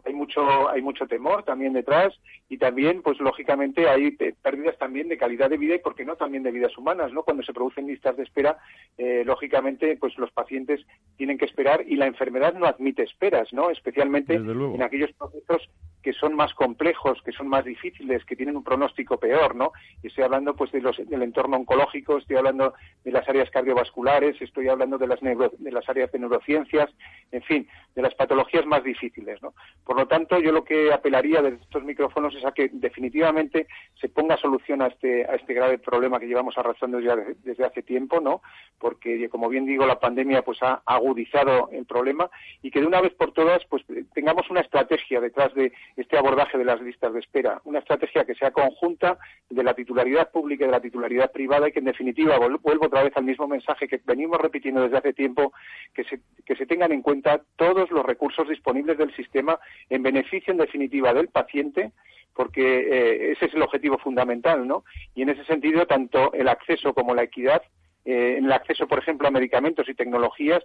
hay 0.05 0.13
mucho 0.13 0.69
hay 0.69 0.81
mucho 0.81 1.07
temor 1.07 1.43
también 1.43 1.73
detrás 1.73 2.13
y 2.49 2.57
también 2.57 3.01
pues 3.01 3.19
lógicamente 3.19 3.89
hay 3.89 4.11
pérdidas 4.41 4.77
también 4.77 5.09
de 5.09 5.17
calidad 5.17 5.49
de 5.49 5.57
vida 5.57 5.75
y 5.75 5.79
por 5.79 5.95
qué 5.95 6.05
no 6.05 6.15
también 6.15 6.43
de 6.43 6.51
vidas 6.51 6.77
humanas 6.77 7.11
no 7.11 7.23
cuando 7.23 7.43
se 7.43 7.53
producen 7.53 7.87
listas 7.87 8.15
de 8.15 8.23
espera 8.23 8.57
eh, 8.97 9.23
lógicamente 9.25 9.97
pues 9.97 10.17
los 10.17 10.31
pacientes 10.31 10.85
tienen 11.17 11.37
que 11.37 11.45
esperar 11.45 11.83
y 11.87 11.95
la 11.95 12.07
enfermedad 12.07 12.53
no 12.53 12.65
admite 12.65 13.03
esperas 13.03 13.51
no 13.53 13.69
especialmente 13.69 14.35
en 14.35 14.81
aquellos 14.81 15.11
procesos 15.13 15.69
que 16.07 16.13
son 16.13 16.35
más 16.35 16.53
complejos, 16.53 17.21
que 17.21 17.33
son 17.33 17.49
más 17.49 17.65
difíciles, 17.65 18.23
que 18.23 18.37
tienen 18.37 18.55
un 18.55 18.63
pronóstico 18.63 19.17
peor, 19.17 19.55
¿no? 19.55 19.73
Y 20.01 20.07
estoy 20.07 20.23
hablando 20.23 20.55
pues 20.55 20.71
de 20.71 20.79
los, 20.79 20.95
del 20.95 21.21
entorno 21.21 21.57
oncológico, 21.57 22.17
estoy 22.17 22.37
hablando 22.37 22.75
de 23.03 23.11
las 23.11 23.27
áreas 23.27 23.49
cardiovasculares, 23.49 24.41
estoy 24.41 24.69
hablando 24.69 24.97
de 24.97 25.05
las, 25.05 25.19
de 25.19 25.71
las 25.71 25.89
áreas 25.89 26.09
de 26.13 26.19
neurociencias, 26.19 26.89
en 27.33 27.41
fin, 27.41 27.67
de 27.93 28.01
las 28.01 28.15
patologías 28.15 28.65
más 28.65 28.85
difíciles, 28.85 29.41
¿no? 29.41 29.53
Por 29.87 29.95
lo 29.95 30.05
tanto, 30.05 30.37
yo 30.41 30.51
lo 30.51 30.65
que 30.65 30.91
apelaría 30.91 31.41
desde 31.41 31.63
estos 31.63 31.81
micrófonos 31.85 32.35
es 32.35 32.43
a 32.43 32.51
que 32.51 32.69
definitivamente 32.73 33.67
se 33.95 34.09
ponga 34.09 34.35
solución 34.35 34.81
a 34.81 34.87
este, 34.87 35.23
a 35.23 35.35
este 35.35 35.53
grave 35.53 35.77
problema 35.77 36.19
que 36.19 36.27
llevamos 36.27 36.57
arrastrando 36.57 36.99
ya 36.99 37.15
desde, 37.15 37.63
hace 37.63 37.83
tiempo, 37.83 38.19
¿no? 38.19 38.41
Porque, 38.79 39.29
como 39.29 39.47
bien 39.47 39.65
digo, 39.65 39.85
la 39.85 39.97
pandemia 39.97 40.41
pues 40.41 40.61
ha 40.61 40.81
agudizado 40.85 41.69
el 41.71 41.85
problema 41.85 42.29
y 42.61 42.69
que 42.69 42.81
de 42.81 42.85
una 42.85 42.99
vez 42.99 43.13
por 43.13 43.31
todas 43.31 43.63
pues 43.69 43.85
tengamos 44.13 44.49
una 44.49 44.59
estrategia 44.59 45.21
detrás 45.21 45.53
de 45.53 45.71
este 45.95 46.17
abordaje 46.17 46.57
de 46.57 46.65
las 46.65 46.81
listas 46.81 47.13
de 47.13 47.21
espera, 47.21 47.61
una 47.63 47.79
estrategia 47.79 48.25
que 48.25 48.35
sea 48.35 48.51
conjunta 48.51 49.17
de 49.49 49.63
la 49.63 49.73
titularidad 49.73 50.31
pública 50.31 50.65
y 50.65 50.67
de 50.67 50.73
la 50.73 50.81
titularidad 50.81 51.31
privada 51.31 51.69
y 51.69 51.71
que 51.71 51.79
en 51.79 51.85
definitiva 51.85 52.37
vuelvo 52.37 52.87
otra 52.87 53.03
vez 53.03 53.15
al 53.15 53.23
mismo 53.23 53.47
mensaje 53.47 53.87
que 53.87 54.01
venimos 54.05 54.41
repitiendo 54.41 54.81
desde 54.81 54.97
hace 54.97 55.13
tiempo, 55.13 55.53
que 55.93 56.03
se, 56.03 56.19
que 56.45 56.57
se 56.57 56.65
tengan 56.65 56.91
en 56.91 57.01
cuenta 57.01 57.41
todos 57.55 57.89
los 57.89 58.05
recursos 58.05 58.49
disponibles 58.49 58.97
del 58.97 59.15
sistema 59.15 59.57
en 59.89 60.03
beneficio 60.03 60.51
en 60.51 60.59
definitiva 60.59 61.13
del 61.13 61.29
paciente 61.29 61.91
porque 62.33 62.61
eh, 62.61 63.31
ese 63.31 63.45
es 63.45 63.53
el 63.55 63.63
objetivo 63.63 63.97
fundamental, 63.97 64.67
¿no? 64.67 64.83
Y 65.15 65.23
en 65.23 65.29
ese 65.29 65.43
sentido, 65.45 65.87
tanto 65.87 66.31
el 66.33 66.47
acceso 66.47 66.93
como 66.93 67.15
la 67.15 67.23
equidad 67.23 67.63
en 68.05 68.45
el 68.45 68.51
acceso, 68.53 68.87
por 68.87 68.99
ejemplo, 68.99 69.27
a 69.27 69.31
medicamentos 69.31 69.89
y 69.89 69.93
tecnologías, 69.93 70.63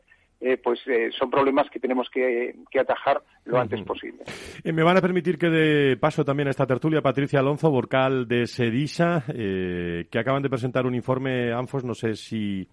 pues 0.63 0.79
son 1.19 1.29
problemas 1.29 1.69
que 1.71 1.81
tenemos 1.81 2.09
que, 2.09 2.55
atajar 2.79 3.21
lo 3.45 3.59
antes 3.59 3.83
posible. 3.83 4.23
me 4.63 4.85
van 4.85 4.97
a 4.97 5.01
permitir 5.01 5.39
que 5.39 5.49
de 5.49 5.97
paso 5.97 6.25
también 6.25 6.47
a 6.47 6.51
esta 6.53 6.69
tertulia 6.69 7.03
Patricia 7.03 7.41
Alonso, 7.41 7.69
Borcal 7.69 8.29
de 8.29 8.47
Sedisa, 8.47 9.25
que 9.27 10.19
acaban 10.21 10.45
de 10.45 10.51
presentar 10.51 10.87
un 10.87 10.95
informe, 10.95 11.53
Anfos, 11.53 11.83
no 11.83 11.95
sé 11.95 12.15
si 12.15 12.69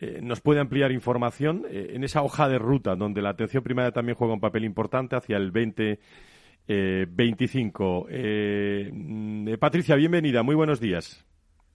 eh, 0.00 0.20
nos 0.22 0.40
puede 0.40 0.60
ampliar 0.60 0.92
información 0.92 1.64
eh, 1.68 1.90
en 1.94 2.04
esa 2.04 2.22
hoja 2.22 2.48
de 2.48 2.56
ruta 2.58 2.94
donde 2.94 3.20
la 3.20 3.30
atención 3.30 3.64
primaria 3.64 3.90
también 3.90 4.14
juega 4.16 4.34
un 4.34 4.40
papel 4.40 4.62
importante 4.64 5.16
hacia 5.16 5.36
el 5.36 5.50
2025. 5.50 8.06
Eh, 8.08 8.90
mm, 8.92 9.54
Patricia, 9.58 9.96
bienvenida. 9.96 10.44
Muy 10.44 10.54
buenos 10.54 10.78
días. 10.78 11.24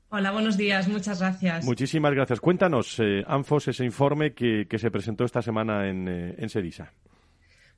Hola, 0.08 0.32
buenos 0.32 0.56
días. 0.56 0.88
Muchas 0.88 1.20
gracias. 1.20 1.66
Muchísimas 1.66 2.14
gracias. 2.14 2.40
Cuéntanos, 2.40 3.02
Anfos, 3.28 3.68
ese 3.68 3.84
informe 3.84 4.34
que, 4.34 4.66
se 4.78 4.92
presentó 4.92 5.26
esta 5.26 5.42
semana 5.42 5.90
en, 5.90 6.08
en 6.08 6.50
Sedisa. 6.50 6.94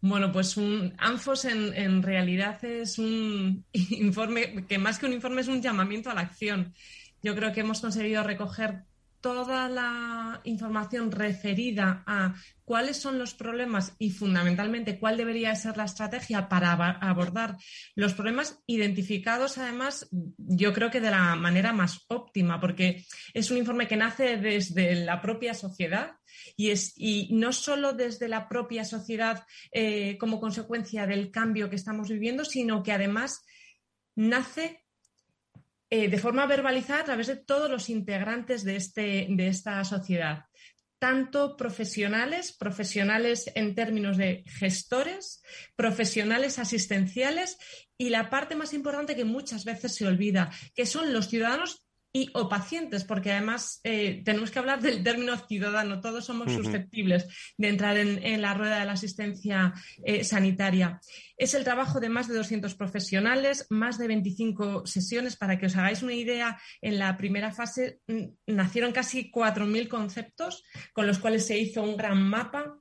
Bueno, 0.01 0.31
pues 0.31 0.57
un 0.57 0.93
ANFOS 0.99 1.45
en, 1.45 1.73
en, 1.73 2.03
realidad 2.03 2.63
es 2.63 2.99
un 2.99 3.65
informe 3.73 4.65
que 4.67 4.77
más 4.77 4.99
que 4.99 5.07
un 5.07 5.13
informe 5.13 5.41
es 5.41 5.47
un 5.47 5.59
llamamiento 5.61 6.11
a 6.11 6.13
la 6.13 6.21
acción. 6.21 6.75
Yo 7.23 7.35
creo 7.35 7.51
que 7.53 7.61
hemos 7.61 7.81
conseguido 7.81 8.21
recoger 8.21 8.83
toda 9.25 9.67
la 9.69 10.39
información 10.43 11.11
referida 11.11 12.03
a 12.05 12.35
cuáles 12.63 12.97
son 12.97 13.17
los 13.17 13.33
problemas 13.33 13.95
y 13.97 14.11
fundamentalmente 14.11 14.99
cuál 14.99 15.17
debería 15.17 15.55
ser 15.55 15.77
la 15.77 15.85
estrategia 15.85 16.47
para 16.47 16.73
abordar 16.73 17.57
los 17.95 18.13
problemas 18.13 18.61
identificados, 18.67 19.57
además, 19.57 20.07
yo 20.37 20.73
creo 20.73 20.91
que 20.91 21.01
de 21.01 21.09
la 21.09 21.35
manera 21.35 21.73
más 21.73 22.05
óptima, 22.07 22.61
porque 22.61 23.03
es 23.33 23.49
un 23.49 23.57
informe 23.57 23.87
que 23.87 23.97
nace 23.97 24.37
desde 24.37 24.93
la 24.93 25.23
propia 25.23 25.55
sociedad 25.55 26.11
y, 26.55 26.69
es, 26.69 26.93
y 26.95 27.33
no 27.33 27.51
solo 27.51 27.93
desde 27.93 28.27
la 28.27 28.47
propia 28.47 28.85
sociedad 28.85 29.43
eh, 29.71 30.19
como 30.19 30.39
consecuencia 30.39 31.07
del 31.07 31.31
cambio 31.31 31.67
que 31.67 31.77
estamos 31.77 32.09
viviendo, 32.09 32.45
sino 32.45 32.83
que 32.83 32.91
además 32.91 33.43
nace 34.15 34.84
eh, 35.89 36.09
de 36.09 36.17
forma 36.17 36.47
verbalizada 36.47 37.01
a 37.01 37.05
través 37.05 37.27
de 37.27 37.35
todos 37.35 37.69
los 37.69 37.89
integrantes 37.89 38.63
de, 38.63 38.75
este, 38.75 39.27
de 39.29 39.47
esta 39.47 39.83
sociedad, 39.83 40.45
tanto 40.99 41.55
profesionales, 41.55 42.55
profesionales 42.57 43.51
en 43.55 43.75
términos 43.75 44.17
de 44.17 44.43
gestores, 44.47 45.43
profesionales 45.75 46.57
asistenciales 46.57 47.57
y 47.97 48.09
la 48.09 48.29
parte 48.29 48.55
más 48.55 48.73
importante 48.73 49.15
que 49.15 49.25
muchas 49.25 49.65
veces 49.65 49.93
se 49.93 50.07
olvida, 50.07 50.51
que 50.73 50.85
son 50.85 51.13
los 51.13 51.29
ciudadanos 51.29 51.84
y 52.15 52.29
o 52.33 52.47
pacientes, 52.47 53.03
porque 53.03 53.33
además 53.33 53.81
eh, 53.83 54.21
tenemos 54.23 54.49
que 54.49 54.59
hablar 54.59 54.81
del 54.81 55.03
término 55.03 55.35
ciudadano, 55.35 55.99
todos 55.99 56.23
somos 56.23 56.49
susceptibles 56.49 57.27
de 57.57 57.67
entrar 57.67 57.97
en, 57.97 58.41
la 58.41 58.53
rueda 58.53 58.79
de 58.79 58.85
la 58.85 58.93
asistencia 58.93 59.73
eh, 60.01 60.23
sanitaria. 60.23 61.01
Es 61.35 61.55
el 61.55 61.65
trabajo 61.65 61.99
de 61.99 62.07
más 62.07 62.29
de 62.29 62.35
200 62.35 62.73
profesionales, 62.75 63.67
más 63.69 63.97
de 63.97 64.07
25 64.07 64.87
sesiones. 64.87 65.35
Para 65.35 65.59
que 65.59 65.65
os 65.65 65.75
hagáis 65.75 66.03
una 66.03 66.13
idea, 66.13 66.57
en 66.81 66.99
la 66.99 67.17
primera 67.17 67.51
fase 67.51 67.99
mm, 68.07 68.23
nacieron 68.47 68.93
casi 68.93 69.29
4.000 69.29 69.89
conceptos 69.89 70.63
con 70.93 71.07
los 71.07 71.19
cuales 71.19 71.45
se 71.45 71.57
hizo 71.57 71.83
un 71.83 71.97
gran 71.97 72.23
mapa, 72.23 72.79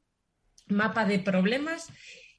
mapa 0.68 1.05
de 1.07 1.18
problemas 1.18 1.88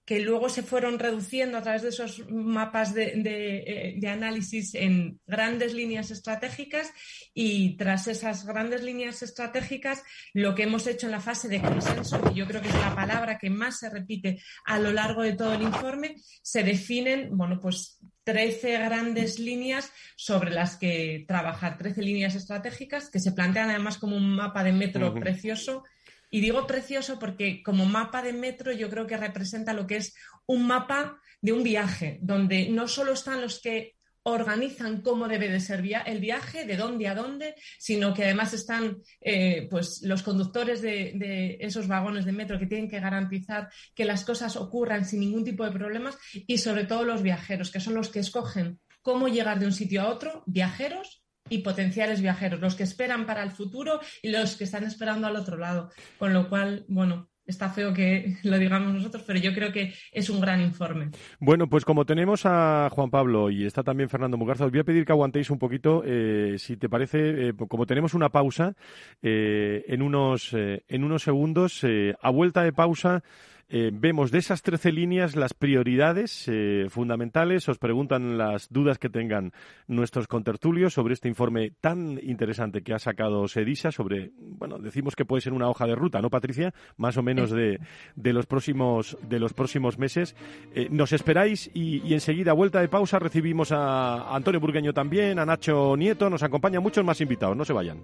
que 0.06 0.20
luego 0.20 0.50
se 0.50 0.62
fueron 0.62 1.00
reduciendo 1.00 1.58
a 1.58 1.63
través 1.63 1.82
de 1.82 1.89
esos 1.89 2.30
mapas 2.30 2.96
eh, 2.96 3.96
de, 3.98 4.08
análisis 4.08 4.76
en 4.76 5.20
grandes 5.26 5.74
líneas 5.74 6.12
estratégicas 6.12 6.94
y 7.34 7.76
tras 7.76 8.08
esas 8.08 8.46
grandes 8.46 8.84
líneas 8.84 9.24
estratégicas 9.24 10.04
lo 10.34 10.54
que 10.54 10.63
hemos 10.63 10.86
hecho 10.86 11.08
en 11.08 11.12
la 11.12 11.20
fase 11.20 11.48
de 11.48 11.60
consenso, 11.60 12.22
que 12.22 12.36
yo 12.36 12.46
creo 12.46 12.62
que 12.62 12.70
es 12.70 12.76
la 12.76 12.94
palabra 12.94 13.39
que 13.39 13.50
más 13.50 13.80
se 13.80 13.89
repite 13.89 14.39
a 14.65 14.80
lo 14.80 14.91
largo 14.91 15.24
de 15.24 15.34
todo 15.34 15.54
el 15.54 15.63
informe, 15.63 16.15
se 16.44 16.63
definen, 16.63 17.36
bueno, 17.36 17.60
pues 17.60 18.00
13 18.26 18.74
grandes 18.80 19.39
líneas 19.39 19.91
sobre 20.15 20.52
las 20.52 20.78
que 20.78 21.26
trabajar, 21.28 21.78
13 21.80 22.02
líneas 22.04 22.36
estratégicas 22.36 23.10
que 23.10 23.20
se 23.20 23.32
plantean 23.32 23.72
además 23.72 23.98
como 23.98 24.15
un 24.15 24.36
mapa 24.36 24.63
de 24.63 24.72
metro 24.72 25.13
precioso 25.15 25.84
y 26.30 26.42
digo 26.42 26.68
precioso 26.68 27.20
porque 27.20 27.64
como 27.64 27.86
mapa 27.86 28.22
de 28.22 28.34
metro 28.34 28.72
yo 28.72 28.90
creo 28.90 29.08
que 29.08 29.18
representa 29.18 29.74
lo 29.74 29.88
que 29.88 29.98
es 29.98 30.16
un 30.46 30.68
mapa 30.68 31.20
de 31.42 31.54
un 31.54 31.64
viaje, 31.64 32.20
donde 32.22 32.70
no 32.70 32.88
solo 32.88 33.14
están 33.14 33.42
los 33.42 33.60
que 33.62 33.96
organizan 34.28 35.02
cómo 35.02 35.28
debe 35.28 35.50
de 35.50 35.60
ser 35.60 35.84
el 36.08 36.20
viaje, 36.20 36.66
de 36.66 36.78
dónde 36.78 37.08
a 37.08 37.14
dónde, 37.14 37.54
sino 37.78 38.12
que 38.12 38.24
además 38.24 38.54
están 38.54 38.98
eh, 39.22 39.68
pues, 39.70 40.02
los 40.02 40.24
conductores 40.24 40.82
de, 40.82 41.14
de, 41.16 41.58
esos 41.60 41.88
vagones 41.88 42.26
de 42.26 42.32
metro 42.32 42.58
que 42.58 42.66
tienen 42.66 42.90
que 42.90 43.00
garantizar 43.00 43.70
que 43.94 44.04
las 44.04 44.26
cosas 44.26 44.56
ocurran 44.56 45.06
sin 45.06 45.20
ningún 45.20 45.44
tipo 45.44 45.64
de 45.64 45.72
problemas 45.72 46.18
y 46.34 46.58
sobre 46.58 46.86
todo 46.86 47.04
los 47.04 47.22
viajeros, 47.22 47.70
que 47.70 47.80
son 47.80 47.94
los 47.94 48.10
que 48.10 48.20
escogen 48.20 48.80
cómo 49.04 49.28
llegar 49.28 49.60
de 49.60 49.68
un 49.68 49.74
sitio 49.74 50.02
a 50.02 50.10
otro, 50.10 50.44
viajeros 50.48 51.25
y 51.50 51.60
potenciales 51.60 52.22
viajeros, 52.22 52.60
los 52.60 52.76
que 52.76 52.84
esperan 52.84 53.26
para 53.26 53.44
el 53.44 53.52
futuro 53.52 54.00
y 54.22 54.30
los 54.30 54.56
que 54.56 54.64
están 54.64 54.84
esperando 54.84 55.28
al 55.28 55.36
otro 55.36 55.58
lado. 55.58 55.92
Con 56.18 56.34
lo 56.34 56.50
cual, 56.50 56.86
bueno, 56.88 57.30
está 57.46 57.70
feo 57.70 57.94
que 57.94 58.36
lo 58.44 58.58
digamos 58.58 58.94
nosotros, 58.94 59.24
pero 59.26 59.40
yo 59.40 59.54
creo 59.54 59.72
que 59.72 59.94
es 60.12 60.30
un 60.30 60.42
gran 60.42 60.62
informe. 60.62 61.12
Bueno, 61.40 61.68
pues 61.68 61.86
como 61.86 62.06
tenemos 62.06 62.46
a 62.46 62.90
Juan 62.92 63.10
Pablo 63.10 63.50
y 63.50 63.66
está 63.66 63.84
también 63.84 64.10
Fernando 64.10 64.38
Mugarza, 64.38 64.66
os 64.66 64.72
voy 64.72 64.80
a 64.80 64.86
pedir 64.86 65.06
que 65.06 65.12
aguantéis 65.12 65.50
un 65.50 65.60
poquito, 65.60 66.04
eh, 66.06 66.56
si 66.58 66.78
te 66.78 66.90
parece, 66.90 67.50
eh, 67.50 67.54
como 67.70 67.86
tenemos 67.86 68.14
una 68.14 68.30
pausa, 68.30 68.74
eh, 69.22 69.86
en, 69.88 70.02
unos, 70.02 70.54
en 70.54 71.04
unos 71.04 71.24
segundos, 71.24 71.86
a 72.22 72.30
vuelta 72.30 72.64
de 72.64 72.74
pausa, 72.74 73.24
eh, 73.67 73.89
vemos 73.91 74.32
de 74.32 74.38
esas 74.38 74.62
13 74.62 74.91
líneas 74.91 75.36
las 75.36 75.54
prioridades 75.54 76.47
eh, 76.47 76.86
fundamentales. 76.89 77.67
Os 77.67 77.80
preguntan 77.80 78.38
las 78.38 78.69
dudas 78.69 78.99
que 78.99 79.10
tengan 79.10 79.54
nuestros 79.88 80.28
contertulios 80.28 80.93
sobre 80.93 81.13
este 81.15 81.28
informe 81.28 81.71
tan 81.82 82.19
interesante 82.21 82.84
que 82.84 82.93
ha 82.93 82.99
sacado 82.99 83.47
Sedisa 83.47 83.91
sobre, 83.91 84.32
bueno, 84.38 84.78
decimos 84.78 85.15
que 85.15 85.25
puede 85.25 85.41
ser 85.41 85.54
una 85.54 85.67
hoja 85.67 85.88
de 85.88 85.95
ruta, 85.95 86.21
¿no, 86.21 86.30
Patricia? 86.30 86.73
Más 86.97 87.17
o 87.17 87.23
menos 87.23 87.49
de, 87.49 87.80
de 88.15 88.34
los 88.34 88.45
próximos 88.45 89.17
de 89.28 89.39
los 89.39 89.54
próximos 89.54 89.97
meses. 89.97 90.36
Eh, 90.73 90.88
nos 90.91 91.12
esperáis 91.12 91.71
y, 91.73 92.08
y, 92.08 92.13
enseguida, 92.13 92.54
vuelta 92.54 92.82
de 92.82 92.88
pausa, 92.88 93.17
recibimos 93.19 93.71
a 93.71 94.36
Antonio 94.36 94.60
Burgueño 94.60 94.93
también, 94.93 95.39
a 95.39 95.45
Nacho 95.45 95.95
Nieto, 95.97 96.30
nos 96.30 96.43
acompañan 96.43 96.84
muchos 96.84 97.04
más 97.04 97.19
invitados. 97.21 97.58
No 97.58 97.65
se 97.65 97.73
vayan. 97.73 98.04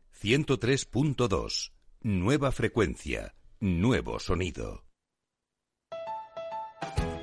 103.2. 0.21 1.71
Nueva 2.01 2.51
frecuencia. 2.51 3.33
Nuevo 3.59 4.19
sonido. 4.19 4.85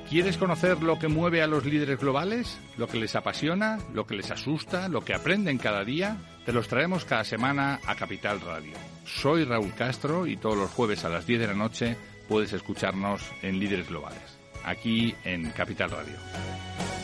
¿Quieres 0.09 0.37
conocer 0.37 0.83
lo 0.83 0.99
que 0.99 1.07
mueve 1.07 1.41
a 1.41 1.47
los 1.47 1.63
líderes 1.65 1.97
globales? 1.97 2.59
¿Lo 2.77 2.87
que 2.87 2.97
les 2.97 3.15
apasiona? 3.15 3.79
¿Lo 3.93 4.05
que 4.05 4.15
les 4.15 4.31
asusta? 4.31 4.89
¿Lo 4.89 5.05
que 5.05 5.13
aprenden 5.13 5.57
cada 5.57 5.85
día? 5.85 6.17
Te 6.45 6.51
los 6.51 6.67
traemos 6.67 7.05
cada 7.05 7.23
semana 7.23 7.79
a 7.85 7.95
Capital 7.95 8.41
Radio. 8.41 8.73
Soy 9.05 9.45
Raúl 9.45 9.73
Castro 9.75 10.27
y 10.27 10.35
todos 10.35 10.57
los 10.57 10.71
jueves 10.71 11.05
a 11.05 11.09
las 11.09 11.25
10 11.25 11.39
de 11.39 11.47
la 11.47 11.53
noche 11.53 11.95
puedes 12.27 12.51
escucharnos 12.51 13.21
en 13.41 13.59
Líderes 13.59 13.87
Globales, 13.87 14.39
aquí 14.65 15.15
en 15.23 15.51
Capital 15.51 15.91
Radio. 15.91 16.98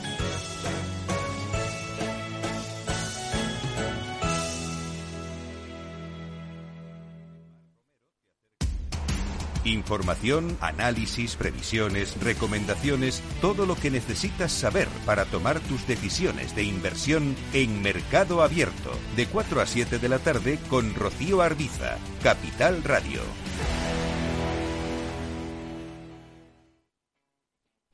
Información, 9.66 10.58
análisis, 10.62 11.36
previsiones, 11.36 12.16
recomendaciones, 12.22 13.22
todo 13.42 13.66
lo 13.66 13.76
que 13.76 13.90
necesitas 13.90 14.52
saber 14.52 14.88
para 15.06 15.26
tomar 15.26 15.60
tus 15.60 15.88
decisiones 15.88 16.56
de 16.56 16.64
inversión 16.64 17.36
en 17.52 17.82
Mercado 17.82 18.44
Abierto, 18.44 18.92
de 19.16 19.26
4 19.26 19.62
a 19.62 19.66
7 19.66 19.98
de 19.98 20.10
la 20.10 20.20
tarde 20.20 20.60
con 20.70 20.94
Rocío 20.94 21.42
Arbiza, 21.42 21.98
Capital 22.22 22.84
Radio. 22.84 23.22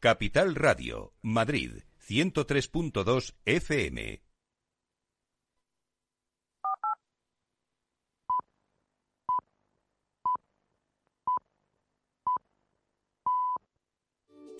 Capital 0.01 0.55
Radio, 0.55 1.13
Madrid, 1.21 1.83
103.2 2.07 3.35
FM. 3.45 4.30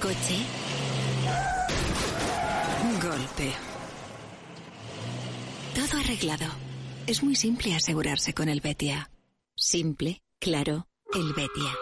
Coche. 0.00 0.38
Golpe. 3.02 3.52
Todo 5.74 6.00
arreglado. 6.00 6.46
Es 7.06 7.22
muy 7.22 7.36
simple 7.36 7.74
asegurarse 7.74 8.32
con 8.32 8.48
el 8.48 8.62
Betia. 8.62 9.10
Simple, 9.54 10.22
claro, 10.38 10.86
el 11.12 11.34
Betia. 11.34 11.74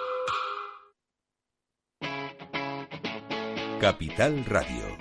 Capital 3.81 4.45
Radio. 4.47 4.98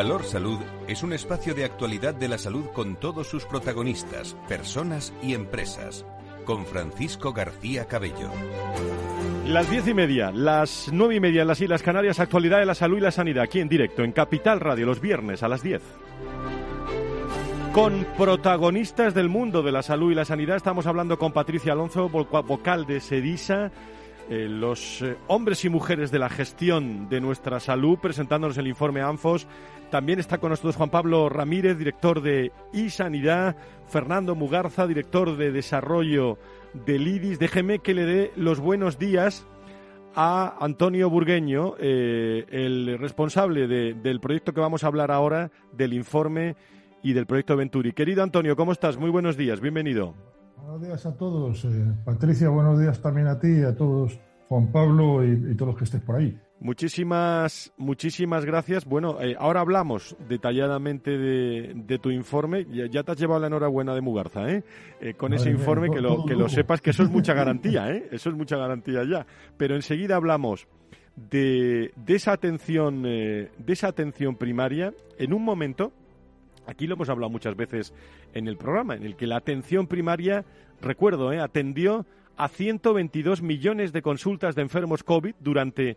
Valor 0.00 0.24
Salud 0.24 0.58
es 0.88 1.02
un 1.02 1.12
espacio 1.12 1.54
de 1.54 1.66
actualidad 1.66 2.14
de 2.14 2.26
la 2.26 2.38
salud 2.38 2.64
con 2.72 2.96
todos 2.96 3.26
sus 3.26 3.44
protagonistas, 3.44 4.34
personas 4.48 5.12
y 5.22 5.34
empresas. 5.34 6.06
Con 6.46 6.64
Francisco 6.64 7.34
García 7.34 7.84
Cabello. 7.84 8.30
Las 9.46 9.70
diez 9.70 9.86
y 9.86 9.92
media, 9.92 10.32
las 10.32 10.88
nueve 10.90 11.16
y 11.16 11.20
media 11.20 11.42
en 11.42 11.48
las 11.48 11.60
Islas 11.60 11.82
Canarias, 11.82 12.18
actualidad 12.18 12.60
de 12.60 12.64
la 12.64 12.74
salud 12.74 12.96
y 12.96 13.02
la 13.02 13.10
sanidad, 13.10 13.44
aquí 13.44 13.60
en 13.60 13.68
directo, 13.68 14.02
en 14.02 14.12
Capital 14.12 14.58
Radio, 14.58 14.86
los 14.86 15.02
viernes 15.02 15.42
a 15.42 15.48
las 15.48 15.62
diez. 15.62 15.82
Con 17.74 18.06
protagonistas 18.16 19.12
del 19.12 19.28
mundo 19.28 19.62
de 19.62 19.72
la 19.72 19.82
salud 19.82 20.12
y 20.12 20.14
la 20.14 20.24
sanidad, 20.24 20.56
estamos 20.56 20.86
hablando 20.86 21.18
con 21.18 21.34
Patricia 21.34 21.74
Alonso, 21.74 22.08
vocal 22.08 22.86
de 22.86 23.00
SEDISA, 23.00 23.70
eh, 24.30 24.48
los 24.48 25.02
eh, 25.02 25.16
hombres 25.26 25.64
y 25.64 25.68
mujeres 25.68 26.12
de 26.12 26.20
la 26.20 26.28
gestión 26.28 27.08
de 27.08 27.20
nuestra 27.20 27.58
salud, 27.58 27.98
presentándonos 27.98 28.56
el 28.58 28.68
informe 28.68 29.00
ANFOS. 29.00 29.48
También 29.90 30.20
está 30.20 30.38
con 30.38 30.50
nosotros 30.50 30.76
Juan 30.76 30.88
Pablo 30.88 31.28
Ramírez, 31.28 31.76
director 31.76 32.22
de 32.22 32.52
iSanidad, 32.72 33.56
Fernando 33.88 34.36
Mugarza, 34.36 34.86
director 34.86 35.36
de 35.36 35.50
desarrollo 35.50 36.38
del 36.86 37.08
IDIS. 37.08 37.40
Déjeme 37.40 37.80
que 37.80 37.92
le 37.92 38.06
dé 38.06 38.32
los 38.36 38.60
buenos 38.60 39.00
días 39.00 39.48
a 40.14 40.56
Antonio 40.60 41.10
Burgueño, 41.10 41.74
eh, 41.80 42.46
el 42.50 42.98
responsable 43.00 43.66
del 43.66 44.20
proyecto 44.20 44.54
que 44.54 44.60
vamos 44.60 44.84
a 44.84 44.86
hablar 44.86 45.10
ahora, 45.10 45.50
del 45.72 45.92
informe 45.92 46.54
y 47.02 47.14
del 47.14 47.26
proyecto 47.26 47.56
Venturi. 47.56 47.92
Querido 47.94 48.22
Antonio, 48.22 48.54
¿cómo 48.54 48.70
estás? 48.70 48.96
Muy 48.96 49.10
buenos 49.10 49.36
días, 49.36 49.60
bienvenido. 49.60 50.14
Buenos 50.62 50.82
días 50.82 51.06
a 51.06 51.16
todos. 51.16 51.64
Eh, 51.64 51.68
Patricia, 52.04 52.48
buenos 52.48 52.78
días 52.78 53.00
también 53.00 53.26
a 53.28 53.38
ti 53.38 53.48
y 53.48 53.62
a 53.62 53.74
todos, 53.74 54.18
Juan 54.48 54.70
Pablo 54.70 55.24
y, 55.24 55.54
todos 55.54 55.68
los 55.68 55.76
que 55.76 55.84
estés 55.84 56.02
por 56.02 56.16
ahí. 56.16 56.38
Muchísimas, 56.60 57.72
muchísimas 57.78 58.44
gracias. 58.44 58.84
Bueno, 58.84 59.20
eh, 59.20 59.34
ahora 59.38 59.60
hablamos 59.60 60.16
detalladamente 60.28 61.16
de, 61.16 61.98
tu 61.98 62.10
informe. 62.10 62.66
Ya, 62.90 63.02
te 63.02 63.12
has 63.12 63.18
llevado 63.18 63.40
la 63.40 63.46
enhorabuena 63.46 63.94
de 63.94 64.02
Mugarza, 64.02 64.50
¿eh? 64.50 64.62
eh 65.00 65.14
con 65.14 65.32
ese 65.32 65.48
informe, 65.50 65.90
que, 65.90 66.02
lo, 66.02 66.26
que 66.26 66.34
lo 66.34 66.48
sepas, 66.50 66.82
que 66.82 66.90
eso 66.90 67.02
es 67.02 67.10
mucha 67.10 67.32
garantía, 67.40 67.90
¿eh? 67.90 68.08
Eso 68.12 68.28
es 68.28 68.36
mucha 68.36 68.56
garantía 68.56 69.02
ya. 69.10 69.26
Pero 69.56 69.74
enseguida 69.74 70.16
hablamos 70.16 70.68
de, 71.16 71.92
de 71.96 72.14
esa 72.14 72.32
atención, 72.32 73.02
de 73.02 73.50
esa 73.66 73.88
atención 73.88 74.36
primaria 74.36 74.92
en 75.18 75.32
un 75.32 75.42
momento 75.42 75.92
Aquí 76.66 76.86
lo 76.86 76.94
hemos 76.94 77.08
hablado 77.08 77.30
muchas 77.30 77.56
veces 77.56 77.92
en 78.34 78.48
el 78.48 78.56
programa, 78.56 78.94
en 78.94 79.04
el 79.04 79.16
que 79.16 79.26
la 79.26 79.36
atención 79.36 79.86
primaria, 79.86 80.44
recuerdo, 80.80 81.32
¿eh? 81.32 81.40
atendió 81.40 82.06
a 82.36 82.48
122 82.48 83.42
millones 83.42 83.92
de 83.92 84.02
consultas 84.02 84.54
de 84.54 84.62
enfermos 84.62 85.02
COVID 85.02 85.34
durante 85.40 85.96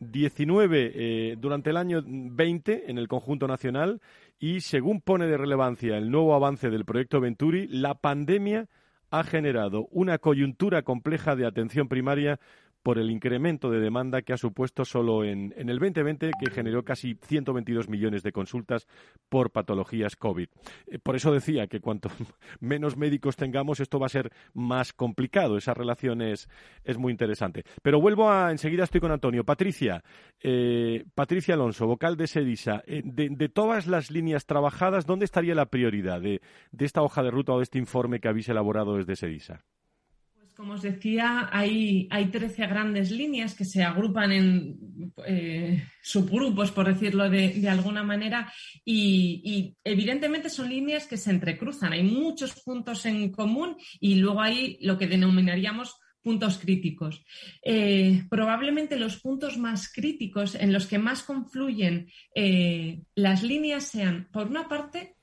19 0.00 0.92
eh, 0.94 1.36
durante 1.38 1.70
el 1.70 1.76
año 1.76 2.02
20 2.06 2.90
en 2.90 2.98
el 2.98 3.06
conjunto 3.06 3.46
nacional 3.46 4.00
y 4.38 4.60
según 4.60 5.00
pone 5.00 5.26
de 5.26 5.36
relevancia 5.36 5.98
el 5.98 6.10
nuevo 6.10 6.34
avance 6.34 6.70
del 6.70 6.86
proyecto 6.86 7.20
Venturi, 7.20 7.66
la 7.68 7.94
pandemia 7.94 8.68
ha 9.10 9.24
generado 9.24 9.88
una 9.90 10.18
coyuntura 10.18 10.82
compleja 10.82 11.36
de 11.36 11.46
atención 11.46 11.88
primaria 11.88 12.40
por 12.82 12.98
el 12.98 13.10
incremento 13.10 13.70
de 13.70 13.80
demanda 13.80 14.22
que 14.22 14.32
ha 14.32 14.36
supuesto 14.36 14.84
solo 14.84 15.24
en, 15.24 15.52
el 15.56 15.78
2020, 15.78 16.30
que 16.38 16.50
generó 16.50 16.82
casi 16.82 17.14
122 17.14 17.88
millones 17.88 18.22
de 18.22 18.32
consultas 18.32 18.86
por 19.28 19.50
patologías 19.50 20.16
COVID. 20.16 20.48
Eh, 20.86 20.98
por 20.98 21.16
eso 21.16 21.32
decía 21.32 21.66
que 21.66 21.80
cuanto 21.80 22.08
menos 22.60 22.96
médicos 22.96 23.36
tengamos, 23.36 23.80
esto 23.80 23.98
va 23.98 24.06
a 24.06 24.10
ser 24.10 24.30
más 24.54 24.92
complicado. 24.92 25.56
Esa 25.56 25.74
relación 25.74 26.22
es, 26.22 26.48
muy 26.98 27.12
interesante. 27.12 27.64
Pero 27.82 28.00
vuelvo 28.00 28.30
a, 28.30 28.50
enseguida 28.50 28.84
estoy 28.84 29.00
con 29.00 29.12
Antonio. 29.12 29.44
Patricia, 29.44 30.02
eh, 30.42 31.04
Patricia 31.14 31.54
Alonso, 31.54 31.86
vocal 31.86 32.16
de 32.16 32.26
SEDISA, 32.26 32.82
eh, 32.86 33.02
de, 33.04 33.48
todas 33.48 33.86
las 33.86 34.10
líneas 34.10 34.46
trabajadas, 34.46 35.06
¿dónde 35.06 35.24
estaría 35.24 35.54
la 35.54 35.66
prioridad 35.66 36.20
de, 36.20 36.40
de 36.72 36.84
esta 36.84 37.02
hoja 37.02 37.22
de 37.22 37.30
ruta 37.30 37.52
o 37.52 37.58
de 37.58 37.64
este 37.64 37.78
informe 37.78 38.20
que 38.20 38.28
habéis 38.28 38.48
elaborado 38.48 38.96
desde 38.96 39.16
SEDISA? 39.16 39.64
Como 40.60 40.74
os 40.74 40.82
decía, 40.82 41.48
hay, 41.50 42.06
hay 42.10 42.26
13 42.26 42.66
grandes 42.66 43.10
líneas 43.10 43.54
que 43.54 43.64
se 43.64 43.82
agrupan 43.82 44.30
en 44.30 45.12
eh, 45.26 45.82
subgrupos, 46.02 46.70
por 46.70 46.86
decirlo 46.86 47.30
de, 47.30 47.66
alguna 47.66 48.02
manera, 48.02 48.52
y, 48.84 49.74
evidentemente 49.82 50.50
son 50.50 50.68
líneas 50.68 51.06
que 51.06 51.16
se 51.16 51.30
entrecruzan. 51.30 51.94
Hay 51.94 52.02
muchos 52.02 52.60
puntos 52.60 53.06
en 53.06 53.32
común 53.32 53.74
y 54.00 54.16
luego 54.16 54.42
hay 54.42 54.76
lo 54.82 54.98
que 54.98 55.06
denominaríamos 55.06 55.96
puntos 56.20 56.58
críticos. 56.58 57.24
Eh, 57.64 58.24
probablemente 58.28 58.98
los 58.98 59.18
puntos 59.18 59.56
más 59.56 59.90
críticos 59.90 60.54
en 60.56 60.74
los 60.74 60.86
que 60.86 60.98
más 60.98 61.22
confluyen 61.22 62.10
eh, 62.34 63.00
las 63.14 63.42
líneas 63.42 63.84
sean, 63.84 64.28
por 64.30 64.48
una 64.48 64.68
parte, 64.68 65.16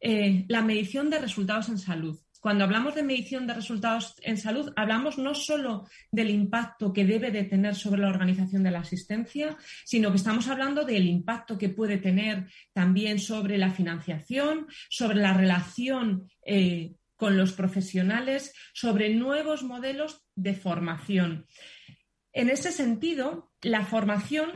la 0.00 0.62
medición 0.62 1.10
de 1.10 1.18
resultados 1.18 1.68
en 1.68 1.78
salud 1.78 2.16
cuando 2.40 2.64
hablamos 2.64 2.94
de 2.94 3.02
medición 3.02 3.46
de 3.46 3.54
resultados 3.54 4.14
en 4.22 4.38
salud, 4.38 4.72
hablamos 4.76 5.18
no 5.18 5.34
solo 5.34 5.88
del 6.12 6.30
impacto 6.30 6.92
que 6.92 7.04
debe 7.04 7.30
de 7.30 7.44
tener 7.44 7.74
sobre 7.74 8.02
la 8.02 8.08
organización 8.08 8.62
de 8.62 8.70
la 8.70 8.80
asistencia, 8.80 9.56
sino 9.84 10.10
que 10.10 10.16
estamos 10.16 10.48
hablando 10.48 10.84
del 10.84 11.06
impacto 11.06 11.58
que 11.58 11.68
puede 11.68 11.98
tener 11.98 12.46
también 12.72 13.18
sobre 13.18 13.58
la 13.58 13.70
financiación, 13.70 14.66
sobre 14.88 15.18
la 15.18 15.34
relación 15.34 16.30
eh, 16.44 16.92
con 17.16 17.36
los 17.36 17.52
profesionales, 17.52 18.54
sobre 18.72 19.14
nuevos 19.14 19.64
modelos 19.64 20.24
de 20.36 20.54
formación. 20.54 21.46
En 22.32 22.50
ese 22.50 22.70
sentido, 22.70 23.52
la 23.62 23.84
formación 23.84 24.52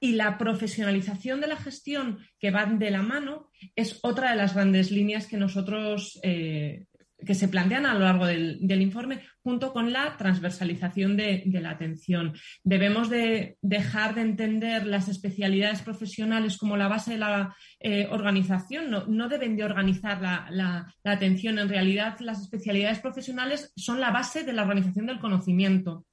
y 0.00 0.12
la 0.12 0.38
profesionalización 0.38 1.40
de 1.40 1.48
la 1.48 1.56
gestión 1.56 2.18
que 2.38 2.50
van 2.50 2.78
de 2.78 2.90
la 2.90 3.02
mano 3.02 3.50
es 3.74 3.98
otra 4.02 4.30
de 4.30 4.36
las 4.36 4.54
grandes 4.54 4.90
líneas 4.90 5.26
que 5.26 5.36
nosotros 5.36 6.18
eh, 6.22 6.86
que 7.24 7.34
se 7.34 7.48
plantean 7.48 7.86
a 7.86 7.94
lo 7.94 8.00
largo 8.00 8.26
del, 8.26 8.58
informe 8.80 9.22
junto 9.42 9.72
con 9.72 9.92
la 9.92 10.16
transversalización 10.16 11.16
de, 11.16 11.42
la 11.60 11.70
atención. 11.70 12.34
Debemos 12.62 13.10
de 13.10 13.56
dejar 13.60 14.14
de 14.14 14.22
entender 14.22 14.86
las 14.86 15.08
especialidades 15.08 15.82
profesionales 15.82 16.56
como 16.58 16.76
la 16.76 16.88
base 16.88 17.12
de 17.12 17.18
la 17.18 17.56
eh, 17.80 18.06
organización. 18.10 18.90
No, 18.90 19.28
deben 19.28 19.56
de 19.56 19.64
organizar 19.64 20.20
la, 20.20 20.94
atención. 21.04 21.58
En 21.58 21.68
realidad, 21.68 22.18
las 22.20 22.40
especialidades 22.40 23.00
profesionales 23.00 23.72
son 23.76 24.00
la 24.00 24.10
base 24.10 24.44
de 24.44 24.52
la 24.52 24.62
organización 24.62 25.06
del 25.06 25.18
conocimiento. 25.18 26.04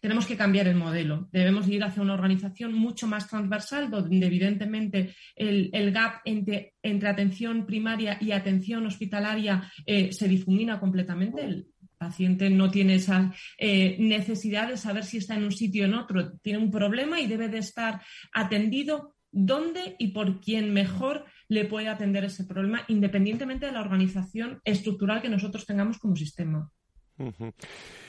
Tenemos 0.00 0.26
que 0.26 0.36
cambiar 0.36 0.68
el 0.68 0.76
modelo. 0.76 1.28
Debemos 1.32 1.68
ir 1.68 1.82
hacia 1.82 2.02
una 2.02 2.14
organización 2.14 2.74
mucho 2.74 3.06
más 3.06 3.28
transversal, 3.28 3.90
donde 3.90 4.26
evidentemente 4.26 5.14
el, 5.34 5.92
gap 5.92 6.20
entre, 6.24 6.74
atención 6.82 7.66
primaria 7.66 8.18
y 8.20 8.32
atención 8.32 8.86
hospitalaria 8.86 9.70
eh, 9.86 10.12
se 10.12 10.28
difumina 10.28 10.78
completamente. 10.78 11.44
El 11.44 11.68
paciente 11.96 12.48
no 12.48 12.70
tiene 12.70 12.94
esa 12.94 13.32
eh, 13.58 13.96
necesidad 13.98 14.68
de 14.68 14.76
saber 14.76 15.04
si 15.04 15.18
está 15.18 15.34
en 15.34 15.44
un 15.44 15.52
sitio 15.52 15.84
o 15.84 15.86
en 15.86 15.94
otro. 15.94 16.32
Tiene 16.38 16.58
un 16.58 16.70
problema 16.70 17.20
y 17.20 17.26
debe 17.26 17.48
de 17.48 17.58
estar 17.58 18.00
atendido 18.32 19.16
dónde 19.30 19.96
y 19.98 20.08
por 20.08 20.40
quién 20.40 20.72
mejor 20.72 21.26
le 21.48 21.64
puede 21.64 21.88
atender 21.88 22.24
ese 22.24 22.44
problema, 22.44 22.84
independientemente 22.88 23.66
de 23.66 23.72
la 23.72 23.80
organización 23.80 24.60
estructural 24.64 25.20
que 25.20 25.28
nosotros 25.28 25.66
tengamos 25.66 25.98
como 25.98 26.16
sistema. 26.16 26.70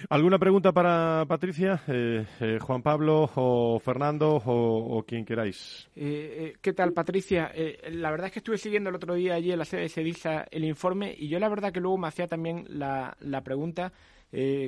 ¿Alguna 0.10 0.38
pregunta 0.38 0.72
para 0.72 1.26
Patricia? 1.28 1.82
Eh, 1.88 2.26
eh, 2.39 2.60
Juan 2.62 2.82
Pablo 2.82 3.30
o 3.36 3.80
Fernando 3.80 4.41
o, 4.45 5.04
quien 5.04 5.26
queráis. 5.26 5.89
Eh, 5.95 6.54
¿Qué 6.62 6.74
tal, 6.74 6.93
Patricia? 6.93 7.52
la 7.91 8.12
verdad 8.12 8.28
es 8.28 8.34
que 8.34 8.39
estuve 8.39 8.58
siguiendo 8.58 8.89
el 8.89 8.95
otro 8.95 9.15
día 9.15 9.36
allí 9.36 9.52
en 9.52 9.60
la 9.60 9.65
sede 9.65 9.82
de 9.82 9.89
Sedisa 9.89 10.45
el 10.52 10.63
informe 10.63 11.13
y 11.17 11.28
yo 11.28 11.39
la 11.39 11.50
verdad 11.50 11.72
que 11.72 11.80
luego 11.80 11.98
me 11.98 12.08
hacía 12.08 12.28
también 12.28 12.65
la, 12.67 13.15
la 13.19 13.41
pregunta. 13.41 13.91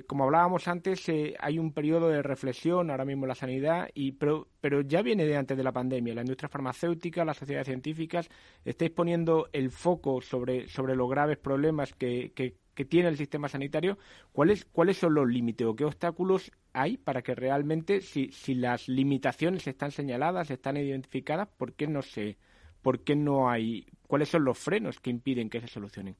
como 0.07 0.23
hablábamos 0.23 0.67
antes, 0.67 1.05
hay 1.39 1.59
un 1.59 1.71
periodo 1.71 2.09
de 2.09 2.23
reflexión 2.23 2.89
ahora 2.89 3.05
mismo 3.05 3.25
en 3.25 3.29
la 3.29 3.35
sanidad, 3.35 3.89
y, 3.93 4.13
pero, 4.13 4.47
pero 4.59 4.81
ya 4.81 5.01
viene 5.01 5.25
de 5.25 5.37
antes 5.37 5.57
de 5.57 5.63
la 5.63 5.71
pandemia. 5.71 6.15
La 6.15 6.21
industria 6.21 6.49
farmacéutica, 6.49 7.25
las 7.25 7.37
sociedades 7.37 7.67
científicas, 7.67 8.29
estáis 8.65 8.91
poniendo 8.91 9.49
el 9.53 9.69
foco 9.69 10.21
sobre, 10.21 10.67
sobre 10.67 10.95
los 10.95 11.09
graves 11.09 11.37
problemas 11.37 11.93
que, 11.93 12.31
que 12.73 12.85
tiene 12.85 13.09
el 13.09 13.17
sistema 13.17 13.49
sanitario, 13.49 13.97
¿cuáles, 14.31 14.65
cuáles 14.65 14.97
son 14.97 15.13
los 15.13 15.27
límites 15.27 15.67
o 15.67 15.75
qué 15.75 15.85
obstáculos 15.85 16.51
hay 16.73 16.97
para 16.97 17.21
que 17.21 17.35
realmente, 17.35 18.01
si, 18.01 18.31
si 18.31 18.55
las 18.55 18.87
limitaciones 18.87 19.67
están 19.67 19.91
señaladas, 19.91 20.51
están 20.51 20.77
identificadas, 20.77 21.49
¿por 21.57 21.73
qué 21.73 21.87
no 21.87 22.01
se, 22.01 22.37
por 22.81 23.03
qué 23.03 23.15
no 23.15 23.49
hay, 23.49 23.85
cuáles 24.07 24.29
son 24.29 24.45
los 24.45 24.57
frenos 24.57 24.99
que 24.99 25.09
impiden 25.09 25.49
que 25.49 25.61
se 25.61 25.67
solucionen? 25.67 26.15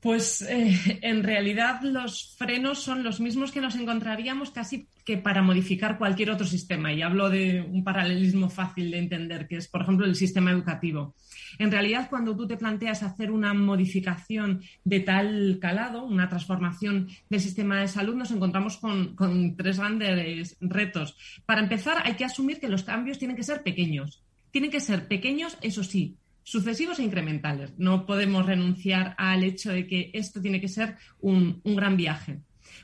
Pues 0.00 0.42
eh, 0.42 1.00
en 1.02 1.22
realidad 1.22 1.80
los 1.82 2.34
frenos 2.36 2.82
son 2.82 3.02
los 3.02 3.20
mismos 3.20 3.50
que 3.50 3.60
nos 3.60 3.76
encontraríamos 3.76 4.50
casi 4.50 4.88
que 5.04 5.16
para 5.16 5.40
modificar 5.40 5.98
cualquier 5.98 6.30
otro 6.30 6.46
sistema. 6.46 6.92
Y 6.92 7.00
hablo 7.00 7.30
de 7.30 7.60
un 7.62 7.84
paralelismo 7.84 8.50
fácil 8.50 8.90
de 8.90 8.98
entender, 8.98 9.46
que 9.46 9.56
es, 9.56 9.68
por 9.68 9.82
ejemplo, 9.82 10.04
el 10.04 10.16
sistema 10.16 10.50
educativo. 10.50 11.14
En 11.58 11.70
realidad, 11.70 12.08
cuando 12.10 12.36
tú 12.36 12.46
te 12.46 12.56
planteas 12.56 13.02
hacer 13.02 13.30
una 13.30 13.54
modificación 13.54 14.62
de 14.84 15.00
tal 15.00 15.58
calado, 15.60 16.04
una 16.04 16.28
transformación 16.28 17.08
del 17.30 17.40
sistema 17.40 17.80
de 17.80 17.88
salud, 17.88 18.16
nos 18.16 18.32
encontramos 18.32 18.76
con, 18.78 19.14
con 19.14 19.56
tres 19.56 19.78
grandes 19.78 20.56
retos. 20.60 21.16
Para 21.46 21.62
empezar, 21.62 22.02
hay 22.04 22.14
que 22.14 22.24
asumir 22.24 22.58
que 22.58 22.68
los 22.68 22.82
cambios 22.82 23.18
tienen 23.18 23.36
que 23.36 23.44
ser 23.44 23.62
pequeños. 23.62 24.22
Tienen 24.50 24.70
que 24.70 24.80
ser 24.80 25.06
pequeños, 25.06 25.56
eso 25.60 25.84
sí, 25.84 26.16
sucesivos 26.46 27.00
e 27.00 27.02
incrementales. 27.02 27.72
No 27.76 28.06
podemos 28.06 28.46
renunciar 28.46 29.16
al 29.18 29.42
hecho 29.42 29.72
de 29.72 29.86
que 29.88 30.10
esto 30.14 30.40
tiene 30.40 30.60
que 30.60 30.68
ser 30.68 30.96
un, 31.18 31.60
gran 31.64 31.96
viaje. 31.96 32.38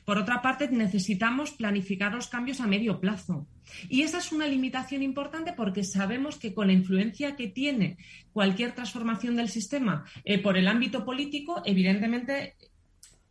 Por 0.05 0.18
otra 0.18 0.42
parte, 0.42 0.68
necesitamos 0.68 1.53
planificar 1.53 2.12
los 2.12 2.27
cambios 2.27 2.61
a 2.61 2.66
medio 2.66 2.98
plazo. 2.98 3.46
Y 3.88 4.03
esa 4.03 4.18
es 4.18 4.33
una 4.33 4.48
limitación 4.48 5.05
importante 5.05 5.53
porque 5.53 5.85
sabemos 5.85 6.38
que 6.38 6.53
con 6.53 6.66
la 6.66 6.72
influencia 6.72 7.37
que 7.37 7.46
tiene 7.46 7.98
cualquier 8.33 8.75
transformación 8.75 9.37
del 9.37 9.48
sistema 9.48 10.05
eh, 10.25 10.38
por 10.38 10.59
el 10.59 10.66
ámbito 10.66 11.05
político, 11.05 11.62
evidentemente 11.64 12.57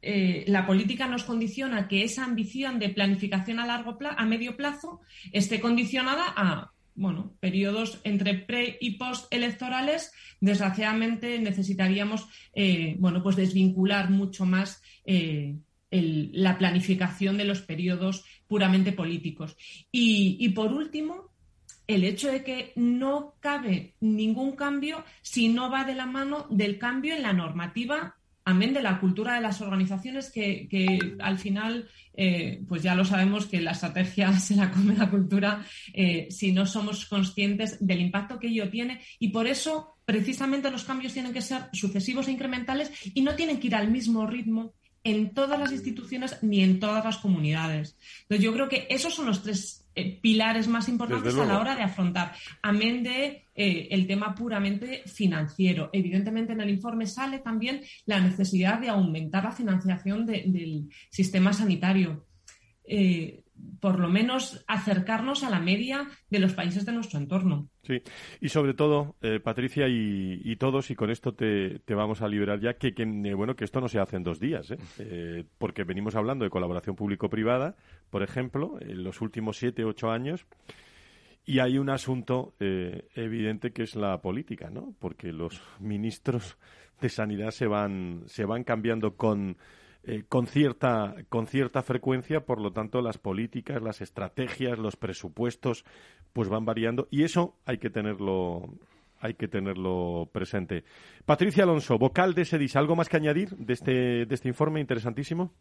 eh, 0.02 0.46
la 0.48 0.66
política 0.66 1.08
nos 1.08 1.26
condiciona 1.26 1.90
que 1.90 2.06
esa 2.06 2.24
ambición 2.24 2.80
de 2.80 2.90
planificación 2.90 3.60
a 3.60 3.68
largo 3.68 3.98
a 4.02 4.26
medio 4.26 4.56
plazo 4.56 5.02
esté 5.34 5.60
condicionada 5.60 6.24
a 6.26 6.72
bueno, 6.96 7.36
periodos 7.40 8.00
entre 8.04 8.34
pre 8.36 8.78
y 8.80 8.98
post 8.98 9.32
electorales, 9.34 10.12
desgraciadamente 10.40 11.40
necesitaríamos 11.40 12.28
eh, 12.54 12.96
bueno, 13.00 13.24
pues 13.24 13.36
desvincular 13.36 14.10
mucho 14.10 14.46
más 14.46 14.82
eh, 15.06 15.56
la 15.92 16.58
planificación 16.58 17.38
de 17.38 17.46
los 17.46 17.62
periodos 17.62 18.24
puramente 18.48 18.94
políticos. 18.94 19.58
y 19.92 20.48
por 20.50 20.72
último, 20.72 21.32
el 21.88 22.04
hecho 22.04 22.32
de 22.32 22.44
que 22.44 22.72
no 22.76 23.36
cabe 23.40 23.96
ningún 24.00 24.56
cambio 24.56 25.04
si 25.22 25.50
no 25.50 25.70
va 25.70 25.84
de 25.84 25.96
la 25.96 26.06
mano 26.06 26.48
del 26.50 26.78
cambio 26.78 27.16
en 27.16 27.24
la 27.24 27.34
normativa 27.34 28.16
amén 28.46 28.74
de 28.74 28.82
la 28.82 29.00
cultura 29.00 29.36
de 29.36 29.42
las 29.42 29.62
organizaciones 29.62 30.32
que, 30.32 31.16
al 31.20 31.38
final, 31.38 31.90
eh, 32.14 32.62
pues 32.68 32.84
ya 32.84 32.96
lo 32.96 33.06
sabemos 33.06 33.46
que 33.46 33.62
la 33.62 33.72
estrategia 33.72 34.32
se 34.40 34.56
la 34.56 34.72
come 34.72 34.96
la 34.96 35.10
cultura 35.10 35.66
eh, 35.94 36.28
si 36.30 36.52
no 36.52 36.66
somos 36.66 37.06
conscientes 37.06 37.78
del 37.86 38.02
impacto 38.02 38.40
que 38.40 38.48
ello 38.48 38.70
tiene. 38.70 39.02
Y 39.20 39.30
por 39.30 39.48
eso 39.48 39.98
precisamente 40.06 40.72
los 40.72 40.84
cambios 40.84 41.14
tienen 41.14 41.34
que 41.34 41.42
ser 41.42 41.70
sucesivos 41.74 42.28
e 42.28 42.32
incrementales 42.32 42.92
y 43.14 43.22
no 43.22 43.36
tienen 43.36 43.60
que 43.60 43.68
ir 43.68 43.76
al 43.76 43.90
mismo 43.90 44.26
ritmo 44.28 44.74
en 45.04 45.34
todas 45.34 45.60
las 45.60 45.72
instituciones 45.72 46.38
ni 46.42 46.62
en 46.64 46.80
todas 46.80 47.04
las 47.04 47.18
comunidades. 47.18 47.98
Entonces 48.24 48.44
yo 48.44 48.54
creo 48.54 48.70
que 48.70 48.88
esos 48.90 49.14
son 49.14 49.26
los 49.26 49.42
tres 49.42 49.88
eh, 49.96 50.20
pilares 50.22 50.68
más 50.68 50.88
importantes 50.90 51.36
a 51.38 51.46
la 51.46 51.60
hora 51.60 51.76
de 51.76 51.84
afrontar, 51.84 52.34
amén 52.62 53.04
de 53.04 53.46
eh, 53.64 53.90
el 53.92 54.08
tema 54.08 54.34
puramente 54.34 55.04
financiero. 55.06 55.92
Evidentemente, 55.94 56.54
en 56.54 56.62
el 56.62 56.72
informe 56.72 57.06
sale 57.06 57.38
también 57.38 57.82
la 58.08 58.20
necesidad 58.20 58.80
de 58.80 58.90
aumentar 58.90 59.44
la 59.44 59.52
financiación 59.52 60.26
del 60.26 60.90
sistema 61.12 61.54
sanitario. 61.54 62.26
Eh, 62.84 63.44
por 63.80 64.00
lo 64.00 64.10
menos 64.10 64.66
acercarnos 64.68 65.44
a 65.44 65.52
la 65.52 65.60
media 65.60 66.08
de 66.32 66.40
los 66.40 66.54
países 66.54 66.88
de 66.88 66.92
nuestro 66.92 67.20
entorno. 67.20 67.70
Sí, 67.84 68.02
y 68.40 68.50
sobre 68.50 68.74
todo, 68.74 69.16
eh, 69.22 69.40
Patricia 69.40 69.86
y, 69.88 70.56
todos, 70.56 70.90
y 70.90 70.96
con 70.96 71.12
esto 71.12 71.36
te, 71.36 71.84
vamos 71.90 72.24
a 72.24 72.28
liberar 72.28 72.60
ya, 72.60 72.74
que, 72.74 72.92
bueno, 73.36 73.56
que 73.56 73.66
esto 73.66 73.80
no 73.80 73.90
se 73.90 74.00
hace 74.00 74.16
en 74.16 74.24
dos 74.24 74.40
días, 74.40 74.74
¿eh? 74.98 75.46
porque 75.60 75.84
venimos 75.84 76.16
hablando 76.16 76.46
de 76.46 76.50
colaboración 76.50 76.96
público-privada, 76.96 77.76
por 78.10 78.24
ejemplo, 78.24 78.80
en 78.82 79.04
los 79.04 79.22
últimos 79.22 79.58
siete, 79.58 79.86
ocho 79.86 80.10
años, 80.10 80.48
y 81.46 81.60
hay 81.60 81.78
un 81.78 81.90
asunto 81.90 82.54
evidente 82.60 83.72
que 83.72 83.84
es 83.84 83.96
la 83.96 84.22
política, 84.22 84.70
¿no? 84.70 84.94
Porque 85.00 85.32
los 85.32 85.62
ministros 85.80 86.58
de 87.00 87.10
sanidad 87.10 87.52
se 87.52 87.68
van, 87.68 88.24
se 88.28 88.46
van 88.46 88.64
cambiando 88.64 89.16
con 89.16 89.58
eh, 90.04 90.24
con, 90.28 90.48
cierta, 90.48 91.14
con 91.30 91.46
cierta 91.46 91.84
frecuencia, 91.84 92.44
por 92.44 92.60
lo 92.60 92.72
tanto 92.72 93.02
las 93.02 93.20
políticas, 93.20 93.84
las 93.84 94.02
estrategias, 94.02 94.80
los 94.80 94.96
presupuestos, 94.96 95.86
pues 96.34 96.50
van 96.50 96.66
variando 96.66 97.08
y 97.12 97.24
eso 97.24 97.56
hay 97.66 97.78
que 97.78 97.92
tenerlo 97.92 98.64
hay 99.20 99.36
que 99.36 99.48
tenerlo 99.48 100.28
presente. 100.34 100.84
Patricia 101.26 101.66
Alonso, 101.66 102.00
vocal 102.00 102.34
de 102.34 102.46
SEDIS, 102.46 102.76
¿algo 102.76 102.96
más 102.96 103.08
que 103.08 103.18
añadir 103.18 103.50
de 103.50 103.74
este, 103.74 104.26
de 104.26 104.34
este 104.34 104.48
informe 104.48 104.80
interesantísimo? 104.80 105.54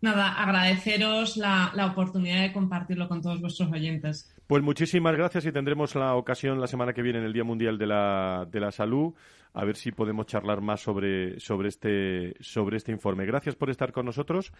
Nada, 0.00 0.40
agradeceros 0.40 1.36
la, 1.36 1.72
la, 1.74 1.86
oportunidad 1.86 2.42
de 2.42 2.52
compartirlo 2.52 3.08
con 3.08 3.20
todos 3.20 3.40
vuestros 3.40 3.70
oyentes. 3.72 4.32
Pues 4.46 4.62
muchísimas 4.62 5.16
gracias 5.16 5.44
y 5.46 5.52
tendremos 5.52 5.94
la 5.96 6.14
ocasión 6.14 6.60
la 6.60 6.68
semana 6.68 6.92
que 6.92 7.02
viene 7.02 7.18
en 7.18 7.24
el 7.24 7.32
Día 7.32 7.44
Mundial 7.44 7.78
de 7.78 7.86
la, 7.86 8.46
de 8.50 8.60
la 8.60 8.70
Salud 8.70 9.14
a 9.54 9.64
ver 9.64 9.76
si 9.76 9.90
podemos 9.90 10.26
charlar 10.26 10.60
más 10.60 10.80
sobre, 10.80 11.40
sobre, 11.40 11.68
este, 11.68 12.34
sobre 12.40 12.76
este 12.76 12.92
informe. 12.92 13.26
Gracias 13.26 13.56
por 13.56 13.70
estar 13.70 13.92
con 13.92 14.06
nosotros. 14.06 14.52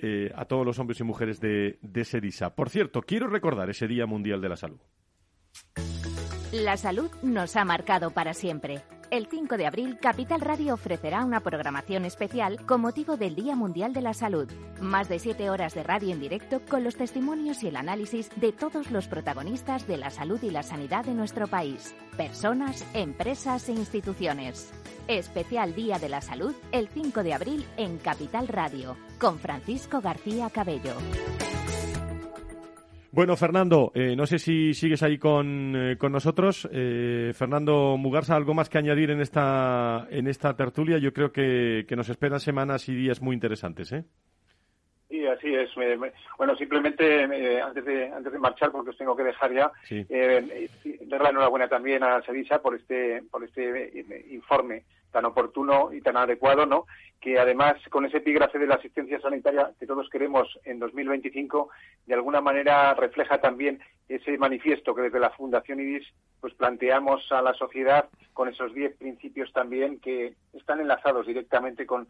Eh, 0.00 0.30
a 0.36 0.44
todos 0.44 0.64
los 0.64 0.78
hombres 0.78 1.00
y 1.00 1.04
mujeres 1.04 1.40
de, 1.40 1.78
de 1.82 2.04
SEDISA. 2.04 2.54
Por 2.54 2.70
cierto, 2.70 3.02
quiero 3.02 3.26
recordar 3.26 3.68
ese 3.68 3.88
Día 3.88 4.06
Mundial 4.06 4.40
de 4.40 4.48
la 4.48 4.56
Salud. 4.56 4.78
La 6.52 6.76
salud 6.76 7.10
nos 7.22 7.56
ha 7.56 7.64
marcado 7.64 8.12
para 8.12 8.32
siempre. 8.32 8.80
El 9.10 9.26
5 9.26 9.56
de 9.56 9.66
abril, 9.66 9.98
Capital 9.98 10.42
Radio 10.42 10.74
ofrecerá 10.74 11.24
una 11.24 11.40
programación 11.40 12.04
especial 12.04 12.64
con 12.66 12.82
motivo 12.82 13.16
del 13.16 13.34
Día 13.34 13.56
Mundial 13.56 13.94
de 13.94 14.02
la 14.02 14.12
Salud. 14.12 14.50
Más 14.82 15.08
de 15.08 15.18
siete 15.18 15.48
horas 15.48 15.74
de 15.74 15.82
radio 15.82 16.12
en 16.12 16.20
directo 16.20 16.60
con 16.68 16.84
los 16.84 16.96
testimonios 16.96 17.62
y 17.62 17.68
el 17.68 17.76
análisis 17.76 18.28
de 18.36 18.52
todos 18.52 18.90
los 18.90 19.08
protagonistas 19.08 19.86
de 19.86 19.96
la 19.96 20.10
salud 20.10 20.42
y 20.42 20.50
la 20.50 20.62
sanidad 20.62 21.06
de 21.06 21.14
nuestro 21.14 21.46
país. 21.46 21.94
Personas, 22.18 22.84
empresas 22.92 23.70
e 23.70 23.72
instituciones. 23.72 24.70
Especial 25.06 25.74
Día 25.74 25.98
de 25.98 26.10
la 26.10 26.20
Salud 26.20 26.54
el 26.70 26.88
5 26.88 27.22
de 27.22 27.32
abril 27.32 27.64
en 27.78 27.96
Capital 27.96 28.46
Radio 28.46 28.98
con 29.18 29.38
Francisco 29.38 30.02
García 30.02 30.50
Cabello. 30.50 30.96
Bueno, 33.10 33.36
Fernando, 33.36 33.90
eh, 33.94 34.14
no 34.14 34.26
sé 34.26 34.38
si 34.38 34.74
sigues 34.74 35.02
ahí 35.02 35.18
con, 35.18 35.74
eh, 35.74 35.96
con 35.96 36.12
nosotros. 36.12 36.68
Eh, 36.70 37.32
Fernando 37.34 37.96
Mugarza, 37.96 38.36
¿algo 38.36 38.52
más 38.52 38.68
que 38.68 38.78
añadir 38.78 39.10
en 39.10 39.20
esta, 39.20 40.06
en 40.10 40.26
esta 40.28 40.54
tertulia? 40.54 40.98
Yo 40.98 41.12
creo 41.14 41.32
que, 41.32 41.86
que 41.88 41.96
nos 41.96 42.10
esperan 42.10 42.38
semanas 42.38 42.86
y 42.88 42.94
días 42.94 43.22
muy 43.22 43.34
interesantes. 43.34 43.92
¿eh? 43.92 44.04
Sí, 45.08 45.26
así 45.26 45.54
es. 45.54 45.70
bueno, 46.36 46.54
simplemente 46.56 47.24
eh, 47.24 47.62
antes 47.62 47.82
de 47.82 48.12
antes 48.12 48.30
de 48.30 48.38
marchar, 48.38 48.70
porque 48.70 48.90
os 48.90 48.98
tengo 48.98 49.16
que 49.16 49.24
dejar 49.24 49.54
ya, 49.54 49.72
eh, 49.88 50.68
dar 51.06 51.22
la 51.22 51.30
enhorabuena 51.30 51.66
también 51.66 52.02
a 52.04 52.20
Sevilla 52.22 52.60
por 52.60 52.74
este 52.74 53.22
por 53.30 53.42
este 53.42 54.00
eh, 54.00 54.26
informe 54.30 54.84
tan 55.10 55.24
oportuno 55.24 55.92
y 55.92 56.00
tan 56.00 56.16
adecuado, 56.16 56.66
¿no? 56.66 56.86
Que 57.20 57.38
además 57.38 57.76
con 57.90 58.04
ese 58.04 58.18
epígrafe 58.18 58.58
de 58.58 58.66
la 58.66 58.76
asistencia 58.76 59.20
sanitaria 59.20 59.72
que 59.78 59.86
todos 59.86 60.08
queremos 60.08 60.58
en 60.64 60.78
2025, 60.78 61.68
de 62.06 62.14
alguna 62.14 62.40
manera 62.40 62.94
refleja 62.94 63.40
también 63.40 63.80
ese 64.08 64.38
manifiesto 64.38 64.94
que 64.94 65.02
desde 65.02 65.20
la 65.20 65.30
Fundación 65.30 65.80
IDIS 65.80 66.06
pues 66.40 66.54
planteamos 66.54 67.30
a 67.30 67.42
la 67.42 67.52
sociedad 67.54 68.08
con 68.32 68.48
esos 68.48 68.72
diez 68.72 68.96
principios 68.96 69.52
también 69.52 69.98
que 70.00 70.34
están 70.52 70.80
enlazados 70.80 71.26
directamente 71.26 71.86
con, 71.86 72.06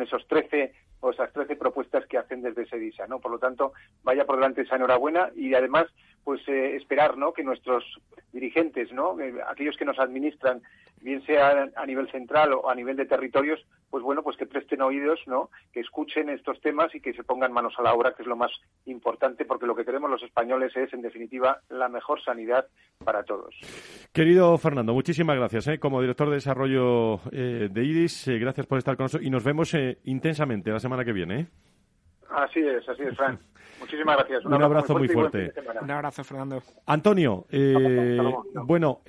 esos 0.00 0.26
trece 0.28 0.72
o 1.00 1.10
esas 1.10 1.32
trece 1.32 1.56
propuestas 1.56 2.06
que 2.06 2.18
hacen 2.18 2.42
desde 2.42 2.66
SEDISA, 2.66 3.06
¿no? 3.08 3.18
Por 3.18 3.32
lo 3.32 3.38
tanto, 3.38 3.72
vaya 4.04 4.24
por 4.24 4.36
delante 4.36 4.62
esa 4.62 4.76
enhorabuena 4.76 5.30
y 5.34 5.54
además 5.54 5.86
pues 6.24 6.40
eh, 6.48 6.76
esperar, 6.76 7.16
¿no? 7.16 7.32
Que 7.32 7.42
nuestros 7.44 7.84
dirigentes, 8.32 8.92
¿no? 8.92 9.16
Aquellos 9.48 9.76
que 9.76 9.84
nos 9.84 9.98
administran, 9.98 10.62
bien 11.02 11.24
sea 11.26 11.68
a 11.74 11.86
nivel 11.86 12.10
central 12.10 12.52
o 12.52 12.70
a 12.70 12.74
nivel 12.74 12.96
de 12.96 13.06
territorios, 13.06 13.60
pues 13.90 14.02
bueno, 14.02 14.22
pues 14.22 14.36
que 14.36 14.46
presten 14.46 14.80
oídos, 14.80 15.20
¿no? 15.26 15.50
Que 15.72 15.80
escuchen 15.80 16.30
estos 16.30 16.60
temas 16.60 16.94
y 16.94 17.00
que 17.00 17.12
se 17.12 17.24
pongan 17.24 17.52
manos 17.52 17.74
a 17.78 17.82
la 17.82 17.92
obra, 17.92 18.14
que 18.14 18.22
es 18.22 18.28
lo 18.28 18.36
más 18.36 18.50
importante, 18.86 19.44
porque 19.44 19.66
lo 19.66 19.74
que 19.74 19.84
queremos 19.84 20.10
los 20.10 20.22
españoles 20.22 20.74
es, 20.76 20.92
en 20.94 21.02
definitiva, 21.02 21.60
la 21.68 21.88
mejor 21.88 22.22
sanidad 22.22 22.66
para 23.04 23.22
todos. 23.24 23.54
Querido 24.12 24.56
Fernando, 24.58 24.94
muchísimas 24.94 25.36
gracias. 25.36 25.68
¿eh? 25.68 25.78
Como 25.78 26.00
director 26.00 26.28
de 26.28 26.36
desarrollo 26.36 27.20
eh, 27.32 27.68
de 27.70 27.84
IDIS, 27.84 28.28
eh, 28.28 28.38
gracias 28.38 28.66
por 28.66 28.78
estar 28.78 28.96
con 28.96 29.04
nosotros 29.04 29.26
y 29.26 29.30
nos 29.30 29.44
vemos 29.44 29.76
intensamente 30.04 30.70
la 30.70 30.78
semana 30.78 31.04
que 31.04 31.12
viene. 31.12 31.48
Así 32.34 32.60
es, 32.60 32.88
así 32.88 33.02
es, 33.02 33.16
Fran. 33.16 33.38
Muchísimas 33.80 34.16
gracias. 34.16 34.44
Un, 34.44 34.62
abrazo, 34.62 34.96
muy 34.96 35.08
fuerte. 35.08 35.52
Un 35.80 35.90
abrazo, 35.90 36.22
Fernando. 36.22 36.62
Antonio, 36.86 37.46
bueno, 38.64 39.02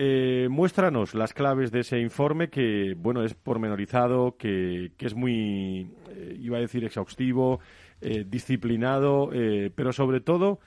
muéstranos 0.50 1.14
las 1.14 1.34
claves 1.34 1.72
de 1.72 1.82
ese 1.82 2.00
informe 2.00 2.50
que, 2.50 2.96
bueno, 2.98 3.24
es 3.24 3.36
pormenorizado, 3.36 4.36
que, 4.36 4.94
que 4.98 5.06
es 5.06 5.14
muy, 5.14 5.96
iba 6.40 6.58
a 6.58 6.62
decir, 6.62 6.84
exhaustivo, 6.86 7.60
disciplinado, 8.02 9.30
pero 9.76 9.94
sobre 9.94 10.22
todo 10.22 10.60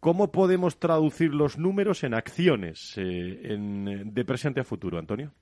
¿Cómo 0.00 0.30
podemos 0.30 0.78
traducir 0.78 1.34
los 1.34 1.58
números 1.58 2.04
en 2.04 2.14
acciones 2.14 2.94
eh, 2.96 3.56
de 3.58 4.24
presente 4.24 4.60
a 4.60 4.64
futuro, 4.64 4.98
Antonio? 4.98 5.32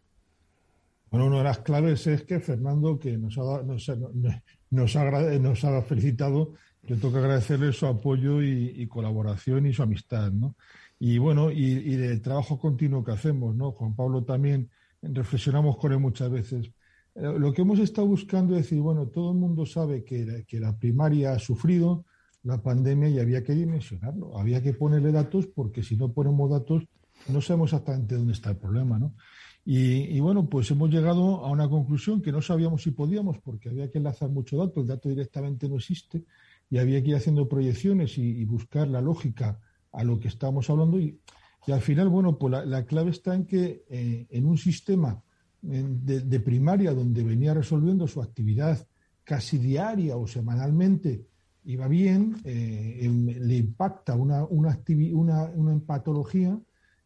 Bueno, 1.11 1.27
una 1.27 1.39
de 1.39 1.45
las 1.45 1.59
claves 1.59 2.07
es 2.07 2.25
que 2.25 2.41
Fernando, 2.41 2.99
que 2.99 3.17
nos 3.19 3.37
ha, 3.37 3.63
nos, 3.63 3.87
nos, 3.89 4.35
ha, 4.71 5.39
nos 5.39 5.65
ha 5.65 5.83
felicitado, 5.83 6.55
le 6.83 6.97
toca 6.97 7.19
agradecerle 7.19 7.73
su 7.73 7.87
apoyo 7.87 8.43
y, 8.43 8.87
colaboración 8.87 9.67
y 9.67 9.73
su 9.73 9.83
amistad, 9.83 10.33
¿no? 10.33 10.57
Y 10.99 11.19
bueno, 11.19 11.51
y, 11.51 11.65
y 11.65 11.95
el 11.95 12.21
trabajo 12.21 12.59
continuo 12.59 13.05
que 13.05 13.13
hacemos, 13.13 13.55
¿no? 13.55 13.73
Juan 13.73 13.95
Pablo 13.95 14.25
también 14.25 14.71
reflexionamos 15.03 15.77
con 15.77 15.93
él 15.93 15.99
muchas 15.99 16.31
veces. 16.31 16.71
Eh, 17.15 17.35
lo 17.39 17.53
que 17.53 17.63
hemos 17.63 17.79
estado 17.79 18.07
buscando 18.07 18.57
es 18.57 18.63
decir, 18.63 18.81
bueno, 18.81 19.07
todo 19.07 19.33
el 19.33 19.39
mundo 19.39 19.67
sabe 19.67 20.05
que, 20.05 20.45
que 20.47 20.61
la 20.61 20.77
primaria 20.77 21.33
ha 21.33 21.39
sufrido, 21.39 22.05
la 22.43 22.63
pandemia 22.63 23.09
y 23.09 23.19
había 23.19 23.43
que 23.43 23.55
dimensionarlo, 23.55 24.39
había 24.39 24.63
que 24.63 24.75
ponerle 24.75 25.13
datos 25.13 25.47
porque 25.47 25.83
si 25.83 25.97
no 25.97 26.13
ponemos 26.13 26.51
datos 26.51 26.85
no 27.29 27.41
sabemos 27.41 27.73
exactamente 27.73 28.17
dónde 28.17 28.35
está 28.35 28.51
el 28.51 28.57
problema, 28.57 28.99
¿no? 28.99 29.15
Y, 29.67 30.21
bueno, 30.21 30.47
pues 30.47 30.71
hemos 30.71 30.91
llegado 30.91 31.45
a 31.45 31.51
una 31.51 31.69
conclusión 31.69 32.21
que 32.21 32.31
no 32.31 32.43
sabíamos 32.43 32.83
si 32.83 32.91
podíamos 32.91 33.39
porque 33.39 33.71
había 33.71 33.91
que 33.91 33.97
enlazar 33.97 34.29
mucho 34.29 34.59
dato, 34.59 34.83
el 34.83 34.87
dato 34.87 35.09
directamente 35.09 35.71
no 35.71 35.77
existe 35.77 36.25
y 36.69 36.77
había 36.77 37.03
que 37.03 37.11
ir 37.11 37.17
haciendo 37.17 37.49
proyecciones 37.49 38.19
y, 38.19 38.45
buscar 38.45 38.89
la 38.89 39.01
lógica 39.01 39.59
a 39.91 40.05
lo 40.05 40.21
que 40.21 40.29
estábamos 40.29 40.69
hablando. 40.69 40.99
Y, 40.99 41.19
al 41.67 41.81
final, 41.81 42.11
bueno, 42.11 42.39
pues 42.39 42.67
la, 42.67 42.85
clave 42.85 43.11
está 43.11 43.35
en 43.35 43.47
que 43.47 43.85
eh, 43.89 44.27
en 44.29 44.47
un 44.47 44.59
sistema 44.59 45.23
de 45.63 46.41
primaria 46.41 46.93
donde 46.93 47.25
venía 47.25 47.55
resolviendo 47.55 48.07
su 48.07 48.21
actividad 48.21 48.87
casi 49.25 49.57
diaria 49.57 50.17
o 50.17 50.27
semanalmente, 50.27 51.27
iba 51.65 51.89
bien, 51.89 52.37
eh, 52.45 53.09
le 53.41 53.57
impacta 53.57 54.15
una, 54.15 54.45
una, 54.45 54.79
una, 55.13 55.45
una, 55.45 55.81
patología 55.81 56.59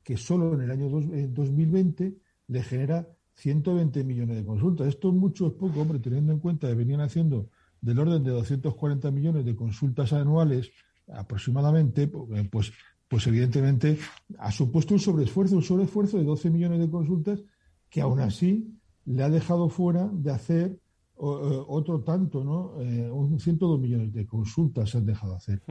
que 0.03 0.17
solo 0.17 0.55
en 0.55 0.63
el 0.63 0.71
año 0.73 0.89
2020 0.89 2.17
le 2.49 2.63
genera 2.63 3.09
120 3.37 4.05
millones 4.05 4.37
de 4.37 4.45
consultas. 4.45 4.89
Esto 4.89 5.09
es 5.09 5.15
mucho, 5.15 5.47
es 5.47 5.53
poco, 5.53 5.81
hombre, 5.81 6.01
teniendo 6.01 6.33
en 6.33 6.41
cuenta 6.41 6.69
que 6.69 6.75
venían 6.75 7.01
haciendo 7.01 7.51
del 7.81 7.99
orden 8.01 8.25
de 8.25 8.31
240 8.31 9.11
millones 9.11 9.45
de 9.45 9.55
consultas 9.55 10.13
anuales 10.13 10.71
aproximadamente, 11.13 12.11
eh, 12.35 12.49
pues, 12.51 12.73
pues 13.07 13.27
evidentemente 13.27 13.99
ha 14.39 14.51
supuesto 14.51 14.95
un 14.95 15.01
sobreesfuerzo, 15.01 15.57
un 15.57 15.63
sobreesfuerzo 15.63 16.19
de 16.19 16.25
12 16.25 16.51
millones 16.51 16.81
de 16.81 16.91
consultas 16.91 17.41
que 17.89 18.01
aún 18.01 18.21
así 18.21 18.75
le 19.05 19.23
ha 19.23 19.31
dejado 19.31 19.69
fuera 19.69 20.11
de 20.13 20.31
hacer 20.31 20.67
eh, 20.71 20.81
otro 21.17 22.01
tanto, 22.01 22.45
¿no? 22.45 22.81
Eh, 22.81 23.11
un 23.11 23.39
102 23.39 23.81
millones 23.81 24.13
de 24.13 24.27
consultas 24.27 24.91
se 24.91 24.99
han 24.99 25.07
dejado 25.07 25.37
hacer 25.37 25.63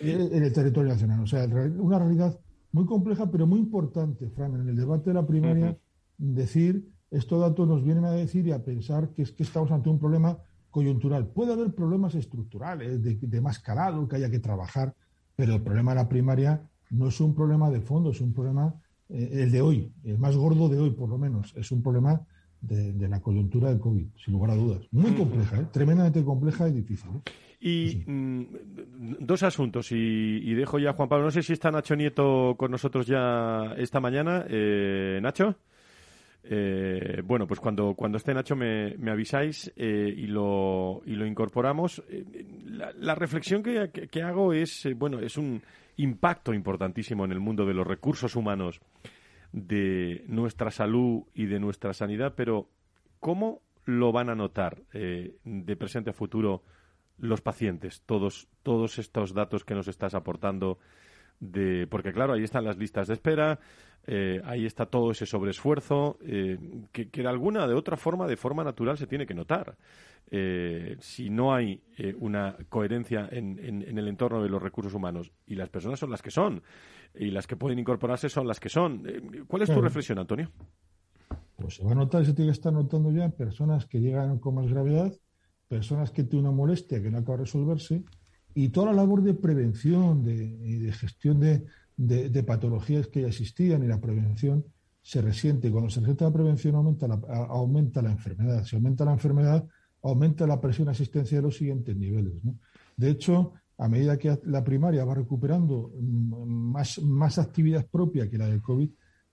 en 0.00 0.42
el 0.42 0.52
territorio 0.52 0.90
nacional. 0.90 1.20
O 1.20 1.26
sea, 1.26 1.46
una 1.46 1.98
realidad 1.98 2.38
muy 2.72 2.84
compleja, 2.84 3.30
pero 3.30 3.46
muy 3.46 3.60
importante, 3.60 4.28
Fran, 4.28 4.54
en 4.60 4.68
el 4.68 4.76
debate 4.76 5.10
de 5.10 5.14
la 5.14 5.26
primaria, 5.26 5.76
decir, 6.18 6.88
estos 7.10 7.40
datos 7.40 7.66
nos 7.66 7.82
vienen 7.82 8.04
a 8.04 8.10
decir 8.10 8.46
y 8.46 8.52
a 8.52 8.64
pensar 8.64 9.10
que 9.10 9.22
es 9.22 9.32
que 9.32 9.44
estamos 9.44 9.70
ante 9.70 9.88
un 9.88 9.98
problema 9.98 10.38
coyuntural. 10.70 11.28
Puede 11.28 11.52
haber 11.52 11.74
problemas 11.74 12.14
estructurales, 12.14 13.02
de, 13.02 13.40
más 13.40 13.58
calado, 13.58 14.06
que 14.06 14.16
haya 14.16 14.30
que 14.30 14.38
trabajar, 14.38 14.94
pero 15.34 15.54
el 15.54 15.62
problema 15.62 15.92
de 15.92 15.96
la 15.96 16.08
primaria 16.08 16.62
no 16.90 17.08
es 17.08 17.20
un 17.20 17.34
problema 17.34 17.70
de 17.70 17.80
fondo, 17.80 18.10
es 18.10 18.20
un 18.20 18.34
problema, 18.34 18.74
eh, 19.08 19.30
el 19.32 19.50
de 19.50 19.62
hoy, 19.62 19.92
el 20.04 20.18
más 20.18 20.36
gordo 20.36 20.68
de 20.68 20.78
hoy 20.78 20.90
por 20.90 21.08
lo 21.08 21.18
menos, 21.18 21.54
es 21.56 21.70
un 21.72 21.82
problema 21.82 22.20
de, 22.60 23.08
la 23.08 23.20
coyuntura 23.20 23.70
del 23.70 23.78
COVID, 23.78 24.06
sin 24.16 24.34
lugar 24.34 24.50
a 24.50 24.56
dudas. 24.56 24.86
Muy 24.90 25.12
compleja, 25.12 25.60
¿eh? 25.60 25.66
tremendamente 25.72 26.22
compleja 26.24 26.68
y 26.68 26.72
difícil. 26.72 27.10
¿eh? 27.10 27.30
Y 27.60 28.04
mm, 28.06 28.46
dos 29.20 29.42
asuntos, 29.42 29.90
y, 29.90 30.54
dejo 30.54 30.78
ya 30.78 30.90
a 30.90 30.92
Juan 30.92 31.08
Pablo. 31.08 31.26
No 31.26 31.30
sé 31.30 31.42
si 31.42 31.52
está 31.52 31.70
Nacho 31.70 31.96
Nieto 31.96 32.54
con 32.56 32.70
nosotros 32.70 33.06
ya 33.06 33.74
esta 33.76 34.00
mañana. 34.00 34.44
Eh, 34.48 35.18
Nacho. 35.22 35.56
Bueno, 37.24 37.46
pues 37.46 37.60
cuando, 37.60 37.94
cuando 37.94 38.16
esté 38.16 38.32
Nacho 38.32 38.56
me, 38.56 38.94
avisáis 39.10 39.72
y, 39.76 40.26
lo, 40.26 41.02
y 41.04 41.14
lo 41.14 41.26
incorporamos. 41.26 42.02
La, 42.96 43.14
reflexión 43.14 43.62
que, 43.62 44.22
hago 44.22 44.52
es, 44.52 44.88
bueno, 44.96 45.20
es 45.20 45.36
un 45.36 45.62
impacto 45.98 46.54
importantísimo 46.54 47.24
en 47.24 47.32
el 47.32 47.40
mundo 47.40 47.66
de 47.66 47.74
los 47.74 47.86
recursos 47.86 48.34
humanos 48.36 48.80
de 49.52 50.24
nuestra 50.28 50.70
salud 50.70 51.24
y 51.34 51.46
de 51.46 51.58
nuestra 51.58 51.92
sanidad, 51.92 52.34
pero 52.36 52.68
¿cómo 53.20 53.62
lo 53.84 54.12
van 54.12 54.30
a 54.30 54.34
notar 54.34 54.82
eh, 54.92 55.36
de 55.44 55.76
presente 55.76 56.10
a 56.10 56.14
futuro 56.14 56.62
los 57.18 57.40
pacientes, 57.40 58.02
todos, 58.06 58.48
todos 58.62 58.98
estos 58.98 59.34
datos 59.34 59.64
que 59.64 59.74
nos 59.74 59.88
estás 59.88 60.14
aportando? 60.14 60.78
De, 61.40 61.86
porque 61.88 62.12
claro, 62.12 62.32
ahí 62.32 62.42
están 62.42 62.64
las 62.64 62.78
listas 62.78 63.08
de 63.08 63.14
espera, 63.14 63.58
eh, 64.10 64.40
ahí 64.44 64.64
está 64.64 64.86
todo 64.86 65.10
ese 65.10 65.26
sobreesfuerzo, 65.26 66.18
eh, 66.22 66.58
que, 66.92 67.04
de 67.04 67.28
alguna 67.28 67.66
de 67.66 67.74
otra 67.74 67.98
forma, 67.98 68.26
de 68.26 68.38
forma 68.38 68.64
natural, 68.64 68.96
se 68.96 69.06
tiene 69.06 69.26
que 69.26 69.34
notar. 69.34 69.76
si 71.00 71.30
no 71.30 71.54
hay 71.54 71.82
una 72.18 72.56
coherencia 72.68 73.28
en, 73.30 73.58
en, 73.58 73.98
el 73.98 74.08
entorno 74.08 74.42
de 74.42 74.48
los 74.48 74.62
recursos 74.62 74.94
humanos 74.94 75.30
y 75.46 75.54
las 75.54 75.68
personas 75.68 75.98
son 75.98 76.10
las 76.10 76.22
que 76.22 76.30
son, 76.30 76.62
y 77.14 77.30
las 77.30 77.46
que 77.46 77.56
pueden 77.56 77.78
incorporarse 77.78 78.28
son 78.28 78.46
las 78.46 78.60
que 78.60 78.68
son. 78.68 79.04
Eh, 79.06 79.44
¿Cuál 79.46 79.62
es 79.62 79.70
tu 79.70 79.80
reflexión, 79.80 80.18
Antonio? 80.18 80.50
Pues 81.56 81.76
se 81.76 81.84
va 81.84 81.92
a 81.92 81.94
notar, 81.94 82.24
se 82.24 82.32
tiene 82.32 82.50
que 82.50 82.56
estar 82.56 82.72
notando 82.72 83.10
ya 83.10 83.28
personas 83.28 83.86
que 83.86 84.00
llegan 84.00 84.38
con 84.38 84.54
más 84.54 84.70
gravedad, 84.70 85.12
personas 85.68 86.10
que 86.10 86.24
tienen 86.24 86.48
una 86.48 86.56
molestia 86.56 87.02
que 87.02 87.10
no 87.10 87.18
acaba 87.18 87.38
de 87.38 87.44
resolverse 87.44 88.04
y 88.54 88.70
toda 88.70 88.86
la 88.86 88.94
labor 88.94 89.22
de 89.22 89.34
prevención 89.34 90.24
de, 90.24 90.34
y 90.34 90.78
de 90.78 90.92
gestión 90.92 91.40
de, 91.40 91.64
de, 91.98 92.42
patologías 92.44 93.08
que 93.08 93.22
ya 93.22 93.28
existían 93.28 93.82
y 93.82 93.88
la 93.88 94.00
prevención 94.00 94.64
se 95.02 95.20
resiente. 95.20 95.70
Cuando 95.70 95.90
se 95.90 96.00
resiente 96.00 96.24
la 96.24 96.32
prevención 96.32 96.76
aumenta 96.76 97.08
la, 97.08 97.20
aumenta 97.48 98.00
la 98.00 98.12
enfermedad. 98.12 98.64
Si 98.64 98.76
aumenta 98.76 99.04
la 99.04 99.12
enfermedad, 99.12 99.66
aumenta 100.02 100.46
la 100.46 100.60
presión 100.60 100.88
asistencia 100.88 101.38
de 101.38 101.42
los 101.42 101.56
siguientes 101.56 101.96
niveles. 101.96 102.34
De 102.96 103.10
hecho, 103.10 103.52
a 103.76 103.88
medida 103.88 104.16
que 104.16 104.38
la 104.44 104.62
primaria 104.62 105.04
va 105.04 105.14
recuperando 105.14 105.92
mm, 106.00 106.72
más, 106.72 107.02
más 107.02 107.38
actividad 107.38 107.86
propia 107.86 108.30
que 108.30 108.38
la 108.38 108.46
del 108.46 108.62
COVID, 108.62 108.90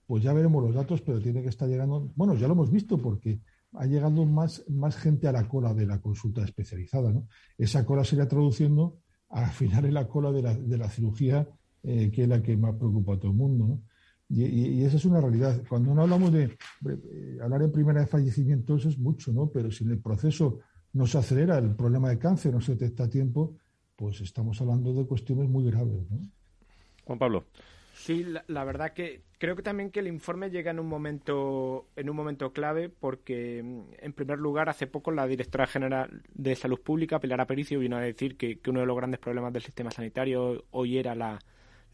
pues 0.08 0.24
ya 0.24 0.34
veremos 0.34 0.64
los 0.64 0.76
datos, 0.76 1.02
pero 1.02 1.20
tiene 1.20 1.42
que 1.42 1.50
estar 1.50 1.68
llegando, 1.68 2.12
bueno, 2.16 2.36
ya 2.36 2.48
lo 2.48 2.54
hemos 2.54 2.72
visto 2.72 2.98
porque 2.98 3.40
ha 3.74 3.86
llegado 3.86 4.26
más, 4.26 4.64
más 4.70 4.96
gente 4.96 5.28
a 5.28 5.32
la 5.32 5.48
cola 5.48 5.74
de 5.74 5.86
la 5.86 6.00
consulta 6.00 6.44
especializada. 6.44 7.14
Esa 7.58 7.86
cola 7.86 8.04
se 8.04 8.16
irá 8.16 8.28
traduciendo 8.28 9.00
al 9.30 9.50
final 9.50 9.86
en 9.86 9.94
la 9.96 10.08
cola 10.08 10.32
de 10.32 10.42
la, 10.42 10.54
de 10.56 10.78
la 10.78 10.90
cirugía, 10.90 11.48
eh, 11.86 12.12
que 12.12 12.24
es 12.24 12.28
la 12.28 12.42
que 12.42 12.58
más 12.58 12.76
preocupa 12.76 13.14
a 13.14 13.18
todo 13.18 13.32
el 13.32 13.38
mundo. 13.38 13.68
¿no? 13.68 13.82
Y, 14.30 14.84
esa 14.84 14.98
es 14.98 15.06
una 15.06 15.22
realidad. 15.22 15.62
Cuando 15.70 15.94
no 15.94 16.02
hablamos 16.02 16.32
de 16.34 16.44
eh, 16.46 17.38
hablar 17.42 17.62
en 17.62 17.72
primera 17.72 18.02
de 18.02 18.08
fallecimientos 18.08 18.86
es 18.86 18.98
mucho, 18.98 19.32
¿no? 19.32 19.50
Pero 19.52 19.70
si 19.72 19.84
en 19.84 19.92
el 19.92 20.00
proceso 20.00 20.60
no 20.94 21.06
se 21.06 21.18
acelera, 21.18 21.58
el 21.60 21.76
problema 21.76 22.10
de 22.10 22.18
cáncer 22.18 22.54
no 22.54 22.62
se 22.62 22.74
detecta 22.74 23.04
a 23.04 23.10
tiempo, 23.10 23.58
pues 23.96 24.22
estamos 24.22 24.60
hablando 24.62 24.94
de 24.94 25.06
cuestiones 25.06 25.48
muy 25.48 25.66
graves. 25.70 26.10
¿no? 26.10 26.20
Juan 27.06 27.20
Pablo. 27.20 27.46
Sí, 27.94 28.26
la, 28.48 28.64
verdad 28.66 28.94
que 28.94 29.22
creo 29.38 29.56
que 29.56 29.64
también 29.64 29.90
que 29.90 30.02
el 30.02 30.08
informe 30.08 30.50
llega 30.50 30.72
en 30.72 30.80
un 30.80 30.88
momento 30.88 31.88
en 31.96 32.10
un 32.10 32.16
momento 32.16 32.52
clave 32.52 32.90
porque 32.90 33.60
en 33.60 34.14
primer 34.14 34.38
lugar 34.38 34.68
hace 34.68 34.86
poco 34.86 35.12
la 35.12 35.26
directora 35.28 35.66
general 35.66 36.22
de 36.34 36.56
Salud 36.56 36.80
Pública 36.82 37.20
Pilar 37.20 37.40
Aparicio 37.40 37.80
vino 37.80 37.96
a 37.96 38.02
decir 38.02 38.36
que, 38.36 38.60
uno 38.68 38.82
de 38.82 38.86
los 38.86 38.98
grandes 38.98 39.20
problemas 39.22 39.54
del 39.54 39.64
sistema 39.64 39.92
sanitario 39.92 40.66
hoy 40.72 40.98
era 40.98 41.16
la, 41.16 41.40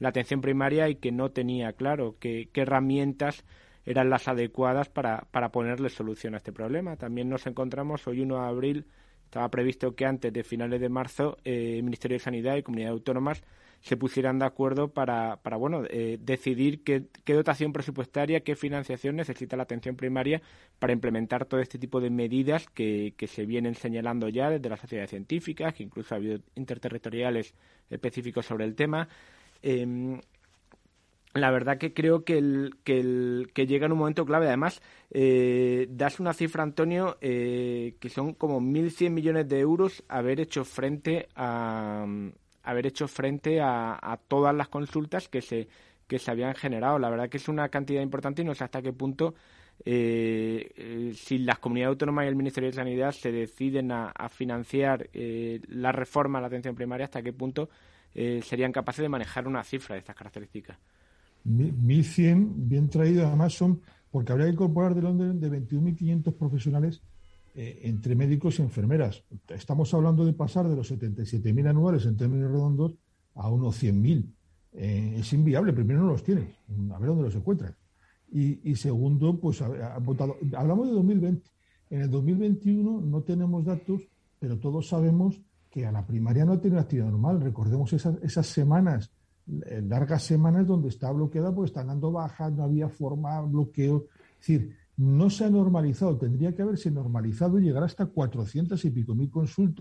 atención 0.10 0.42
primaria 0.42 0.90
y 0.90 0.96
que 0.96 1.12
no 1.12 1.32
tenía 1.32 1.74
claro 1.74 2.16
qué 2.20 2.50
herramientas 2.54 3.44
eran 3.86 4.10
las 4.10 4.28
adecuadas 4.28 4.90
para, 4.90 5.28
para 5.32 5.52
ponerle 5.52 5.90
solución 5.90 6.34
a 6.34 6.38
este 6.38 6.52
problema. 6.52 6.98
También 6.98 7.30
nos 7.30 7.48
encontramos 7.48 8.08
hoy 8.08 8.22
1 8.22 8.36
de 8.36 8.48
abril 8.48 8.86
estaba 9.32 9.48
previsto 9.50 9.96
que 9.96 10.06
antes 10.06 10.34
de 10.34 10.44
finales 10.44 10.82
de 10.82 10.90
marzo 10.90 11.38
eh, 11.46 11.76
el 11.78 11.84
Ministerio 11.84 12.16
de 12.16 12.20
Sanidad 12.20 12.58
y 12.58 12.64
Comunidades 12.64 12.92
Autónomas 12.92 13.42
se 13.80 13.96
pusieran 13.96 14.40
de 14.40 14.46
acuerdo 14.46 14.90
para, 14.90 15.38
para 15.38 15.56
bueno, 15.56 15.84
eh, 15.90 16.18
decidir 16.20 16.84
qué, 16.84 17.08
dotación 17.26 17.72
presupuestaria, 17.72 18.42
qué 18.42 18.58
financiación 18.58 19.16
necesita 19.16 19.56
la 19.56 19.64
atención 19.64 19.96
primaria 19.96 20.42
para 20.80 20.92
implementar 20.92 21.46
todo 21.46 21.62
este 21.62 21.80
tipo 21.80 22.02
de 22.02 22.10
medidas 22.10 22.68
que, 22.68 23.14
que 23.16 23.28
se 23.28 23.46
vienen 23.46 23.76
señalando 23.76 24.28
ya 24.28 24.50
desde 24.50 24.68
las 24.68 24.82
sociedades 24.82 25.12
científicas, 25.12 25.74
que 25.76 25.84
incluso 25.84 26.14
ha 26.14 26.18
habido 26.18 26.40
interterritoriales 26.56 27.56
específicos 27.90 28.46
sobre 28.46 28.66
el 28.66 28.76
tema. 28.76 29.08
Em, 29.62 30.20
la 31.34 31.50
verdad 31.52 31.78
que 31.78 31.94
creo 31.94 32.26
que, 32.26 32.38
el, 32.38 32.76
que, 32.84 33.00
el, 33.00 33.52
que 33.54 33.66
llega 33.66 33.86
en 33.86 33.94
un 33.94 34.00
momento 34.00 34.26
clave. 34.26 34.48
Además, 34.48 34.82
eh, 35.12 35.88
das 35.90 36.20
una 36.20 36.34
cifra, 36.34 36.64
Antonio, 36.64 37.18
eh, 37.22 37.96
que 38.00 38.10
son 38.10 38.34
como 38.34 38.60
1.100 38.60 39.10
millones 39.12 39.48
de 39.48 39.60
euros 39.60 40.04
haber 40.10 40.40
hecho 40.42 40.66
frente 40.66 41.30
a 41.36 42.06
haber 42.64 42.86
hecho 42.86 43.08
frente 43.08 43.60
a, 43.60 44.20
todas 44.28 44.54
las 44.56 44.68
consultas 44.68 45.28
que 45.28 45.42
se 45.42 45.68
que 46.08 46.20
se 46.20 46.30
habían 46.30 46.54
generado. 46.54 47.00
La 47.00 47.10
verdad 47.10 47.30
que 47.30 47.38
es 47.38 47.48
una 47.48 47.70
cantidad 47.70 48.02
importante 48.02 48.42
y 48.42 48.46
no 48.46 48.54
sé 48.54 48.66
hasta 48.66 48.82
qué 48.82 48.92
punto 48.92 49.34
eh, 49.86 51.14
si 51.16 51.38
las 51.40 51.60
comunidades 51.60 51.94
autónomas 51.94 52.26
y 52.26 52.28
el 52.28 52.36
Ministerio 52.36 52.70
de 52.70 52.76
Sanidad 52.76 53.14
se 53.14 53.32
deciden 53.32 53.92
a, 53.94 54.12
financiar 54.30 55.10
la 55.14 55.94
reforma 55.94 56.40
a 56.40 56.42
la 56.42 56.48
atención 56.48 56.76
primaria, 56.76 57.06
hasta 57.06 57.22
qué 57.24 57.32
punto 57.32 57.70
serían 58.14 58.72
capaces 58.72 59.02
de 59.02 59.10
manejar 59.10 59.48
una 59.48 59.64
cifra 59.64 59.96
de 59.96 60.00
estas 60.00 60.16
características. 60.16 60.78
1.100 61.46 62.54
bien 62.56 62.90
traídos, 62.90 63.26
además 63.26 63.54
son, 63.54 63.82
porque 64.12 64.32
habría 64.32 64.48
que 64.48 64.54
incorporar 64.54 64.94
de 64.94 65.02
Londres 65.02 65.40
de 65.40 65.50
21.500 65.50 66.34
profesionales 66.34 67.02
eh, 67.54 67.82
entre 67.84 68.16
médicos 68.16 68.60
y 68.60 68.62
enfermeras. 68.62 69.24
Estamos 69.50 69.94
hablando 69.94 70.26
de 70.26 70.34
pasar 70.34 70.70
de 70.70 70.76
los 70.76 70.92
77.000 70.92 71.70
anuales 71.70 72.06
en 72.06 72.16
términos 72.16 72.52
redondos 72.52 72.96
a 73.36 73.50
unos 73.50 73.82
100.000. 73.82 74.26
Eh, 74.74 75.16
es 75.18 75.34
inviable, 75.34 75.74
primero 75.74 76.02
no 76.02 76.08
los 76.08 76.24
tienes, 76.24 76.48
a 76.94 77.00
ver 77.00 77.10
dónde 77.10 77.24
los 77.24 77.36
encuentras. 77.36 77.76
Y, 78.34 78.76
segundo, 78.76 79.38
pues 79.38 79.62
hablamos 79.62 80.88
de 80.88 80.94
2020. 80.94 81.50
En 81.90 82.02
el 82.04 82.10
2021 82.10 83.02
no 83.02 83.24
tenemos 83.24 83.66
datos, 83.66 84.04
pero 84.40 84.58
todos 84.58 84.88
sabemos 84.88 85.42
que 85.72 85.86
a 85.88 85.92
la 85.92 86.06
primaria 86.06 86.46
no 86.46 86.60
tiene 86.60 86.78
actividad 86.78 87.08
normal. 87.08 87.42
Recordemos 87.42 87.92
esas, 87.94 88.22
esas 88.22 88.46
semanas 88.46 89.10
largas 89.46 90.24
semanas 90.24 90.68
donde 90.68 90.90
está 90.90 91.12
bloqueada 91.12 91.54
porque 91.54 91.70
están 91.70 91.88
dando 91.88 92.12
bajas, 92.12 92.54
no 92.54 92.64
había 92.64 92.90
forma, 92.90 93.42
bloqueo. 93.42 94.06
Es 94.40 94.48
decir, 94.48 94.76
no 94.98 95.30
se 95.30 95.46
ha 95.46 95.50
normalizado, 95.50 96.18
tendría 96.18 96.54
que 96.54 96.62
haberse 96.62 96.92
normalizado 96.92 97.60
y 97.60 97.64
llegar 97.64 97.84
hasta 97.84 98.06
400 98.06 98.84
y 98.86 98.90
pico 98.92 99.16
mil 99.16 99.32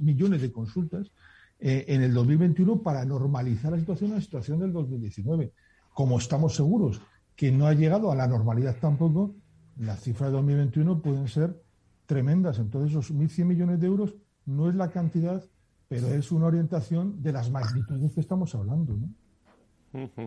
millones 0.00 0.40
de 0.40 0.52
consultas 0.52 1.10
eh, 1.58 1.84
en 1.88 2.02
el 2.02 2.14
2021 2.14 2.82
para 2.82 3.04
normalizar 3.04 3.72
la 3.72 3.78
situación, 3.78 4.12
la 4.12 4.20
situación 4.20 4.58
del 4.60 4.72
2019. 4.72 5.52
Como 5.92 6.18
estamos 6.18 6.54
seguros 6.54 7.00
que 7.36 7.52
no 7.52 7.66
ha 7.66 7.74
llegado 7.74 8.10
a 8.10 8.16
la 8.16 8.26
normalidad 8.26 8.76
tampoco, 8.80 9.34
las 9.78 10.00
cifras 10.00 10.30
de 10.30 10.36
2021 10.36 11.00
pueden 11.00 11.28
ser 11.28 11.62
tremendas. 12.06 12.58
Entonces, 12.58 12.90
esos 12.90 13.14
1.100 13.14 13.44
millones 13.44 13.80
de 13.80 13.86
euros 13.86 14.14
no 14.44 14.68
es 14.68 14.74
la 14.74 14.90
cantidad, 14.90 15.42
pero 15.90 16.06
es 16.06 16.30
una 16.30 16.46
orientación 16.46 17.20
de 17.20 17.32
las 17.32 17.50
magnitudes 17.50 18.12
que 18.12 18.20
estamos 18.20 18.54
hablando. 18.54 18.96
¿no? 18.96 20.20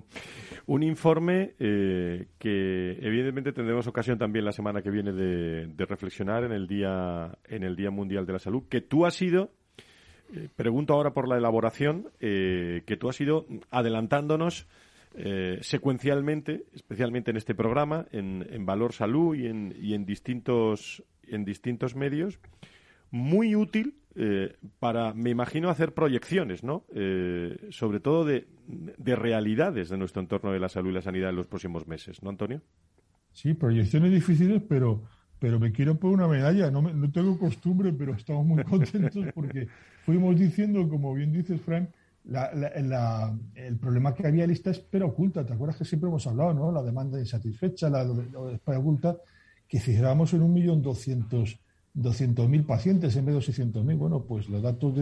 Un 0.66 0.84
informe 0.84 1.54
eh, 1.58 2.28
que 2.38 2.98
evidentemente 3.00 3.54
tendremos 3.54 3.88
ocasión 3.88 4.18
también 4.18 4.44
la 4.44 4.52
semana 4.52 4.82
que 4.82 4.92
viene 4.92 5.14
de, 5.14 5.86
reflexionar 5.86 6.44
en 6.44 6.52
el 6.52 6.68
día 6.68 7.38
en 7.46 7.64
el 7.64 7.78
Día 7.78 7.92
Mundial 7.92 8.26
de 8.26 8.34
la 8.34 8.40
Salud, 8.40 8.64
que 8.68 8.82
tú 8.82 9.06
has 9.06 9.22
ido, 9.22 9.52
eh, 10.34 10.50
pregunto 10.54 10.96
ahora 10.96 11.14
por 11.14 11.30
la 11.30 11.38
elaboración, 11.38 12.10
eh, 12.20 12.84
que 12.86 12.98
tú 12.98 13.08
has 13.08 13.22
ido 13.22 13.46
adelantándonos 13.72 14.68
secuencialmente, 15.62 16.66
especialmente 16.74 17.30
en 17.30 17.38
este 17.38 17.54
programa, 17.54 18.08
en, 18.12 18.48
en 18.50 18.66
Valor 18.66 18.94
Salud 18.94 19.36
y 19.36 19.46
en, 19.46 19.76
y 19.80 19.94
en 19.94 20.06
distintos 20.08 21.04
en 21.28 21.46
distintos 21.46 21.96
medios, 21.96 22.40
muy 23.14 23.56
útil 23.56 24.00
eh, 24.16 24.56
para, 24.80 25.14
me 25.14 25.30
imagino, 25.30 25.70
hacer 25.70 25.94
proyecciones, 25.94 26.64
¿no? 26.64 26.84
Eh, 26.96 27.68
sobre 27.70 28.00
todo 28.00 28.26
de, 28.26 28.48
de, 28.68 29.16
realidades 29.16 29.90
de 29.90 29.98
nuestro 29.98 30.20
entorno 30.20 30.52
de 30.52 30.60
la 30.60 30.68
salud 30.68 30.90
y 30.90 30.94
la 30.94 31.02
sanidad 31.04 31.30
en 31.30 31.36
los 31.36 31.46
próximos 31.46 31.88
meses, 31.88 32.24
¿no, 32.24 32.32
Antonio? 32.32 32.62
Sí, 33.32 33.54
proyecciones 33.54 34.12
difíciles, 34.12 34.64
pero, 34.68 35.04
pero 35.38 35.60
me 35.60 35.72
quiero 35.72 35.96
poner 36.00 36.18
una 36.18 36.28
medalla. 36.28 36.72
No, 36.72 36.82
no 36.82 37.12
tengo 37.12 37.38
costumbre, 37.38 37.94
pero 37.94 38.16
estamos 38.16 38.46
muy 38.46 38.64
contentos 38.66 39.26
porque 39.36 39.68
fuimos 40.06 40.40
diciendo, 40.40 40.90
como 40.90 41.14
bien 41.14 41.32
dices, 41.32 41.62
Frank, 41.62 41.90
la, 42.24 43.38
el 43.54 43.78
problema 43.78 44.16
que 44.16 44.26
había 44.26 44.48
lista 44.48 44.72
espera 44.72 45.06
oculta. 45.06 45.46
¿Te 45.46 45.54
acuerdas 45.54 45.78
que 45.78 45.86
siempre 45.86 46.10
hemos 46.10 46.26
hablado, 46.26 46.54
¿no? 46.54 46.72
La 46.72 46.82
demanda 46.82 47.20
insatisfecha, 47.20 47.92
la, 47.92 48.08
espera 48.52 48.80
oculta, 48.80 49.18
que 49.68 49.80
fijamos 49.80 50.34
en 50.34 50.42
un 50.42 50.52
millón 50.54 50.82
doscientos 50.82 51.60
200.000 51.96 52.66
pacientes 52.66 53.16
en 53.16 53.26
vez 53.26 53.36
de 53.36 53.54
600.000. 53.54 53.98
Bueno, 53.98 54.26
pues 54.26 54.50
los 54.50 54.62
datos 54.62 54.96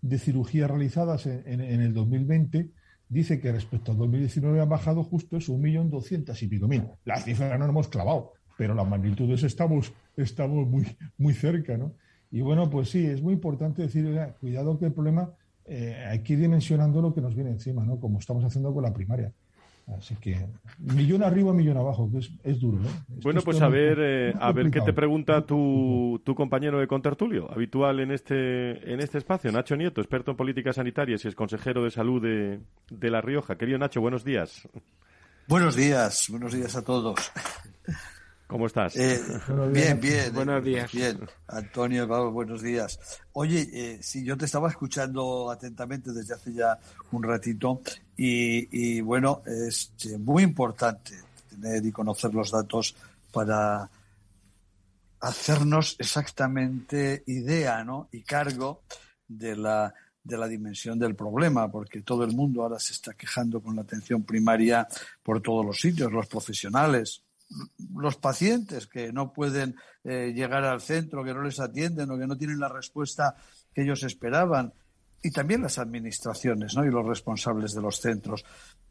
de 0.00 0.18
cirugías 0.18 0.70
realizadas 0.70 1.26
en, 1.26 1.60
el 1.60 1.92
2020 1.92 2.70
dice 3.08 3.40
que 3.40 3.52
respecto 3.52 3.92
al 3.92 3.98
2019 3.98 4.60
han 4.60 4.68
bajado 4.68 5.02
justo 5.02 5.36
eso, 5.36 5.54
1.200.000 5.54 6.42
y 6.42 6.46
pico 6.46 6.68
mil. 6.68 6.84
La 7.04 7.18
cifra 7.18 7.50
no 7.52 7.58
nos 7.58 7.70
hemos 7.70 7.88
clavado, 7.88 8.32
pero 8.56 8.74
las 8.74 8.88
magnitudes 8.88 9.42
estamos, 9.42 9.92
estamos 10.16 10.68
muy, 10.68 10.86
muy 11.16 11.34
cerca, 11.34 11.76
¿no? 11.76 11.94
Y 12.30 12.42
bueno, 12.42 12.68
pues 12.68 12.90
sí, 12.90 13.06
es 13.06 13.22
muy 13.22 13.34
importante 13.34 13.82
decir, 13.82 14.06
cuidado 14.38 14.78
que 14.78 14.86
el 14.86 14.92
problema 14.92 15.32
eh, 15.64 16.04
hay 16.08 16.22
que 16.22 16.34
ir 16.34 16.40
dimensionando 16.40 17.00
lo 17.00 17.14
que 17.14 17.22
nos 17.22 17.34
viene 17.34 17.50
encima, 17.50 17.84
¿no? 17.84 17.98
Como 17.98 18.18
estamos 18.18 18.44
haciendo 18.44 18.72
con 18.72 18.82
la 18.82 18.92
primaria. 18.92 19.32
Así 19.96 20.14
que 20.16 20.46
millón 20.78 21.22
arriba, 21.22 21.52
millón 21.54 21.78
abajo, 21.78 22.10
que 22.12 22.18
es, 22.18 22.60
duro. 22.60 22.78
bueno, 23.22 23.40
pues 23.40 23.60
a 23.62 23.68
ver, 23.68 23.98
eh, 24.00 24.34
a 24.38 24.52
ver 24.52 24.70
qué 24.70 24.82
te 24.82 24.92
pregunta 24.92 25.46
tu, 25.46 26.20
tu 26.24 26.34
compañero 26.34 26.78
de 26.78 26.86
contertulio, 26.86 27.50
habitual 27.50 28.00
en 28.00 28.10
este, 28.10 28.92
en 28.92 29.00
este 29.00 29.16
espacio, 29.16 29.50
Nacho 29.50 29.76
Nieto, 29.76 30.00
experto 30.00 30.30
en 30.30 30.36
políticas 30.36 30.76
sanitarias 30.76 31.24
y 31.24 31.28
es 31.28 31.34
consejero 31.34 31.84
de 31.84 31.90
salud 31.90 32.20
de, 32.20 32.60
de 32.90 33.10
La 33.10 33.22
Rioja. 33.22 33.56
Querido 33.56 33.78
Nacho, 33.78 34.00
buenos 34.00 34.24
días. 34.24 34.68
Buenos 35.46 35.74
días, 35.74 36.26
buenos 36.28 36.52
días 36.52 36.76
a 36.76 36.84
todos. 36.84 37.32
¿Cómo 38.48 38.66
estás? 38.66 38.96
Eh, 38.96 39.20
bien, 39.72 40.00
bien. 40.00 40.32
Buenos 40.32 40.64
días. 40.64 40.90
Bien, 40.90 41.20
Antonio, 41.48 42.08
Pablo, 42.08 42.32
buenos 42.32 42.62
días. 42.62 42.98
Oye, 43.34 43.68
eh, 43.74 43.98
si 44.02 44.24
yo 44.24 44.38
te 44.38 44.46
estaba 44.46 44.70
escuchando 44.70 45.50
atentamente 45.50 46.12
desde 46.12 46.32
hace 46.32 46.54
ya 46.54 46.78
un 47.12 47.22
ratito 47.22 47.82
y, 48.16 49.02
bueno, 49.02 49.42
es 49.44 49.92
eh, 50.06 50.16
muy 50.16 50.44
importante 50.44 51.12
tener 51.50 51.84
y 51.84 51.92
conocer 51.92 52.32
los 52.32 52.50
datos 52.50 52.96
para 53.30 53.90
hacernos 55.20 55.96
exactamente 55.98 57.24
idea 57.26 57.84
¿no? 57.84 58.08
y 58.12 58.22
cargo 58.22 58.80
de 59.26 59.56
la, 59.56 59.92
de 60.24 60.38
la 60.38 60.48
dimensión 60.48 60.98
del 60.98 61.14
problema, 61.14 61.70
porque 61.70 62.00
todo 62.00 62.24
el 62.24 62.34
mundo 62.34 62.62
ahora 62.62 62.78
se 62.78 62.94
está 62.94 63.12
quejando 63.12 63.60
con 63.60 63.76
la 63.76 63.82
atención 63.82 64.22
primaria 64.22 64.88
por 65.22 65.42
todos 65.42 65.66
los 65.66 65.78
sitios, 65.78 66.10
los 66.10 66.26
profesionales, 66.26 67.24
los 67.94 68.16
pacientes 68.16 68.86
que 68.86 69.12
no 69.12 69.32
pueden 69.32 69.76
eh, 70.04 70.32
llegar 70.34 70.64
al 70.64 70.80
centro, 70.80 71.24
que 71.24 71.34
no 71.34 71.42
les 71.42 71.60
atienden 71.60 72.10
o 72.10 72.18
que 72.18 72.26
no 72.26 72.36
tienen 72.36 72.58
la 72.58 72.68
respuesta 72.68 73.34
que 73.74 73.82
ellos 73.82 74.02
esperaban, 74.02 74.72
y 75.22 75.30
también 75.30 75.62
las 75.62 75.78
administraciones 75.78 76.76
¿no? 76.76 76.84
y 76.84 76.90
los 76.90 77.04
responsables 77.04 77.74
de 77.74 77.82
los 77.82 78.00
centros. 78.00 78.44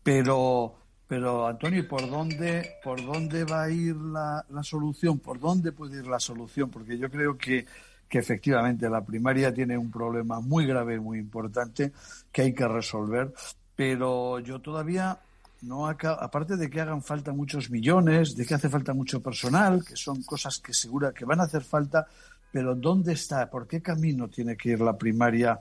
Pero, 0.04 0.76
pero 1.08 1.48
Antonio, 1.48 1.88
¿por 1.88 2.10
dónde, 2.10 2.76
¿por 2.84 3.04
dónde 3.06 3.44
va 3.46 3.64
a 3.64 3.70
ir 3.70 3.96
la, 3.96 4.46
la 4.50 4.64
solución? 4.64 5.20
¿Por 5.20 5.40
dónde 5.40 5.72
puede 5.72 6.00
ir 6.00 6.08
la 6.08 6.20
solución? 6.20 6.70
Porque 6.70 6.98
yo 6.98 7.10
creo 7.10 7.38
que, 7.38 7.66
que 8.10 8.20
efectivamente 8.20 8.90
la 8.90 9.06
primaria 9.06 9.54
tiene 9.54 9.78
un 9.78 9.92
problema 9.92 10.40
muy 10.40 10.66
grave, 10.66 11.00
muy 11.00 11.20
importante, 11.20 11.92
que 12.32 12.42
hay 12.42 12.54
que 12.54 12.68
resolver, 12.68 13.34
pero 13.76 14.40
yo 14.40 14.60
todavía 14.60 15.20
no 15.62 15.88
aparte 15.88 16.58
de 16.58 16.70
que 16.70 16.82
hagan 16.82 17.02
falta 17.02 17.32
muchos 17.34 17.70
millones, 17.70 18.36
de 18.36 18.46
que 18.46 18.56
hace 18.56 18.70
falta 18.70 18.94
mucho 18.94 19.22
personal, 19.22 19.84
que 19.84 19.96
son 19.96 20.24
cosas 20.24 20.60
que 20.60 20.74
segura 20.74 21.14
que 21.14 21.26
van 21.26 21.40
a 21.40 21.44
hacer 21.44 21.64
falta, 21.64 22.08
pero 22.52 22.76
¿dónde 22.76 23.14
está? 23.14 23.50
¿Por 23.50 23.68
qué 23.68 23.82
camino 23.82 24.28
tiene 24.28 24.56
que 24.56 24.70
ir 24.70 24.82
la 24.82 24.98
primaria 24.98 25.60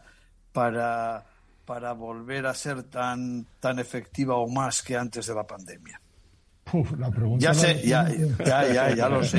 para 0.52 1.24
para 1.66 1.92
volver 1.92 2.46
a 2.46 2.54
ser 2.54 2.84
tan, 2.84 3.44
tan 3.58 3.78
efectiva 3.80 4.36
o 4.36 4.48
más 4.48 4.82
que 4.82 4.96
antes 4.96 5.26
de 5.26 5.34
la 5.34 5.44
pandemia? 5.44 6.00
la 6.98 7.10
pregunta 7.10 7.44
ya 7.44 7.54
sé, 7.54 7.80
ya, 7.84 8.08
ya, 8.44 8.94
ya, 8.94 9.08
lo 9.08 9.22
sé. 9.22 9.38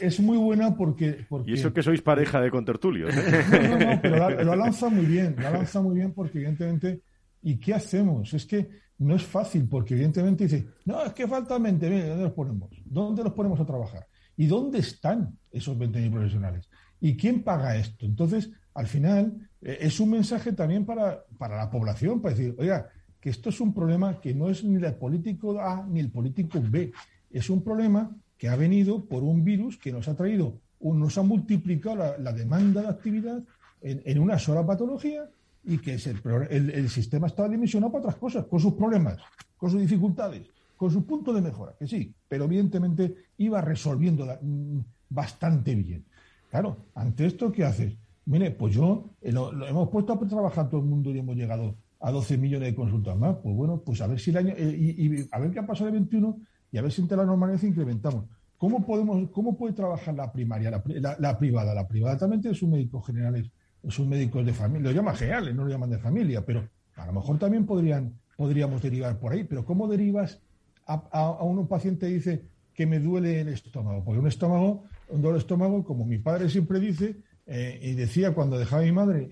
Es 0.00 0.20
muy, 0.20 0.36
buena, 0.36 0.74
porque, 0.74 1.24
porque, 1.26 1.50
Y 1.50 1.54
eso 1.54 1.72
que 1.72 1.82
sois 1.82 2.02
pareja 2.02 2.42
de 2.42 2.50
contertulios. 2.50 3.14
¿eh? 3.14 3.44
No, 3.50 3.78
no, 3.78 3.94
no, 3.94 4.00
pero 4.02 4.44
lo 4.44 4.56
lanza 4.56 4.90
muy 4.90 5.06
bien, 5.06 5.34
lo 5.38 5.50
lanza 5.50 5.80
muy 5.80 5.94
bien 5.94 6.12
porque 6.12 6.38
evidentemente, 6.38 7.00
¿y 7.42 7.56
qué 7.56 7.72
hacemos? 7.72 8.34
Es 8.34 8.44
que 8.44 8.68
no 9.02 9.16
es 9.16 9.24
fácil 9.24 9.68
porque 9.68 9.94
evidentemente 9.94 10.44
dice, 10.44 10.66
no, 10.84 11.02
es 11.04 11.12
que 11.12 11.28
falta 11.28 11.58
20.000, 11.58 12.08
¿dónde 12.08 12.22
los 12.24 12.32
ponemos? 12.32 12.70
¿Dónde 12.84 13.24
los 13.24 13.32
ponemos 13.32 13.60
a 13.60 13.66
trabajar? 13.66 14.06
¿Y 14.36 14.46
dónde 14.46 14.78
están 14.78 15.36
esos 15.50 15.76
20.000 15.76 16.10
profesionales? 16.10 16.68
¿Y 17.00 17.16
quién 17.16 17.42
paga 17.42 17.76
esto? 17.76 18.06
Entonces, 18.06 18.50
al 18.74 18.86
final, 18.86 19.48
eh, 19.60 19.78
es 19.80 20.00
un 20.00 20.10
mensaje 20.10 20.52
también 20.52 20.86
para, 20.86 21.24
para 21.38 21.56
la 21.56 21.70
población, 21.70 22.20
para 22.20 22.34
decir, 22.34 22.54
oiga, 22.58 22.88
que 23.20 23.30
esto 23.30 23.50
es 23.50 23.60
un 23.60 23.72
problema 23.72 24.20
que 24.20 24.34
no 24.34 24.50
es 24.50 24.64
ni 24.64 24.82
el 24.82 24.94
político 24.94 25.60
A 25.60 25.86
ni 25.86 26.00
el 26.00 26.10
político 26.10 26.60
B, 26.60 26.92
es 27.30 27.48
un 27.48 27.62
problema 27.62 28.10
que 28.36 28.48
ha 28.48 28.56
venido 28.56 29.04
por 29.04 29.22
un 29.22 29.44
virus 29.44 29.78
que 29.78 29.92
nos 29.92 30.08
ha 30.08 30.16
traído, 30.16 30.60
nos 30.80 31.16
ha 31.16 31.22
multiplicado 31.22 32.16
la, 32.18 32.32
demanda 32.32 32.82
de 32.82 32.88
actividad 32.88 33.42
en, 33.80 34.18
una 34.18 34.38
sola 34.38 34.66
patología 34.66 35.30
y 35.64 35.78
que 35.78 35.94
el, 35.94 36.70
el, 36.70 36.88
sistema 36.88 37.28
está 37.28 37.48
dimensionado 37.48 37.92
para 37.92 38.04
otras 38.04 38.16
cosas, 38.16 38.46
con 38.46 38.58
sus 38.58 38.74
problemas, 38.74 39.18
con 39.56 39.70
sus 39.70 39.80
dificultades, 39.80 40.42
con 40.76 40.90
su 40.90 41.06
punto 41.06 41.32
de 41.32 41.40
mejora, 41.40 41.74
que 41.78 41.86
sí, 41.86 42.12
pero 42.28 42.44
evidentemente 42.44 43.14
iba 43.38 43.60
resolviendo 43.60 44.26
mm, 44.26 44.78
bastante 45.08 45.74
bien. 45.74 46.04
Claro, 46.50 46.76
ante 46.94 47.26
esto, 47.26 47.52
¿qué 47.52 47.64
haces? 47.64 47.96
Mire, 48.26 48.50
pues 48.50 48.74
yo 48.74 49.10
eh, 49.20 49.32
lo, 49.32 49.66
hemos 49.66 49.88
puesto 49.88 50.12
a 50.12 50.28
trabajar 50.28 50.68
todo 50.68 50.80
el 50.80 50.86
mundo 50.86 51.10
y 51.10 51.18
hemos 51.18 51.36
llegado 51.36 51.76
a 52.00 52.10
12 52.10 52.38
millones 52.38 52.68
de 52.68 52.74
consultas 52.74 53.16
más. 53.16 53.36
Pues 53.42 53.54
bueno, 53.54 53.82
pues 53.84 54.00
a 54.00 54.06
ver 54.06 54.20
si 54.20 54.30
el 54.30 54.36
año, 54.36 54.54
eh, 54.56 54.76
y, 54.76 55.28
a 55.30 55.38
ver 55.38 55.50
qué 55.50 55.60
ha 55.60 55.66
pasado 55.66 55.88
el 55.88 55.94
21 55.94 56.38
y 56.72 56.78
a 56.78 56.82
ver 56.82 56.92
si 56.92 57.00
entre 57.00 57.16
la 57.16 57.24
normalidad 57.24 57.62
incrementamos. 57.62 58.26
¿Cómo 58.58 58.84
podemos, 58.84 59.28
cómo 59.30 59.56
puede 59.56 59.74
trabajar 59.74 60.14
la 60.14 60.30
primaria, 60.32 60.70
la, 60.70 61.38
privada? 61.38 61.74
La 61.74 61.88
privada 61.88 62.16
también 62.16 62.42
tiene 62.42 62.56
sus 62.56 62.68
médicos 62.68 63.04
generales, 63.04 63.50
sus 63.88 64.06
médicos 64.06 64.44
de 64.46 64.52
familia, 64.52 64.90
lo 64.90 64.96
llaman 64.96 65.16
generales, 65.16 65.54
no 65.54 65.64
lo 65.64 65.70
llaman 65.70 65.90
de 65.90 65.98
familia, 65.98 66.44
pero 66.44 66.68
a 66.96 67.06
lo 67.06 67.12
mejor 67.12 67.38
también 67.38 67.66
podrían, 67.66 68.14
podríamos 68.36 68.82
derivar 68.82 69.18
por 69.18 69.32
ahí. 69.32 69.44
Pero 69.44 69.64
¿cómo 69.64 69.88
derivas 69.88 70.40
a, 70.86 70.94
a, 71.10 71.42
un 71.42 71.66
paciente 71.66 72.06
dice 72.06 72.44
que 72.74 72.86
me 72.86 73.00
duele 73.00 73.40
el 73.40 73.48
estómago? 73.48 74.04
Porque 74.04 74.20
un 74.20 74.28
estómago, 74.28 74.84
un 75.08 75.20
dolor 75.20 75.34
de 75.34 75.40
estómago, 75.40 75.84
como 75.84 76.04
mi 76.04 76.18
padre 76.18 76.48
siempre 76.48 76.78
dice, 76.80 77.16
eh, 77.46 77.80
y 77.82 77.94
decía 77.94 78.34
cuando 78.34 78.58
dejaba 78.58 78.82
a 78.82 78.84
mi 78.84 78.92
madre, 78.92 79.28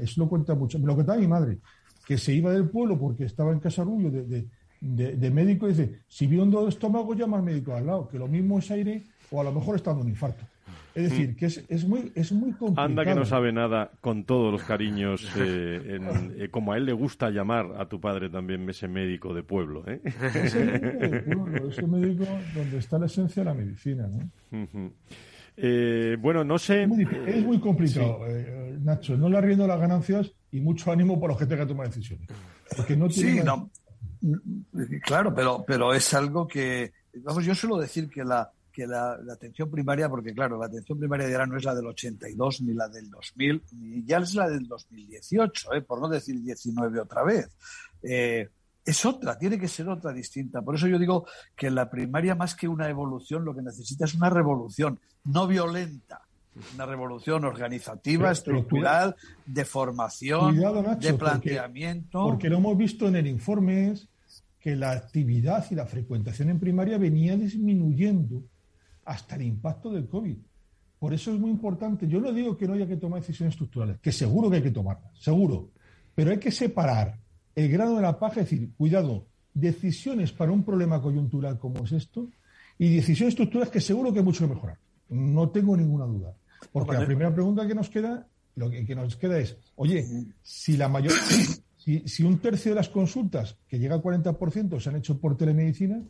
eso 0.00 0.20
lo 0.20 0.28
cuenta 0.28 0.54
mucho, 0.54 0.78
me 0.78 0.86
lo 0.86 0.96
contaba 0.96 1.18
mi 1.18 1.28
madre, 1.28 1.58
que 2.06 2.18
se 2.18 2.32
iba 2.32 2.52
del 2.52 2.68
pueblo 2.68 2.98
porque 2.98 3.24
estaba 3.24 3.52
en 3.52 3.60
Casarrubio 3.60 4.10
de, 4.10 4.48
de, 4.80 5.30
médico 5.30 5.66
y 5.68 5.70
dice, 5.70 6.00
si 6.08 6.26
vio 6.26 6.42
un 6.42 6.50
dolor 6.50 6.66
de 6.66 6.74
estómago, 6.74 7.14
llama 7.14 7.36
al 7.36 7.44
médico 7.44 7.74
al 7.74 7.86
lado, 7.86 8.08
que 8.08 8.18
lo 8.18 8.26
mismo 8.26 8.58
es 8.58 8.70
aire 8.72 9.04
o 9.30 9.40
a 9.40 9.44
lo 9.44 9.52
mejor 9.52 9.76
está 9.76 9.90
dando 9.90 10.04
un 10.04 10.10
infarto. 10.10 10.44
Es 10.94 11.10
decir, 11.10 11.30
mm. 11.30 11.36
que 11.36 11.46
es, 11.46 11.64
es, 11.68 11.86
muy, 11.86 12.12
es 12.14 12.32
muy 12.32 12.52
complicado. 12.52 12.86
Anda 12.86 13.04
que 13.04 13.14
no 13.14 13.24
sabe 13.24 13.52
nada 13.52 13.90
con 14.00 14.24
todos 14.24 14.52
los 14.52 14.62
cariños, 14.62 15.26
eh, 15.36 15.98
eh, 16.36 16.48
como 16.50 16.72
a 16.72 16.76
él 16.76 16.84
le 16.84 16.92
gusta 16.92 17.30
llamar 17.30 17.72
a 17.78 17.88
tu 17.88 18.00
padre 18.00 18.28
también 18.28 18.68
ese 18.68 18.88
médico 18.88 19.32
de 19.32 19.42
pueblo. 19.42 19.84
¿eh? 19.86 20.00
Ese 20.04 20.64
médico 20.64 20.98
de 20.98 21.20
pueblo, 21.20 21.68
ese 21.68 21.86
médico 21.86 22.24
donde 22.54 22.78
está 22.78 22.98
la 22.98 23.06
esencia 23.06 23.42
de 23.42 23.48
la 23.48 23.54
medicina. 23.54 24.06
¿no? 24.06 24.92
Eh, 25.56 26.16
bueno, 26.20 26.44
no 26.44 26.58
sé. 26.58 26.82
Es 26.82 27.44
muy, 27.44 27.60
complicado, 27.60 28.26
eh, 28.26 28.78
Nacho. 28.80 29.16
No 29.16 29.28
le 29.28 29.38
arriendo 29.38 29.66
las 29.66 29.80
ganancias 29.80 30.32
y 30.50 30.60
mucho 30.60 30.90
ánimo 30.90 31.20
por 31.20 31.30
los 31.30 31.38
que 31.38 31.46
tengan 31.46 31.66
que 31.66 31.74
tomar 31.74 31.88
decisiones. 31.88 32.28
Porque 32.76 32.96
no 32.96 33.10
Sí, 33.10 33.40
no. 33.44 33.70
Claro, 35.02 35.34
pero, 35.34 35.64
pero 35.66 35.92
es 35.92 36.14
algo 36.14 36.46
que. 36.46 36.92
Vamos, 37.16 37.44
yo 37.44 37.54
suelo 37.54 37.76
decir 37.78 38.08
que 38.08 38.24
la, 38.24 38.50
que 38.72 38.86
la, 38.86 39.18
atención 39.30 39.70
primaria, 39.70 40.08
porque 40.08 40.32
claro, 40.32 40.58
la 40.58 40.66
atención 40.66 40.98
primaria 40.98 41.26
de 41.26 41.34
ahora 41.34 41.46
no 41.46 41.56
es 41.56 41.64
la 41.64 41.74
del 41.74 41.86
82 41.86 42.62
ni 42.62 42.74
la 42.74 42.88
del 42.88 43.10
2000, 43.10 43.62
ni 43.78 44.04
ya 44.04 44.18
es 44.18 44.34
la 44.34 44.48
del 44.48 44.66
2018, 44.66 45.74
eh, 45.74 45.82
por 45.82 46.00
no 46.00 46.08
decir 46.08 46.40
19 46.40 47.00
otra 47.00 47.22
vez. 47.22 47.50
Eh, 48.02 48.48
es 48.84 49.04
otra, 49.04 49.38
tiene 49.38 49.58
que 49.58 49.68
ser 49.68 49.88
otra 49.88 50.12
distinta. 50.12 50.62
Por 50.62 50.74
eso 50.74 50.88
yo 50.88 50.98
digo 50.98 51.26
que 51.54 51.70
la 51.70 51.88
primaria, 51.88 52.34
más 52.34 52.54
que 52.54 52.66
una 52.66 52.88
evolución, 52.88 53.44
lo 53.44 53.54
que 53.54 53.62
necesita 53.62 54.06
es 54.06 54.14
una 54.14 54.30
revolución, 54.30 54.98
no 55.24 55.46
violenta. 55.46 56.22
Una 56.74 56.84
revolución 56.84 57.46
organizativa, 57.46 58.30
estructural, 58.30 59.16
de 59.46 59.64
formación, 59.64 60.60
de 61.00 61.14
planteamiento. 61.14 62.24
Porque, 62.24 62.50
lo 62.50 62.58
hemos 62.58 62.76
visto 62.76 63.08
en 63.08 63.16
el 63.16 63.26
informe 63.26 63.94
que 64.60 64.76
la 64.76 64.90
actividad 64.90 65.64
y 65.70 65.74
la 65.74 65.86
frecuentación 65.86 66.50
en 66.50 66.60
primaria 66.60 66.98
venía 66.98 67.36
disminuyendo 67.36 68.42
hasta 69.04 69.36
el 69.36 69.42
impacto 69.42 69.90
del 69.90 70.08
COVID. 70.08 70.36
Por 70.98 71.12
eso 71.12 71.32
es 71.32 71.40
muy 71.40 71.50
importante. 71.50 72.06
Yo 72.06 72.20
no 72.20 72.32
digo 72.32 72.56
que 72.56 72.68
no 72.68 72.74
haya 72.74 72.86
que 72.86 72.96
tomar 72.96 73.20
decisiones 73.20 73.54
estructurales, 73.54 73.98
que 74.00 74.12
seguro 74.12 74.48
que 74.48 74.56
hay 74.56 74.62
que 74.62 74.70
tomarlas, 74.70 75.18
seguro. 75.18 75.70
Pero 76.14 76.30
hay 76.30 76.38
que 76.38 76.52
separar 76.52 77.18
el 77.54 77.68
grado 77.70 77.96
de 77.96 78.02
la 78.02 78.18
paja, 78.18 78.40
es 78.40 78.50
decir, 78.50 78.70
cuidado, 78.76 79.26
decisiones 79.54 80.32
para 80.32 80.52
un 80.52 80.64
problema 80.64 81.00
coyuntural 81.00 81.58
como 81.58 81.84
es 81.84 81.92
esto 81.92 82.28
y 82.78 82.94
decisiones 82.94 83.32
estructurales 83.32 83.72
que 83.72 83.80
seguro 83.80 84.12
que 84.12 84.20
hay 84.20 84.24
mucho 84.24 84.46
que 84.46 84.54
mejorar. 84.54 84.78
No 85.08 85.50
tengo 85.50 85.76
ninguna 85.76 86.06
duda. 86.06 86.34
Porque 86.72 86.92
la 86.92 87.04
primera 87.04 87.34
pregunta 87.34 87.66
que 87.66 87.74
nos 87.74 87.90
queda, 87.90 88.26
lo 88.54 88.70
que, 88.70 88.94
nos 88.94 89.16
queda 89.16 89.38
es, 89.38 89.56
oye, 89.76 90.06
si 90.42 90.76
la 90.76 90.88
mayor, 90.88 91.12
si, 91.76 92.22
un 92.22 92.38
tercio 92.38 92.72
de 92.72 92.76
las 92.76 92.88
consultas, 92.88 93.56
que 93.68 93.78
llega 93.78 93.94
al 93.94 94.02
40%, 94.02 94.80
se 94.80 94.88
han 94.88 94.96
hecho 94.96 95.18
por 95.18 95.36
telemedicina, 95.36 96.02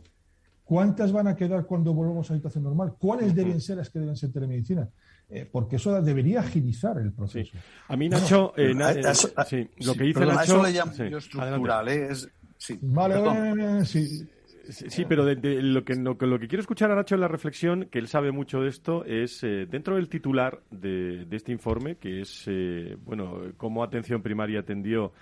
¿cuántas 0.65 1.13
van 1.13 1.29
a 1.29 1.37
quedar 1.37 1.67
cuando 1.67 1.93
volvamos 1.93 2.31
a 2.31 2.35
la 2.35 2.39
situación 2.39 2.65
normal? 2.65 2.95
¿Cuáles 2.99 3.35
deben 3.35 3.61
ser 3.61 3.79
las 3.79 3.91
que 3.91 3.99
deben 3.99 4.17
ser 4.17 4.33
telemedicina? 4.33 4.89
Eh, 5.35 5.49
porque 5.51 5.77
eso 5.77 6.01
debería 6.03 6.41
agilizar 6.41 6.99
el 6.99 7.13
proceso. 7.13 7.57
A 7.89 7.97
mí, 7.97 8.07
Nacho, 8.09 8.53
eh, 8.55 8.73
eh, 8.73 9.69
lo 9.79 9.95
que 9.95 10.05
dice 10.05 10.27
Nacho... 10.27 10.43
Eso 10.43 10.63
le 10.63 10.73
llamo 10.73 10.93
estructural, 10.93 11.89
es, 11.89 12.29
sí. 12.59 12.79
Vale, 12.83 13.85
sí. 13.87 14.29
Sí, 14.69 15.05
pero 15.09 15.25
lo, 15.25 15.85
que, 15.85 15.97
lo, 15.97 16.17
que 16.17 16.49
quiero 16.49 16.61
escuchar 16.61 16.91
a 16.93 16.95
Nacho 16.95 17.15
en 17.15 17.23
la 17.23 17.29
reflexión, 17.29 17.87
que 17.87 17.99
él 17.99 18.09
sabe 18.09 18.31
mucho 18.31 18.61
de 18.61 18.69
esto, 18.69 19.05
es 19.07 19.41
dentro 19.41 19.97
del 19.97 20.09
titular 20.09 20.61
de, 20.71 21.27
este 21.31 21.51
informe, 21.51 21.97
que 21.97 22.21
es, 22.21 22.49
bueno, 23.05 23.53
cómo 23.57 23.83
atención 23.83 24.23
primaria 24.23 24.61
atendió 24.61 25.13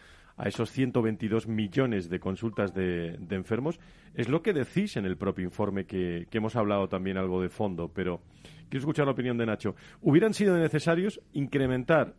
a 0.41 0.49
esos 0.49 0.71
122 0.71 1.47
millones 1.47 2.09
de 2.09 2.19
consultas 2.19 2.73
de, 2.73 3.19
enfermos, 3.29 3.79
es 4.15 4.31
lo 4.31 4.43
que 4.43 4.55
decís 4.55 4.97
en 4.97 5.05
el 5.05 5.19
propio 5.19 5.45
informe, 5.45 5.85
que, 5.85 6.27
que 6.31 6.39
hemos 6.39 6.57
hablado 6.57 6.89
también 6.89 7.19
algo 7.19 7.43
de 7.43 7.51
fondo, 7.51 7.89
pero 7.93 8.23
quiero 8.71 8.79
escuchar 8.79 9.05
la 9.05 9.13
opinión 9.13 9.37
de 9.37 9.45
Nacho. 9.45 9.75
¿Hubieran 10.01 10.33
sido 10.33 10.57
necesarios 10.57 11.21
incrementar 11.35 12.15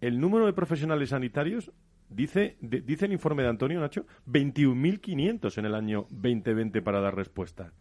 el 0.00 0.18
número 0.18 0.46
de 0.46 0.54
profesionales 0.54 1.10
sanitarios? 1.10 1.70
Dice, 2.08 2.56
dice 2.62 3.04
el 3.04 3.12
informe 3.12 3.42
de 3.42 3.50
Antonio, 3.50 3.78
Nacho, 3.78 4.06
21.500 4.26 5.58
en 5.58 5.66
el 5.66 5.74
año 5.74 6.06
2020 6.08 6.80
para 6.80 7.00
dar 7.00 7.14
respuesta. 7.14 7.74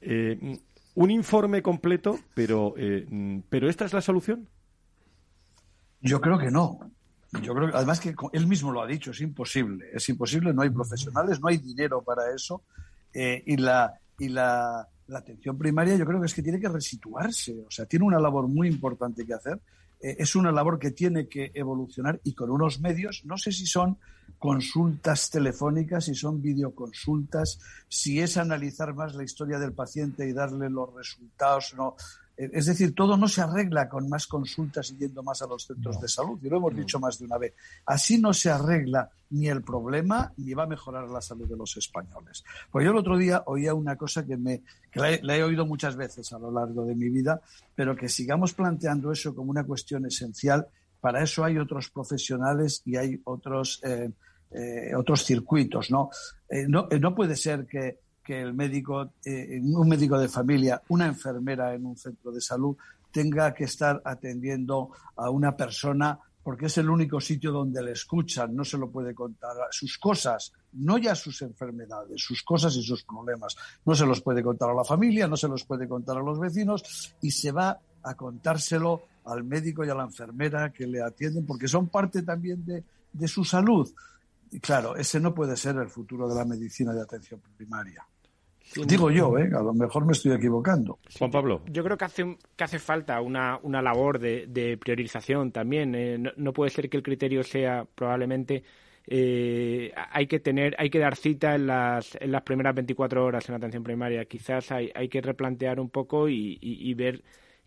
Eh, 0.00 0.58
un 0.96 1.10
informe 1.12 1.62
completo, 1.62 2.18
pero, 2.34 2.74
eh, 2.76 3.06
pero 3.48 3.68
¿esta 3.68 3.84
es 3.84 3.92
la 3.92 4.00
solución? 4.00 4.48
Yo 6.00 6.20
creo 6.20 6.36
que 6.36 6.50
no. 6.50 6.80
Yo 7.42 7.54
creo 7.54 7.70
que, 7.70 7.76
además 7.76 8.00
que 8.00 8.14
él 8.32 8.46
mismo 8.46 8.72
lo 8.72 8.82
ha 8.82 8.86
dicho, 8.86 9.10
es 9.10 9.20
imposible. 9.20 9.86
Es 9.92 10.08
imposible, 10.08 10.52
no 10.52 10.62
hay 10.62 10.70
profesionales, 10.70 11.40
no 11.40 11.48
hay 11.48 11.58
dinero 11.58 12.02
para 12.02 12.32
eso. 12.34 12.62
Eh, 13.12 13.42
y 13.46 13.56
la, 13.56 13.92
y 14.18 14.28
la, 14.28 14.88
la 15.08 15.18
atención 15.18 15.56
primaria 15.58 15.96
yo 15.96 16.06
creo 16.06 16.20
que 16.20 16.26
es 16.26 16.34
que 16.34 16.42
tiene 16.42 16.60
que 16.60 16.68
resituarse, 16.68 17.64
o 17.66 17.70
sea, 17.70 17.86
tiene 17.86 18.04
una 18.04 18.20
labor 18.20 18.46
muy 18.46 18.68
importante 18.68 19.26
que 19.26 19.34
hacer, 19.34 19.60
eh, 20.00 20.16
es 20.18 20.36
una 20.36 20.52
labor 20.52 20.78
que 20.78 20.90
tiene 20.90 21.26
que 21.26 21.50
evolucionar 21.54 22.20
y 22.24 22.34
con 22.34 22.50
unos 22.50 22.80
medios, 22.80 23.22
no 23.24 23.36
sé 23.38 23.50
si 23.50 23.66
son 23.66 23.98
consultas 24.38 25.30
telefónicas, 25.30 26.04
si 26.04 26.14
son 26.14 26.40
videoconsultas, 26.40 27.58
si 27.88 28.20
es 28.20 28.36
analizar 28.36 28.94
más 28.94 29.14
la 29.14 29.24
historia 29.24 29.58
del 29.58 29.72
paciente 29.72 30.28
y 30.28 30.32
darle 30.32 30.68
los 30.70 30.94
resultados, 30.94 31.74
no, 31.76 31.96
es 32.38 32.66
decir, 32.66 32.94
todo 32.94 33.16
no 33.16 33.26
se 33.26 33.40
arregla 33.40 33.88
con 33.88 34.08
más 34.08 34.28
consultas 34.28 34.92
y 34.92 34.96
yendo 34.96 35.24
más 35.24 35.42
a 35.42 35.46
los 35.48 35.66
centros 35.66 36.00
de 36.00 36.06
salud, 36.06 36.38
y 36.40 36.48
lo 36.48 36.58
hemos 36.58 36.76
dicho 36.76 37.00
más 37.00 37.18
de 37.18 37.24
una 37.24 37.36
vez. 37.36 37.54
Así 37.84 38.18
no 38.18 38.32
se 38.32 38.48
arregla 38.48 39.10
ni 39.30 39.48
el 39.48 39.62
problema 39.62 40.32
ni 40.36 40.54
va 40.54 40.62
a 40.62 40.66
mejorar 40.68 41.08
la 41.10 41.20
salud 41.20 41.48
de 41.48 41.56
los 41.56 41.76
españoles. 41.76 42.44
Pues 42.70 42.84
yo 42.84 42.92
el 42.92 42.96
otro 42.96 43.18
día 43.18 43.42
oía 43.46 43.74
una 43.74 43.96
cosa 43.96 44.24
que, 44.24 44.36
me, 44.36 44.62
la, 44.94 45.36
he, 45.36 45.42
oído 45.42 45.66
muchas 45.66 45.96
veces 45.96 46.32
a 46.32 46.38
lo 46.38 46.52
largo 46.52 46.84
de 46.84 46.94
mi 46.94 47.08
vida, 47.08 47.40
pero 47.74 47.96
que 47.96 48.08
sigamos 48.08 48.54
planteando 48.54 49.10
eso 49.10 49.34
como 49.34 49.50
una 49.50 49.64
cuestión 49.64 50.06
esencial. 50.06 50.68
Para 51.00 51.24
eso 51.24 51.42
hay 51.44 51.58
otros 51.58 51.90
profesionales 51.90 52.82
y 52.84 52.96
hay 52.96 53.20
otros, 53.24 53.80
eh, 53.82 54.10
eh, 54.52 54.94
otros 54.96 55.24
circuitos. 55.24 55.90
¿no? 55.90 56.10
Eh, 56.48 56.66
no, 56.68 56.86
no 57.00 57.14
puede 57.16 57.34
ser 57.34 57.66
que 57.66 57.98
que 58.28 58.42
el 58.42 58.52
médico, 58.52 59.14
eh, 59.24 59.58
un 59.58 59.88
médico 59.88 60.18
de 60.18 60.28
familia, 60.28 60.82
una 60.88 61.06
enfermera 61.06 61.72
en 61.72 61.86
un 61.86 61.96
centro 61.96 62.30
de 62.30 62.42
salud 62.42 62.76
tenga 63.10 63.54
que 63.54 63.64
estar 63.64 64.02
atendiendo 64.04 64.90
a 65.16 65.30
una 65.30 65.56
persona 65.56 66.18
porque 66.42 66.66
es 66.66 66.76
el 66.76 66.90
único 66.90 67.22
sitio 67.22 67.52
donde 67.52 67.82
le 67.82 67.92
escuchan, 67.92 68.54
no 68.54 68.66
se 68.66 68.76
lo 68.76 68.90
puede 68.90 69.14
contar 69.14 69.56
sus 69.70 69.96
cosas, 69.96 70.52
no 70.74 70.98
ya 70.98 71.14
sus 71.14 71.40
enfermedades, 71.40 72.20
sus 72.22 72.42
cosas 72.42 72.76
y 72.76 72.82
sus 72.82 73.02
problemas. 73.02 73.56
No 73.86 73.94
se 73.94 74.04
los 74.04 74.20
puede 74.20 74.42
contar 74.42 74.68
a 74.68 74.74
la 74.74 74.84
familia, 74.84 75.26
no 75.26 75.38
se 75.38 75.48
los 75.48 75.64
puede 75.64 75.88
contar 75.88 76.18
a 76.18 76.22
los 76.22 76.38
vecinos 76.38 77.14
y 77.22 77.30
se 77.30 77.50
va 77.50 77.80
a 78.02 78.14
contárselo 78.14 79.04
al 79.24 79.42
médico 79.42 79.86
y 79.86 79.88
a 79.88 79.94
la 79.94 80.04
enfermera 80.04 80.70
que 80.70 80.86
le 80.86 81.00
atienden, 81.00 81.46
porque 81.46 81.66
son 81.66 81.88
parte 81.88 82.20
también 82.20 82.62
de, 82.66 82.84
de 83.10 83.26
su 83.26 83.42
salud. 83.42 83.90
Y 84.50 84.60
claro, 84.60 84.96
ese 84.96 85.18
no 85.18 85.34
puede 85.34 85.56
ser 85.56 85.76
el 85.76 85.88
futuro 85.88 86.28
de 86.28 86.34
la 86.34 86.44
medicina 86.44 86.92
de 86.92 87.00
atención 87.00 87.40
primaria. 87.56 88.06
Digo 88.86 89.10
yo, 89.10 89.38
¿eh? 89.38 89.50
a 89.54 89.62
lo 89.62 89.72
mejor 89.72 90.04
me 90.04 90.12
estoy 90.12 90.32
equivocando. 90.32 90.98
Juan 91.18 91.30
Pablo. 91.30 91.62
Yo 91.70 91.82
creo 91.82 91.96
que 91.96 92.04
hace, 92.04 92.36
que 92.56 92.64
hace 92.64 92.78
falta 92.78 93.20
una, 93.20 93.58
una 93.62 93.80
labor 93.80 94.18
de, 94.18 94.78
priorización 94.80 95.52
también. 95.52 95.94
Eh, 95.94 96.18
no, 96.36 96.52
puede 96.52 96.70
ser 96.70 96.88
que 96.88 96.96
el 96.96 97.02
criterio 97.02 97.42
sea 97.42 97.86
probablemente 97.94 98.62
eh, 99.06 99.92
hay 100.10 100.26
que 100.26 100.38
tener, 100.38 100.76
hay 100.78 100.90
que 100.90 100.98
dar 100.98 101.16
cita 101.16 101.54
en 101.54 101.66
las, 101.66 102.16
en 102.20 102.30
las 102.30 102.42
primeras 102.42 102.74
24 102.74 103.24
horas 103.24 103.48
en 103.48 103.54
atención 103.54 103.82
primaria. 103.82 104.24
Quizás 104.26 104.70
hay, 104.70 104.90
hay 104.94 105.08
que 105.08 105.20
replantear 105.20 105.80
un 105.80 105.88
poco 105.88 106.28
y, 106.28 106.58
y 106.60 106.94
ver 106.94 107.22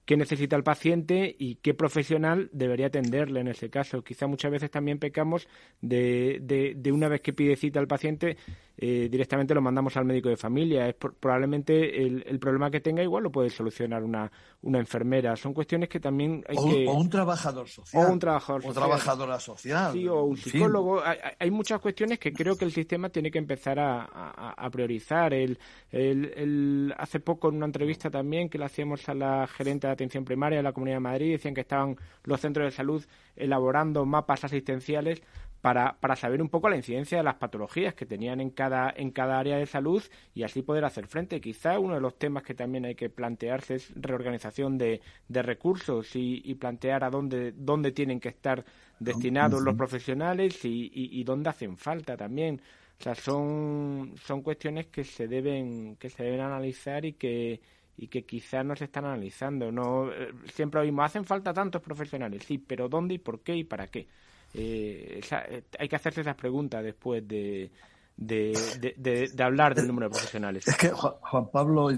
qué 0.05 0.17
necesita 0.17 0.55
el 0.55 0.63
paciente 0.63 1.35
y 1.37 1.55
qué 1.55 1.73
profesional 1.73 2.49
debería 2.51 2.87
atenderle 2.87 3.39
en 3.39 3.47
ese 3.47 3.69
caso. 3.69 4.03
Quizá 4.03 4.27
muchas 4.27 4.51
veces 4.51 4.71
también 4.71 4.99
pecamos 4.99 5.47
de, 5.81 6.39
de, 6.75 6.91
una 6.91 7.07
vez 7.07 7.21
que 7.21 7.33
pide 7.33 7.55
cita 7.55 7.79
al 7.79 7.87
paciente, 7.87 8.37
eh, 8.77 9.07
directamente 9.11 9.53
lo 9.53 9.61
mandamos 9.61 9.95
al 9.97 10.05
médico 10.05 10.29
de 10.29 10.37
familia. 10.37 10.87
Es 10.87 10.95
probablemente 10.95 12.03
el, 12.03 12.39
problema 12.39 12.71
que 12.71 12.79
tenga 12.79 13.03
igual 13.03 13.23
lo 13.23 13.31
puede 13.31 13.49
solucionar 13.49 14.03
una, 14.03 14.31
una 14.61 14.79
enfermera. 14.79 15.35
Son 15.35 15.53
cuestiones 15.53 15.89
que 15.89 15.99
también 15.99 16.43
hay 16.47 16.55
o, 16.57 16.69
que... 16.69 16.87
O 16.87 16.93
un 16.93 17.09
trabajador 17.09 17.67
social. 17.67 18.05
O 18.05 18.11
un 18.11 18.19
trabajador 18.19 18.63
social. 18.63 18.83
O 18.83 18.87
trabajadora 18.87 19.39
social. 19.39 19.93
Sí, 19.93 20.07
o 20.07 20.23
un 20.23 20.37
psicólogo. 20.37 21.01
Hay, 21.39 21.51
muchas 21.51 21.79
cuestiones 21.79 22.17
que 22.17 22.33
creo 22.33 22.57
que 22.57 22.65
el 22.65 22.71
sistema 22.71 23.09
tiene 23.09 23.29
que 23.29 23.39
empezar 23.39 23.77
a, 23.77 24.53
a, 24.57 24.69
priorizar. 24.69 25.33
El, 25.33 25.59
el, 25.91 26.93
hace 26.97 27.19
poco 27.19 27.49
en 27.49 27.57
una 27.57 27.65
entrevista 27.65 28.09
también 28.09 28.49
que 28.49 28.57
le 28.57 28.65
hacíamos 28.65 29.07
a 29.09 29.13
la 29.13 29.47
gerente 29.47 29.87
de 29.87 29.93
atención 29.93 30.25
primaria 30.25 30.57
de 30.57 30.63
la 30.63 30.73
Comunidad 30.73 30.97
de 30.97 31.01
Madrid, 31.01 31.31
decían 31.33 31.53
que 31.53 31.61
estaban 31.61 31.97
los 32.23 32.39
centros 32.39 32.65
de 32.65 32.71
salud 32.71 33.05
elaborando 33.35 34.05
mapas 34.05 34.43
asistenciales 34.43 35.21
para, 35.61 35.99
para 35.99 36.15
saber 36.15 36.41
un 36.41 36.49
poco 36.49 36.69
la 36.69 36.75
incidencia 36.75 37.19
de 37.19 37.23
las 37.23 37.35
patologías 37.35 37.93
que 37.93 38.05
tenían 38.05 38.41
en 38.41 38.49
cada, 38.49 38.91
en 38.95 39.11
cada 39.11 39.39
área 39.39 39.57
de 39.57 39.67
salud 39.67 40.03
y 40.33 40.43
así 40.43 40.63
poder 40.63 40.85
hacer 40.85 41.07
frente. 41.07 41.39
Quizá 41.39 41.79
uno 41.79 41.95
de 41.95 42.01
los 42.01 42.17
temas 42.17 42.43
que 42.43 42.55
también 42.55 42.85
hay 42.85 42.95
que 42.95 43.09
plantearse 43.09 43.75
es 43.75 43.91
reorganización 43.95 44.77
de, 44.77 45.01
de 45.27 45.41
recursos 45.43 46.15
y, 46.15 46.41
y, 46.43 46.55
plantear 46.55 47.03
a 47.03 47.09
dónde, 47.09 47.53
dónde 47.55 47.91
tienen 47.91 48.19
que 48.19 48.29
estar 48.29 48.65
destinados 48.99 49.61
los 49.61 49.75
profesionales 49.75 50.65
y, 50.65 50.91
y, 50.93 51.19
y 51.19 51.23
dónde 51.23 51.49
hacen 51.49 51.77
falta 51.77 52.17
también. 52.17 52.61
O 52.99 53.03
sea, 53.03 53.15
son, 53.15 54.13
son 54.23 54.41
cuestiones 54.41 54.87
que 54.87 55.03
se 55.03 55.27
deben, 55.27 55.95
que 55.95 56.09
se 56.09 56.23
deben 56.23 56.41
analizar 56.41 57.05
y 57.05 57.13
que, 57.13 57.59
y 57.97 58.07
que 58.07 58.25
quizás 58.25 58.65
no 58.65 58.75
se 58.75 58.85
están 58.85 59.05
analizando. 59.05 59.71
No, 59.71 60.11
eh, 60.11 60.33
siempre 60.53 60.81
oímos, 60.81 61.05
hacen 61.05 61.25
falta 61.25 61.53
tantos 61.53 61.81
profesionales, 61.81 62.43
sí, 62.45 62.57
pero 62.57 62.89
¿dónde 62.89 63.15
y 63.15 63.17
por 63.19 63.41
qué 63.41 63.55
y 63.55 63.63
para 63.63 63.87
qué? 63.87 64.07
Eh, 64.53 65.21
eh, 65.29 65.63
hay 65.79 65.87
que 65.87 65.95
hacerse 65.95 66.21
esas 66.21 66.35
preguntas 66.35 66.83
después 66.83 67.27
de, 67.27 67.71
de, 68.17 69.33
hablar 69.39 69.75
del 69.75 69.87
número 69.87 70.07
de 70.07 70.11
profesionales. 70.11 70.67
Es 70.67 70.77
que, 70.77 70.89
Juan 70.89 71.49
Pablo, 71.51 71.89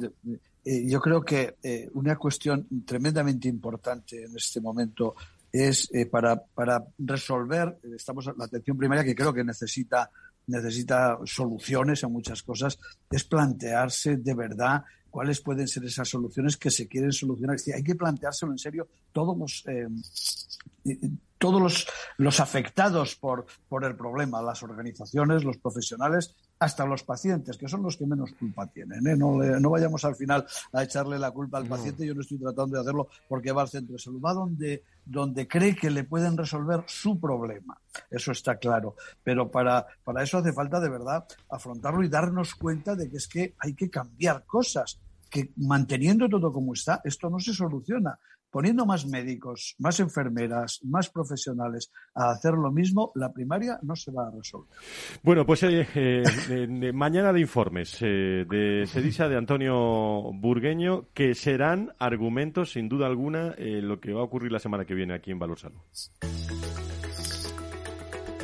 yo 0.63 1.01
creo 1.01 1.21
que 1.23 1.55
una 1.93 2.15
cuestión 2.15 2.67
tremendamente 2.85 3.47
importante 3.47 4.23
en 4.23 4.35
este 4.35 4.61
momento 4.61 5.15
es 5.51 5.89
para, 6.09 6.43
para 6.43 6.83
resolver, 6.97 7.77
estamos 7.95 8.25
la 8.37 8.45
atención 8.45 8.77
primaria 8.77 9.03
que 9.03 9.15
creo 9.15 9.33
que 9.33 9.43
necesita 9.43 10.09
necesita 10.47 11.17
soluciones 11.25 12.03
a 12.03 12.07
muchas 12.07 12.43
cosas, 12.43 12.79
es 13.09 13.23
plantearse 13.23 14.17
de 14.17 14.33
verdad 14.33 14.83
cuáles 15.09 15.41
pueden 15.41 15.67
ser 15.67 15.85
esas 15.85 16.09
soluciones 16.09 16.57
que 16.57 16.71
se 16.71 16.87
quieren 16.87 17.11
solucionar. 17.11 17.55
Es 17.55 17.61
decir, 17.61 17.75
hay 17.75 17.83
que 17.83 17.95
planteárselo 17.95 18.51
en 18.51 18.57
serio 18.57 18.87
todos 19.11 19.37
los, 19.37 19.63
eh, 19.67 19.87
todos 21.43 21.61
los, 21.61 21.87
los 22.17 22.39
afectados 22.39 23.15
por, 23.15 23.45
por 23.67 23.83
el 23.83 23.97
problema, 23.97 24.41
las 24.41 24.63
organizaciones, 24.63 25.43
los 25.43 25.57
profesionales, 25.57 26.33
hasta 26.57 26.85
los 26.85 27.03
pacientes, 27.03 27.57
que 27.57 27.67
son 27.67 27.83
los 27.83 27.97
que 27.97 28.05
menos 28.05 28.31
culpa 28.39 28.65
tienen. 28.67 29.05
¿eh? 29.05 29.17
No, 29.17 29.35
no, 29.35 29.69
vayamos 29.69 30.05
al 30.05 30.15
final 30.15 30.45
a 30.71 30.83
echarle 30.83 31.19
la 31.19 31.31
culpa 31.31 31.57
al 31.57 31.65
paciente. 31.65 32.05
Yo 32.05 32.15
no 32.15 32.21
estoy 32.21 32.37
tratando 32.37 32.77
de 32.77 32.79
hacerlo 32.79 33.09
porque 33.27 33.51
va 33.51 33.63
al 33.63 33.67
centro 33.67 33.91
de 33.91 33.99
salud, 33.99 34.21
va 34.21 34.33
donde, 34.33 34.83
donde 35.03 35.45
cree 35.45 35.75
que 35.75 35.89
le 35.89 36.05
pueden 36.05 36.37
resolver 36.37 36.85
su 36.87 37.19
problema. 37.19 37.77
Eso 38.09 38.31
está 38.31 38.55
claro. 38.55 38.95
Pero 39.21 39.51
para, 39.51 39.85
para 40.05 40.23
eso 40.23 40.37
hace 40.37 40.53
falta 40.53 40.79
de 40.79 40.89
verdad 40.89 41.25
afrontarlo 41.49 42.03
y 42.03 42.07
darnos 42.07 42.55
cuenta 42.55 42.95
de 42.95 43.09
que 43.09 43.17
es 43.17 43.27
que 43.27 43.53
hay 43.59 43.73
que 43.73 43.89
cambiar 43.89 44.45
cosas 44.45 44.97
que 45.29 45.51
manteniendo 45.57 46.29
todo 46.29 46.53
como 46.53 46.73
está, 46.73 47.01
esto 47.03 47.29
no 47.29 47.39
se 47.39 47.53
soluciona 47.53 48.17
poniendo 48.53 48.85
más 48.85 49.07
médicos, 49.07 49.75
más 49.79 49.99
enfermeras, 49.99 50.79
más 50.83 51.09
profesionales 51.09 51.91
a 52.13 52.29
hacer 52.29 52.53
lo 52.53 52.71
mismo, 52.71 53.11
la 53.15 53.33
primaria 53.33 53.79
no 53.81 53.95
se 53.95 54.11
va 54.11 54.27
a 54.27 54.31
resolver. 54.31 54.69
Bueno, 55.23 55.43
pues 55.43 55.63
eh, 55.63 55.87
eh, 55.95 56.91
mañana 56.93 57.33
de 57.33 57.41
informes 57.41 57.97
eh, 58.01 58.45
de 58.47 58.85
Sedisa 58.85 59.27
de 59.27 59.37
Antonio 59.37 60.31
Burgueño, 60.33 61.07
que 61.15 61.33
serán 61.33 61.93
argumentos, 61.97 62.73
sin 62.73 62.87
duda 62.89 63.07
alguna, 63.07 63.55
lo 63.57 63.99
que 63.99 64.13
va 64.13 64.21
a 64.21 64.25
ocurrir 64.25 64.51
la 64.51 64.59
semana 64.59 64.85
que 64.85 64.93
viene 64.93 65.15
aquí 65.15 65.31
en 65.31 65.39
Valor 65.39 65.57
Salud. 65.57 65.81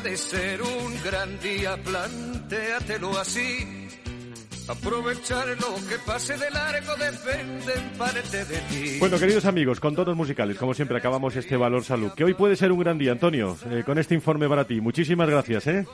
Puede 0.00 0.16
ser 0.18 0.60
un 0.60 1.02
gran 1.02 1.38
día, 1.40 1.76
plantéatelo 1.82 3.18
así. 3.18 3.88
Aprovechar 4.68 5.46
lo 5.48 5.74
que 5.88 5.96
pase 6.04 6.36
de 6.36 6.50
largo 6.50 6.92
depende 6.96 7.72
en 7.72 7.98
parte 7.98 8.44
de 8.44 8.58
ti. 8.68 8.98
Bueno, 8.98 9.18
queridos 9.18 9.46
amigos, 9.46 9.80
con 9.80 9.94
todos 9.94 10.14
musicales, 10.14 10.58
como 10.58 10.74
siempre, 10.74 10.98
acabamos 10.98 11.34
este 11.36 11.56
Valor 11.56 11.82
Salud. 11.82 12.12
Que 12.12 12.24
hoy 12.24 12.34
puede 12.34 12.56
ser 12.56 12.72
un 12.72 12.80
gran 12.80 12.98
día, 12.98 13.12
Antonio, 13.12 13.56
eh, 13.70 13.84
con 13.86 13.98
este 13.98 14.14
informe 14.14 14.48
para 14.48 14.66
ti. 14.66 14.80
Muchísimas 14.82 15.30
gracias, 15.30 15.66
¿eh? 15.68 15.86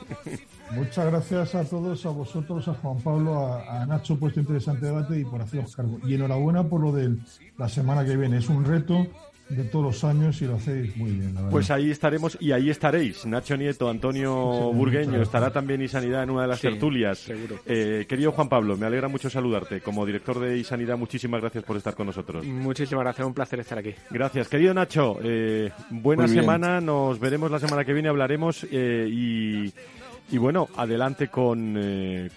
Muchas 0.71 1.05
gracias 1.05 1.55
a 1.55 1.63
todos, 1.63 2.05
a 2.05 2.09
vosotros, 2.09 2.67
a 2.67 2.73
Juan 2.73 2.97
Pablo, 2.97 3.53
a, 3.53 3.85
Nacho 3.85 4.19
por 4.19 4.29
este 4.29 4.41
interesante 4.41 4.87
debate 4.87 5.19
y 5.19 5.23
por 5.23 5.41
haceros 5.41 5.75
cargo. 5.75 5.99
Y 6.05 6.15
enhorabuena 6.15 6.63
por 6.67 6.81
lo 6.81 6.91
de 6.91 7.15
la 7.57 7.69
semana 7.69 8.03
que 8.03 8.17
viene. 8.17 8.39
Es 8.39 8.49
un 8.49 8.65
reto 8.65 9.07
de 9.55 9.63
todos 9.65 9.85
los 9.85 10.03
años 10.03 10.41
y 10.41 10.45
lo 10.45 10.55
hacéis 10.55 10.95
muy 10.97 11.11
bien. 11.11 11.35
pues 11.49 11.69
ahí 11.71 11.91
estaremos 11.91 12.37
y 12.39 12.51
ahí 12.51 12.69
estaréis. 12.69 13.25
Nacho 13.25 13.55
Nieto, 13.57 13.89
Antonio 13.89 14.33
Burgueño, 14.73 15.21
estará 15.21 15.51
también 15.51 15.81
Isanidad 15.81 16.23
en 16.23 16.29
una 16.29 16.43
de 16.43 16.47
las 16.47 16.61
tertulias. 16.61 17.29
Eh, 17.65 18.05
querido 18.07 18.31
Juan 18.31 18.49
Pablo, 18.49 18.77
me 18.77 18.85
alegra 18.85 19.07
mucho 19.07 19.29
saludarte. 19.29 19.81
Como 19.81 20.05
director 20.05 20.39
de 20.39 20.57
Isanidad, 20.57 20.97
muchísimas 20.97 21.41
gracias 21.41 21.63
por 21.63 21.77
estar 21.77 21.95
con 21.95 22.07
nosotros. 22.07 22.45
Muchísimas 22.45 23.03
gracias, 23.03 23.27
un 23.27 23.33
placer 23.33 23.59
estar 23.59 23.77
aquí. 23.77 23.93
Gracias. 24.09 24.47
Querido 24.47 24.73
Nacho, 24.73 25.17
eh, 25.23 25.71
buena 25.89 26.27
semana, 26.27 26.81
nos 26.81 27.19
veremos 27.19 27.49
la 27.51 27.59
semana 27.59 27.83
que 27.85 27.93
viene, 27.93 28.09
hablaremos 28.09 28.65
eh, 28.71 29.07
y... 29.09 29.73
Y 30.31 30.37
bueno, 30.37 30.69
adelante 30.77 31.27
con, 31.27 31.77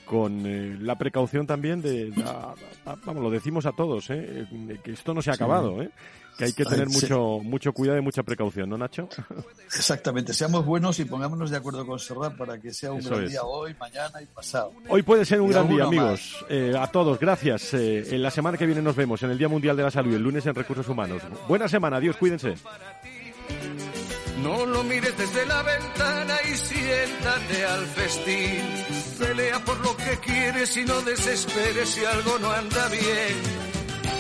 con 0.05 0.85
la 0.85 0.99
precaución 0.99 1.47
también 1.47 1.81
de, 1.81 2.12
vamos, 2.85 3.23
lo 3.23 3.31
decimos 3.31 3.64
a 3.64 3.73
todos, 3.73 4.09
que 4.09 4.91
esto 4.91 5.14
no 5.14 5.23
se 5.23 5.31
ha 5.31 5.35
acabado, 5.35 5.81
¿eh? 5.81 5.89
Que 6.37 6.45
hay 6.45 6.53
que 6.53 6.64
tener 6.64 6.89
mucho, 6.89 7.41
mucho 7.43 7.72
cuidado 7.72 7.99
y 7.99 8.03
mucha 8.03 8.22
precaución, 8.22 8.68
¿no, 8.68 8.76
Nacho? 8.76 9.09
Exactamente, 9.66 10.34
seamos 10.34 10.64
buenos 10.64 10.99
y 10.99 11.05
pongámonos 11.05 11.51
de 11.51 11.57
acuerdo 11.57 11.87
con 11.87 11.99
Serrat 11.99 12.37
para 12.37 12.61
que 12.61 12.72
sea 12.72 12.93
un 12.93 13.01
gran 13.01 13.26
día 13.26 13.43
hoy, 13.43 13.74
mañana 13.78 14.20
y 14.20 14.26
pasado. 14.26 14.72
Hoy 14.89 15.03
puede 15.03 15.24
ser 15.24 15.41
un 15.41 15.51
gran 15.51 15.68
día, 15.68 15.84
amigos. 15.84 16.45
Eh, 16.49 16.74
a 16.78 16.87
todos, 16.89 17.18
gracias. 17.18 17.74
Eh, 17.74 18.14
en 18.14 18.22
la 18.22 18.30
semana 18.30 18.59
que 18.59 18.66
viene 18.66 18.82
nos 18.82 18.97
vemos 18.97 19.22
en 19.22 19.30
el 19.30 19.39
Día 19.39 19.49
Mundial 19.49 19.76
de 19.76 19.82
la 19.82 19.91
Salud, 19.91 20.14
el 20.14 20.22
lunes 20.22 20.45
en 20.47 20.55
Recursos 20.55 20.89
Humanos. 20.89 21.22
Buena 21.49 21.68
semana, 21.68 21.97
adiós, 21.97 22.16
cuídense. 22.16 22.55
No 24.43 24.66
lo 24.66 24.84
mires 24.84 25.16
desde 25.16 25.47
la 25.47 25.62
ventana 25.62 26.37
y 26.45 26.57
siéntate 26.57 27.64
al 27.64 27.87
festín. 27.87 28.61
Pelea 29.18 29.64
por 29.64 29.78
lo 29.80 29.97
que 29.97 30.18
quieres 30.18 30.76
y 30.76 30.84
no 30.84 31.01
desesperes 31.01 31.89
si 31.89 32.05
algo 32.05 32.39
no 32.39 32.53
anda 32.53 32.89
bien 32.89 33.76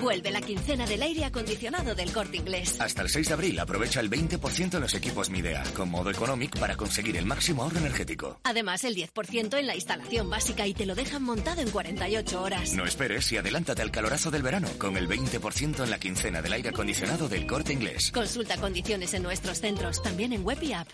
Vuelve 0.00 0.30
la 0.30 0.40
quincena 0.40 0.86
del 0.86 1.02
aire 1.02 1.24
acondicionado 1.24 1.94
del 1.94 2.12
corte 2.12 2.36
inglés. 2.36 2.80
Hasta 2.80 3.02
el 3.02 3.08
6 3.08 3.28
de 3.28 3.34
abril 3.34 3.58
aprovecha 3.58 4.00
el 4.00 4.10
20% 4.10 4.74
en 4.74 4.80
los 4.80 4.94
equipos 4.94 5.30
Midea, 5.30 5.62
con 5.74 5.90
modo 5.90 6.10
económico 6.10 6.58
para 6.58 6.76
conseguir 6.76 7.16
el 7.16 7.26
máximo 7.26 7.62
ahorro 7.62 7.78
energético. 7.78 8.40
Además, 8.44 8.84
el 8.84 8.96
10% 8.96 9.58
en 9.58 9.66
la 9.66 9.74
instalación 9.74 10.28
básica 10.28 10.66
y 10.66 10.74
te 10.74 10.86
lo 10.86 10.94
dejan 10.94 11.22
montado 11.22 11.62
en 11.62 11.70
48 11.70 12.42
horas. 12.42 12.74
No 12.74 12.84
esperes 12.84 13.30
y 13.32 13.36
adelántate 13.36 13.82
al 13.82 13.90
calorazo 13.90 14.30
del 14.30 14.42
verano 14.42 14.68
con 14.78 14.96
el 14.96 15.08
20% 15.08 15.84
en 15.84 15.90
la 15.90 15.98
quincena 15.98 16.42
del 16.42 16.52
aire 16.52 16.70
acondicionado 16.70 17.28
del 17.28 17.46
corte 17.46 17.72
inglés. 17.72 18.10
Consulta 18.12 18.56
condiciones 18.56 19.14
en 19.14 19.22
nuestros 19.22 19.60
centros, 19.60 20.02
también 20.02 20.32
en 20.32 20.44
web 20.44 20.58
y 20.62 20.72
app. 20.72 20.88